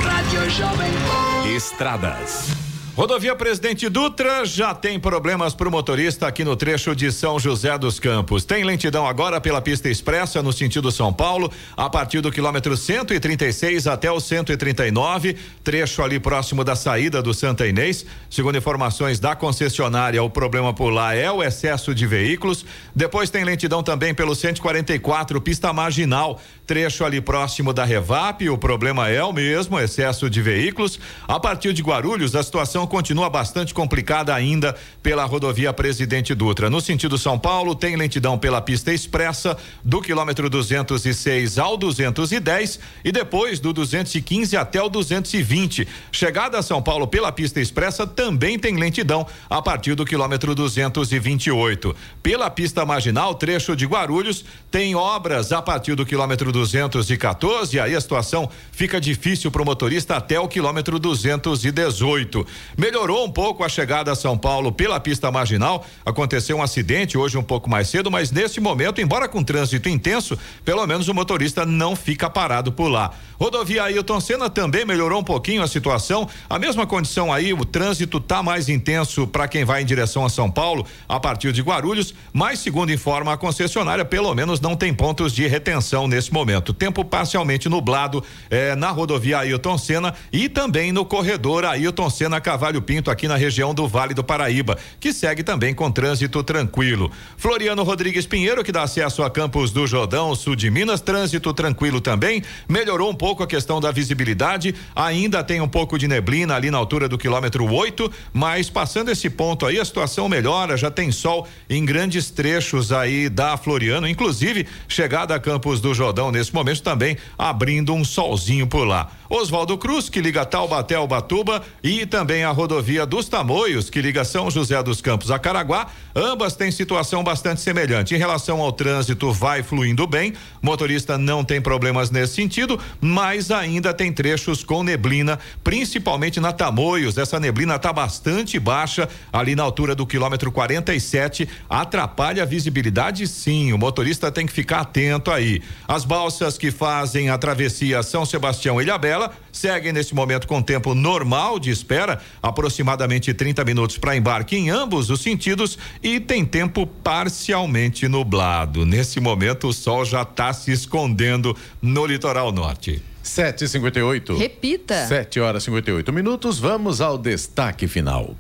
Rádio 0.03 0.51
Jovem 0.51 0.91
Pan. 0.91 1.49
Estradas. 1.55 2.68
Rodovia 2.99 3.37
Presidente 3.37 3.89
Dutra 3.89 4.45
já 4.45 4.75
tem 4.75 4.99
problemas 4.99 5.55
para 5.55 5.69
o 5.69 5.71
motorista 5.71 6.27
aqui 6.27 6.43
no 6.43 6.57
trecho 6.57 6.97
de 6.97 7.13
São 7.13 7.39
José 7.39 7.79
dos 7.79 8.01
Campos. 8.01 8.45
Tem 8.45 8.65
lentidão 8.65 9.07
agora 9.07 9.41
pela 9.41 9.63
pista 9.63 9.89
expressa 9.89 10.43
no 10.43 10.53
sentido 10.53 10.91
São 10.91 11.13
Paulo, 11.13 11.49
a 11.77 11.89
partir 11.89 12.21
do 12.21 12.33
quilômetro 12.33 12.77
136 12.77 13.87
até 13.87 14.11
o 14.11 14.19
139, 14.19 15.37
trecho 15.63 16.03
ali 16.03 16.19
próximo 16.19 16.65
da 16.65 16.75
saída 16.75 17.23
do 17.23 17.33
Santa 17.33 17.69
Inês. 17.69 18.05
Segundo 18.29 18.59
informações 18.59 19.21
da 19.21 19.37
concessionária, 19.37 20.21
o 20.21 20.29
problema 20.29 20.75
por 20.75 20.91
lá 20.91 21.15
é 21.15 21.31
o 21.31 21.41
excesso 21.41 21.95
de 21.95 22.05
veículos. 22.05 22.67
Depois 22.93 23.31
tem 23.31 23.45
lentidão 23.45 23.81
também 23.81 24.13
pelo 24.13 24.35
144, 24.35 25.41
pista 25.41 25.73
marginal, 25.73 26.41
trecho 26.69 27.03
ali 27.03 27.19
próximo 27.19 27.73
da 27.73 27.83
Revap, 27.83 28.47
o 28.51 28.59
problema 28.59 29.09
é 29.09 29.25
o 29.25 29.33
mesmo, 29.33 29.81
excesso 29.81 30.29
de 30.29 30.43
veículos. 30.43 31.01
A 31.27 31.41
partir 31.41 31.73
de 31.73 31.81
Guarulhos, 31.81 32.37
a 32.37 32.43
situação 32.43 32.87
continua 32.87 33.31
bastante 33.31 33.73
complicada 33.73 34.35
ainda 34.35 34.77
pela 35.03 35.25
rodovia 35.25 35.73
Presidente 35.73 36.35
Dutra. 36.35 36.69
No 36.69 36.83
sentido 36.83 37.17
São 37.17 37.39
Paulo, 37.39 37.75
tem 37.75 37.97
lentidão 37.97 38.39
pela 38.39 38.61
pista 38.61 38.93
expressa 38.93 39.57
do 39.83 40.03
quilômetro 40.03 40.51
206 40.51 41.59
ao 41.59 41.75
210 41.79 42.79
e 43.03 43.11
depois 43.11 43.59
do 43.59 43.73
215 43.73 44.55
até 44.55 44.83
o 44.83 44.91
220. 44.91 45.89
Chegada 46.13 46.59
a 46.59 46.63
São 46.63 46.83
Paulo 46.83 47.07
pela 47.09 47.33
pista 47.33 47.63
expressa 47.63 48.07
também 48.07 48.59
tem 48.59 48.77
lentidão 48.77 49.27
a 49.49 49.63
partir 49.63 49.95
do 49.95 50.05
quilômetro 50.05 50.55
228. 50.55 51.97
Pela 52.23 52.51
pista 52.51 52.85
marginal, 52.85 53.35
trecho 53.35 53.75
de 53.75 53.87
Guarulhos, 53.87 54.45
tem 54.71 54.95
obras 54.95 55.51
a 55.51 55.63
partir 55.63 55.95
do 55.95 56.05
quilômetro 56.05 56.53
214, 56.59 57.79
aí 57.79 57.95
a 57.95 58.01
situação 58.01 58.51
fica 58.73 59.01
difícil 59.01 59.51
para 59.51 59.63
o 59.63 59.65
motorista 59.65 60.17
até 60.17 60.41
o 60.41 60.49
quilômetro 60.49 60.99
218. 60.99 62.47
Melhorou 62.77 63.25
um 63.25 63.31
pouco 63.31 63.63
a 63.63 63.69
chegada 63.69 64.11
a 64.11 64.17
São 64.17 64.37
Paulo 64.37 64.73
pela 64.73 64.99
pista 64.99 65.31
marginal. 65.31 65.87
Aconteceu 66.05 66.57
um 66.57 66.63
acidente 66.63 67.17
hoje 67.17 67.39
um 67.39 67.43
pouco 67.43 67.71
mais 67.71 67.89
cedo, 67.89 68.11
mas 68.11 68.31
nesse 68.31 68.61
momento, 68.61 69.01
embora 69.01 69.29
com 69.29 69.43
trânsito 69.43 69.89
intenso, 69.89 70.37
pelo 70.65 70.87
menos 70.87 71.09
o 71.09 71.15
motorista 71.15 71.65
não 71.65 71.95
fica 71.95 72.29
parado 72.29 72.73
por 72.73 72.89
lá. 72.89 73.13
Rodovia 73.39 73.85
Ailton 73.85 74.19
Senna 74.21 74.51
também 74.51 74.85
melhorou 74.85 75.21
um 75.21 75.25
pouquinho 75.25 75.63
a 75.63 75.69
situação. 75.69 76.29
A 76.51 76.59
mesma 76.59 76.87
condição 76.87 77.33
aí, 77.33 77.53
o 77.53 77.65
trânsito 77.65 78.19
tá 78.19 78.43
mais 78.43 78.69
intenso 78.69 79.29
para 79.29 79.47
quem 79.47 79.65
vai 79.65 79.83
em 79.83 79.87
direção 79.87 80.25
a 80.25 80.29
São 80.29 80.51
Paulo 80.51 80.85
a 81.09 81.21
partir 81.21 81.53
de 81.53 81.63
Guarulhos, 81.63 82.13
mas 82.33 82.59
segundo 82.59 82.93
informa 82.93 83.33
a 83.33 83.37
concessionária, 83.37 84.05
pelo 84.05 84.35
menos 84.35 84.61
não 84.61 84.75
tem 84.75 84.93
pontos 84.93 85.33
de 85.33 85.47
retenção 85.47 86.09
nesse 86.09 86.33
momento. 86.33 86.48
Tempo 86.73 87.05
parcialmente 87.05 87.69
nublado 87.69 88.23
eh, 88.51 88.75
na 88.75 88.91
rodovia 88.91 89.39
Ailton 89.39 89.77
Senna 89.77 90.15
e 90.33 90.49
também 90.49 90.93
no 90.93 91.05
corredor 91.05 91.65
Ailton 91.65 92.09
Senna 92.11 92.41
Cavalho 92.41 92.81
Pinto 92.81 93.11
aqui 93.11 93.29
na 93.29 93.37
região 93.37 93.75
do 93.75 93.87
Vale 93.87 94.15
do 94.15 94.25
Paraíba, 94.25 94.79
que 94.99 95.13
segue 95.13 95.43
também 95.43 95.75
com 95.75 95.91
trânsito 95.91 96.43
tranquilo. 96.43 97.11
Floriano 97.37 97.83
Rodrigues 97.83 98.27
Pinheiro, 98.27 98.65
que 98.65 98.73
dá 98.73 98.83
acesso 98.83 99.23
a 99.23 99.31
Campos 99.31 99.71
do 99.71 99.87
Jordão, 99.87 100.35
sul 100.35 100.57
de 100.57 100.71
Minas, 100.71 101.01
trânsito 101.01 101.53
tranquilo 101.53 102.01
também. 102.01 102.43
Melhorou 102.69 103.11
um 103.11 103.15
pouco 103.15 103.43
a 103.43 103.47
questão 103.47 103.81
da 103.81 103.91
visibilidade, 103.91 104.75
ainda 104.95 105.43
tem 105.45 105.61
um 105.61 105.69
pouco 105.69 105.99
de 105.99 106.09
neblina 106.09 106.55
ali 106.55 106.71
na 106.71 106.79
altura 106.79 107.09
do 107.09 107.19
quilômetro 107.19 107.71
8, 107.71 108.11
mas 108.33 108.71
passando 108.71 109.11
esse 109.11 109.29
ponto 109.29 109.67
aí 109.67 109.79
a 109.79 109.85
situação 109.85 110.29
melhora, 110.29 110.77
já 110.77 110.91
tem 110.91 111.13
sol 111.13 111.47
em 111.69 111.85
grandes 111.85 112.31
trechos 112.31 112.93
aí 112.93 113.29
da 113.29 113.57
Floriano, 113.57 114.07
inclusive 114.09 114.67
chegada 114.87 115.35
a 115.35 115.41
Campos 115.41 115.81
do 115.81 115.95
Jordão 115.95 116.31
nesse 116.39 116.55
momento 116.55 116.83
também 116.83 117.17
abrindo 117.37 117.93
um 117.93 118.05
solzinho 118.05 118.67
por 118.67 118.85
lá. 118.85 119.11
Oswaldo 119.31 119.77
Cruz, 119.77 120.09
que 120.09 120.23
liga 120.23 120.47
Taubaté 120.47 120.95
ao 120.95 121.07
Batuba, 121.07 121.63
e 121.85 122.07
também 122.07 122.45
a 122.45 122.51
rodovia 122.51 123.05
dos 123.05 123.29
Tamoios, 123.29 123.91
que 123.91 124.01
liga 124.01 124.25
São 124.25 124.51
José 124.51 124.83
dos 124.83 125.03
Campos 125.03 125.31
a 125.31 125.39
Caraguá, 125.39 125.89
ambas 126.17 126.57
têm 126.57 126.71
situação 126.71 127.23
bastante 127.23 127.61
semelhante. 127.61 128.15
Em 128.15 128.19
relação 128.19 128.63
ao 128.63 128.73
trânsito, 128.73 129.31
vai 129.31 129.63
fluindo 129.63 130.07
bem, 130.07 130.33
motorista 130.63 131.19
não 131.19 131.45
tem 131.45 131.61
problemas 131.61 132.11
nesse 132.11 132.37
sentido, 132.37 132.81
mas 133.03 133.51
ainda 133.51 133.93
tem 133.93 134.11
trechos 134.11 134.65
com 134.65 134.83
neblina, 134.83 135.39
principalmente 135.63 136.41
na 136.41 136.51
Tamoios. 136.51 137.19
Essa 137.19 137.39
neblina 137.39 137.75
está 137.75 137.93
bastante 137.93 138.59
baixa, 138.59 139.11
ali 139.31 139.55
na 139.55 139.63
altura 139.63 139.95
do 139.95 140.07
quilômetro 140.07 140.51
47, 140.51 141.47
atrapalha 141.69 142.45
a 142.45 142.47
visibilidade, 142.47 143.27
sim. 143.27 143.75
O 143.75 143.79
motorista 143.79 144.33
tem 144.33 144.47
que 144.47 144.53
ficar 144.55 144.81
atento 144.81 145.31
aí. 145.31 145.61
As 145.87 146.07
balsas 146.07 146.57
que 146.57 146.71
fazem 146.71 147.29
a 147.29 147.37
travessia 147.37 148.03
São 148.03 148.25
Sebastião 148.25 148.81
Ilhabela 148.81 149.18
seguem 149.53 149.93
neste 149.93 150.15
momento 150.15 150.47
com 150.47 150.63
tempo 150.63 150.95
normal 150.95 151.59
de 151.59 151.71
espera, 151.71 152.21
aproximadamente 152.43 153.35
30 153.35 153.65
minutos 153.65 153.99
para 153.99 154.17
embarque 154.17 154.57
em 154.57 154.71
ambos 154.71 155.11
os 155.11 155.21
sentidos 155.21 155.79
e 156.03 156.21
tem 156.21 156.45
tempo 156.45 156.87
parcialmente 156.87 158.09
nublado. 158.09 158.85
Nesse 158.85 159.21
momento 159.21 159.69
o 159.69 159.73
sol 159.73 160.05
já 160.05 160.23
está 160.23 160.53
se 160.53 160.73
escondendo 160.73 161.57
no 161.81 162.07
litoral 162.07 162.53
norte. 162.53 163.03
7h58. 163.25 164.37
Repita. 164.37 165.07
7 165.07 165.41
horas 165.41 165.63
e 165.63 165.67
58 165.67 166.13
minutos. 166.13 166.59
Vamos 166.59 167.01
ao 167.01 167.19
destaque 167.19 167.87
final. 167.87 168.35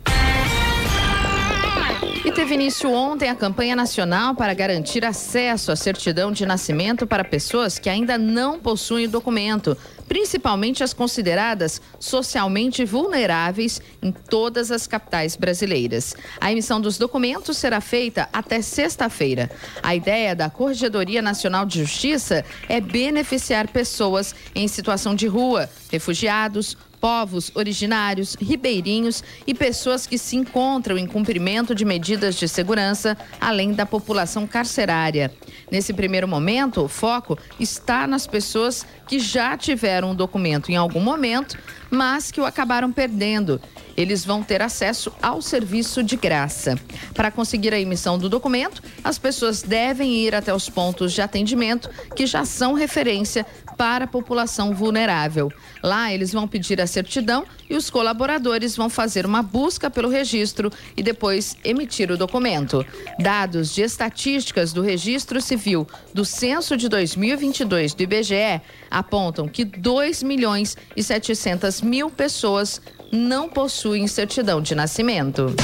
E 2.24 2.32
teve 2.32 2.54
início 2.54 2.90
ontem 2.92 3.30
a 3.30 3.34
campanha 3.34 3.76
nacional 3.76 4.34
para 4.34 4.52
garantir 4.52 5.04
acesso 5.04 5.70
à 5.70 5.76
certidão 5.76 6.32
de 6.32 6.44
nascimento 6.44 7.06
para 7.06 7.24
pessoas 7.24 7.78
que 7.78 7.88
ainda 7.88 8.18
não 8.18 8.58
possuem 8.58 9.06
o 9.06 9.10
documento, 9.10 9.76
principalmente 10.08 10.82
as 10.82 10.92
consideradas 10.92 11.80
socialmente 12.00 12.84
vulneráveis 12.84 13.80
em 14.02 14.10
todas 14.10 14.70
as 14.70 14.86
capitais 14.86 15.36
brasileiras. 15.36 16.14
A 16.40 16.50
emissão 16.50 16.80
dos 16.80 16.96
documentos 16.96 17.58
será 17.58 17.80
feita 17.80 18.28
até 18.32 18.62
sexta-feira. 18.62 19.50
A 19.82 19.94
ideia 19.94 20.34
da 20.34 20.48
Corregedoria 20.48 21.20
Nacional 21.20 21.66
de 21.66 21.80
Justiça 21.80 22.44
é 22.68 22.80
beneficiar 22.80 23.68
pessoas 23.68 24.34
em 24.54 24.66
situação 24.66 25.14
de 25.14 25.26
rua, 25.26 25.68
refugiados, 25.90 26.76
povos 27.00 27.50
originários, 27.54 28.36
ribeirinhos 28.40 29.22
e 29.46 29.54
pessoas 29.54 30.06
que 30.06 30.18
se 30.18 30.36
encontram 30.36 30.98
em 30.98 31.06
cumprimento 31.06 31.74
de 31.74 31.84
medidas 31.84 32.34
de 32.34 32.48
segurança, 32.48 33.16
além 33.40 33.72
da 33.72 33.86
população 33.86 34.46
carcerária. 34.46 35.32
Nesse 35.70 35.92
primeiro 35.92 36.26
momento, 36.26 36.82
o 36.82 36.88
foco 36.88 37.38
está 37.58 38.06
nas 38.06 38.26
pessoas 38.26 38.86
que 39.08 39.18
já 39.18 39.56
tiveram 39.56 40.10
um 40.10 40.14
documento 40.14 40.70
em 40.70 40.76
algum 40.76 41.00
momento, 41.00 41.58
mas 41.90 42.30
que 42.30 42.40
o 42.40 42.44
acabaram 42.44 42.92
perdendo. 42.92 43.60
Eles 43.96 44.24
vão 44.24 44.44
ter 44.44 44.62
acesso 44.62 45.10
ao 45.20 45.42
serviço 45.42 46.04
de 46.04 46.14
graça. 46.14 46.78
Para 47.14 47.30
conseguir 47.30 47.74
a 47.74 47.80
emissão 47.80 48.18
do 48.18 48.28
documento, 48.28 48.82
as 49.02 49.18
pessoas 49.18 49.62
devem 49.62 50.14
ir 50.14 50.34
até 50.34 50.54
os 50.54 50.68
pontos 50.68 51.12
de 51.12 51.22
atendimento 51.22 51.90
que 52.14 52.26
já 52.26 52.44
são 52.44 52.74
referência 52.74 53.44
para 53.76 54.04
a 54.04 54.08
população 54.08 54.74
vulnerável. 54.74 55.50
Lá, 55.82 56.12
eles 56.12 56.32
vão 56.32 56.46
pedir 56.46 56.80
a 56.80 56.86
certidão 56.86 57.46
e 57.70 57.76
os 57.76 57.88
colaboradores 57.88 58.76
vão 58.76 58.90
fazer 58.90 59.24
uma 59.24 59.42
busca 59.42 59.88
pelo 59.88 60.08
registro 60.08 60.70
e 60.96 61.02
depois 61.02 61.56
emitir 61.64 62.10
o 62.10 62.16
documento. 62.16 62.84
Dados 63.18 63.74
de 63.74 63.82
estatísticas 63.82 64.72
do 64.72 64.82
Registro 64.82 65.40
Civil 65.40 65.86
do 66.12 66.24
Censo 66.24 66.76
de 66.76 66.88
2022 66.88 67.94
do 67.94 68.02
IBGE 68.02 68.60
apontam 68.98 69.48
que 69.48 69.64
2 69.64 70.22
milhões 70.22 70.76
e 70.96 71.02
700 71.02 71.80
mil 71.80 72.10
pessoas 72.10 72.80
não 73.12 73.48
possuem 73.48 74.06
certidão 74.06 74.60
de 74.60 74.74
nascimento. 74.74 75.54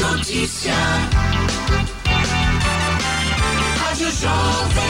Notícia. 0.00 0.72
Rádio 3.78 4.10
Jovem. 4.12 4.89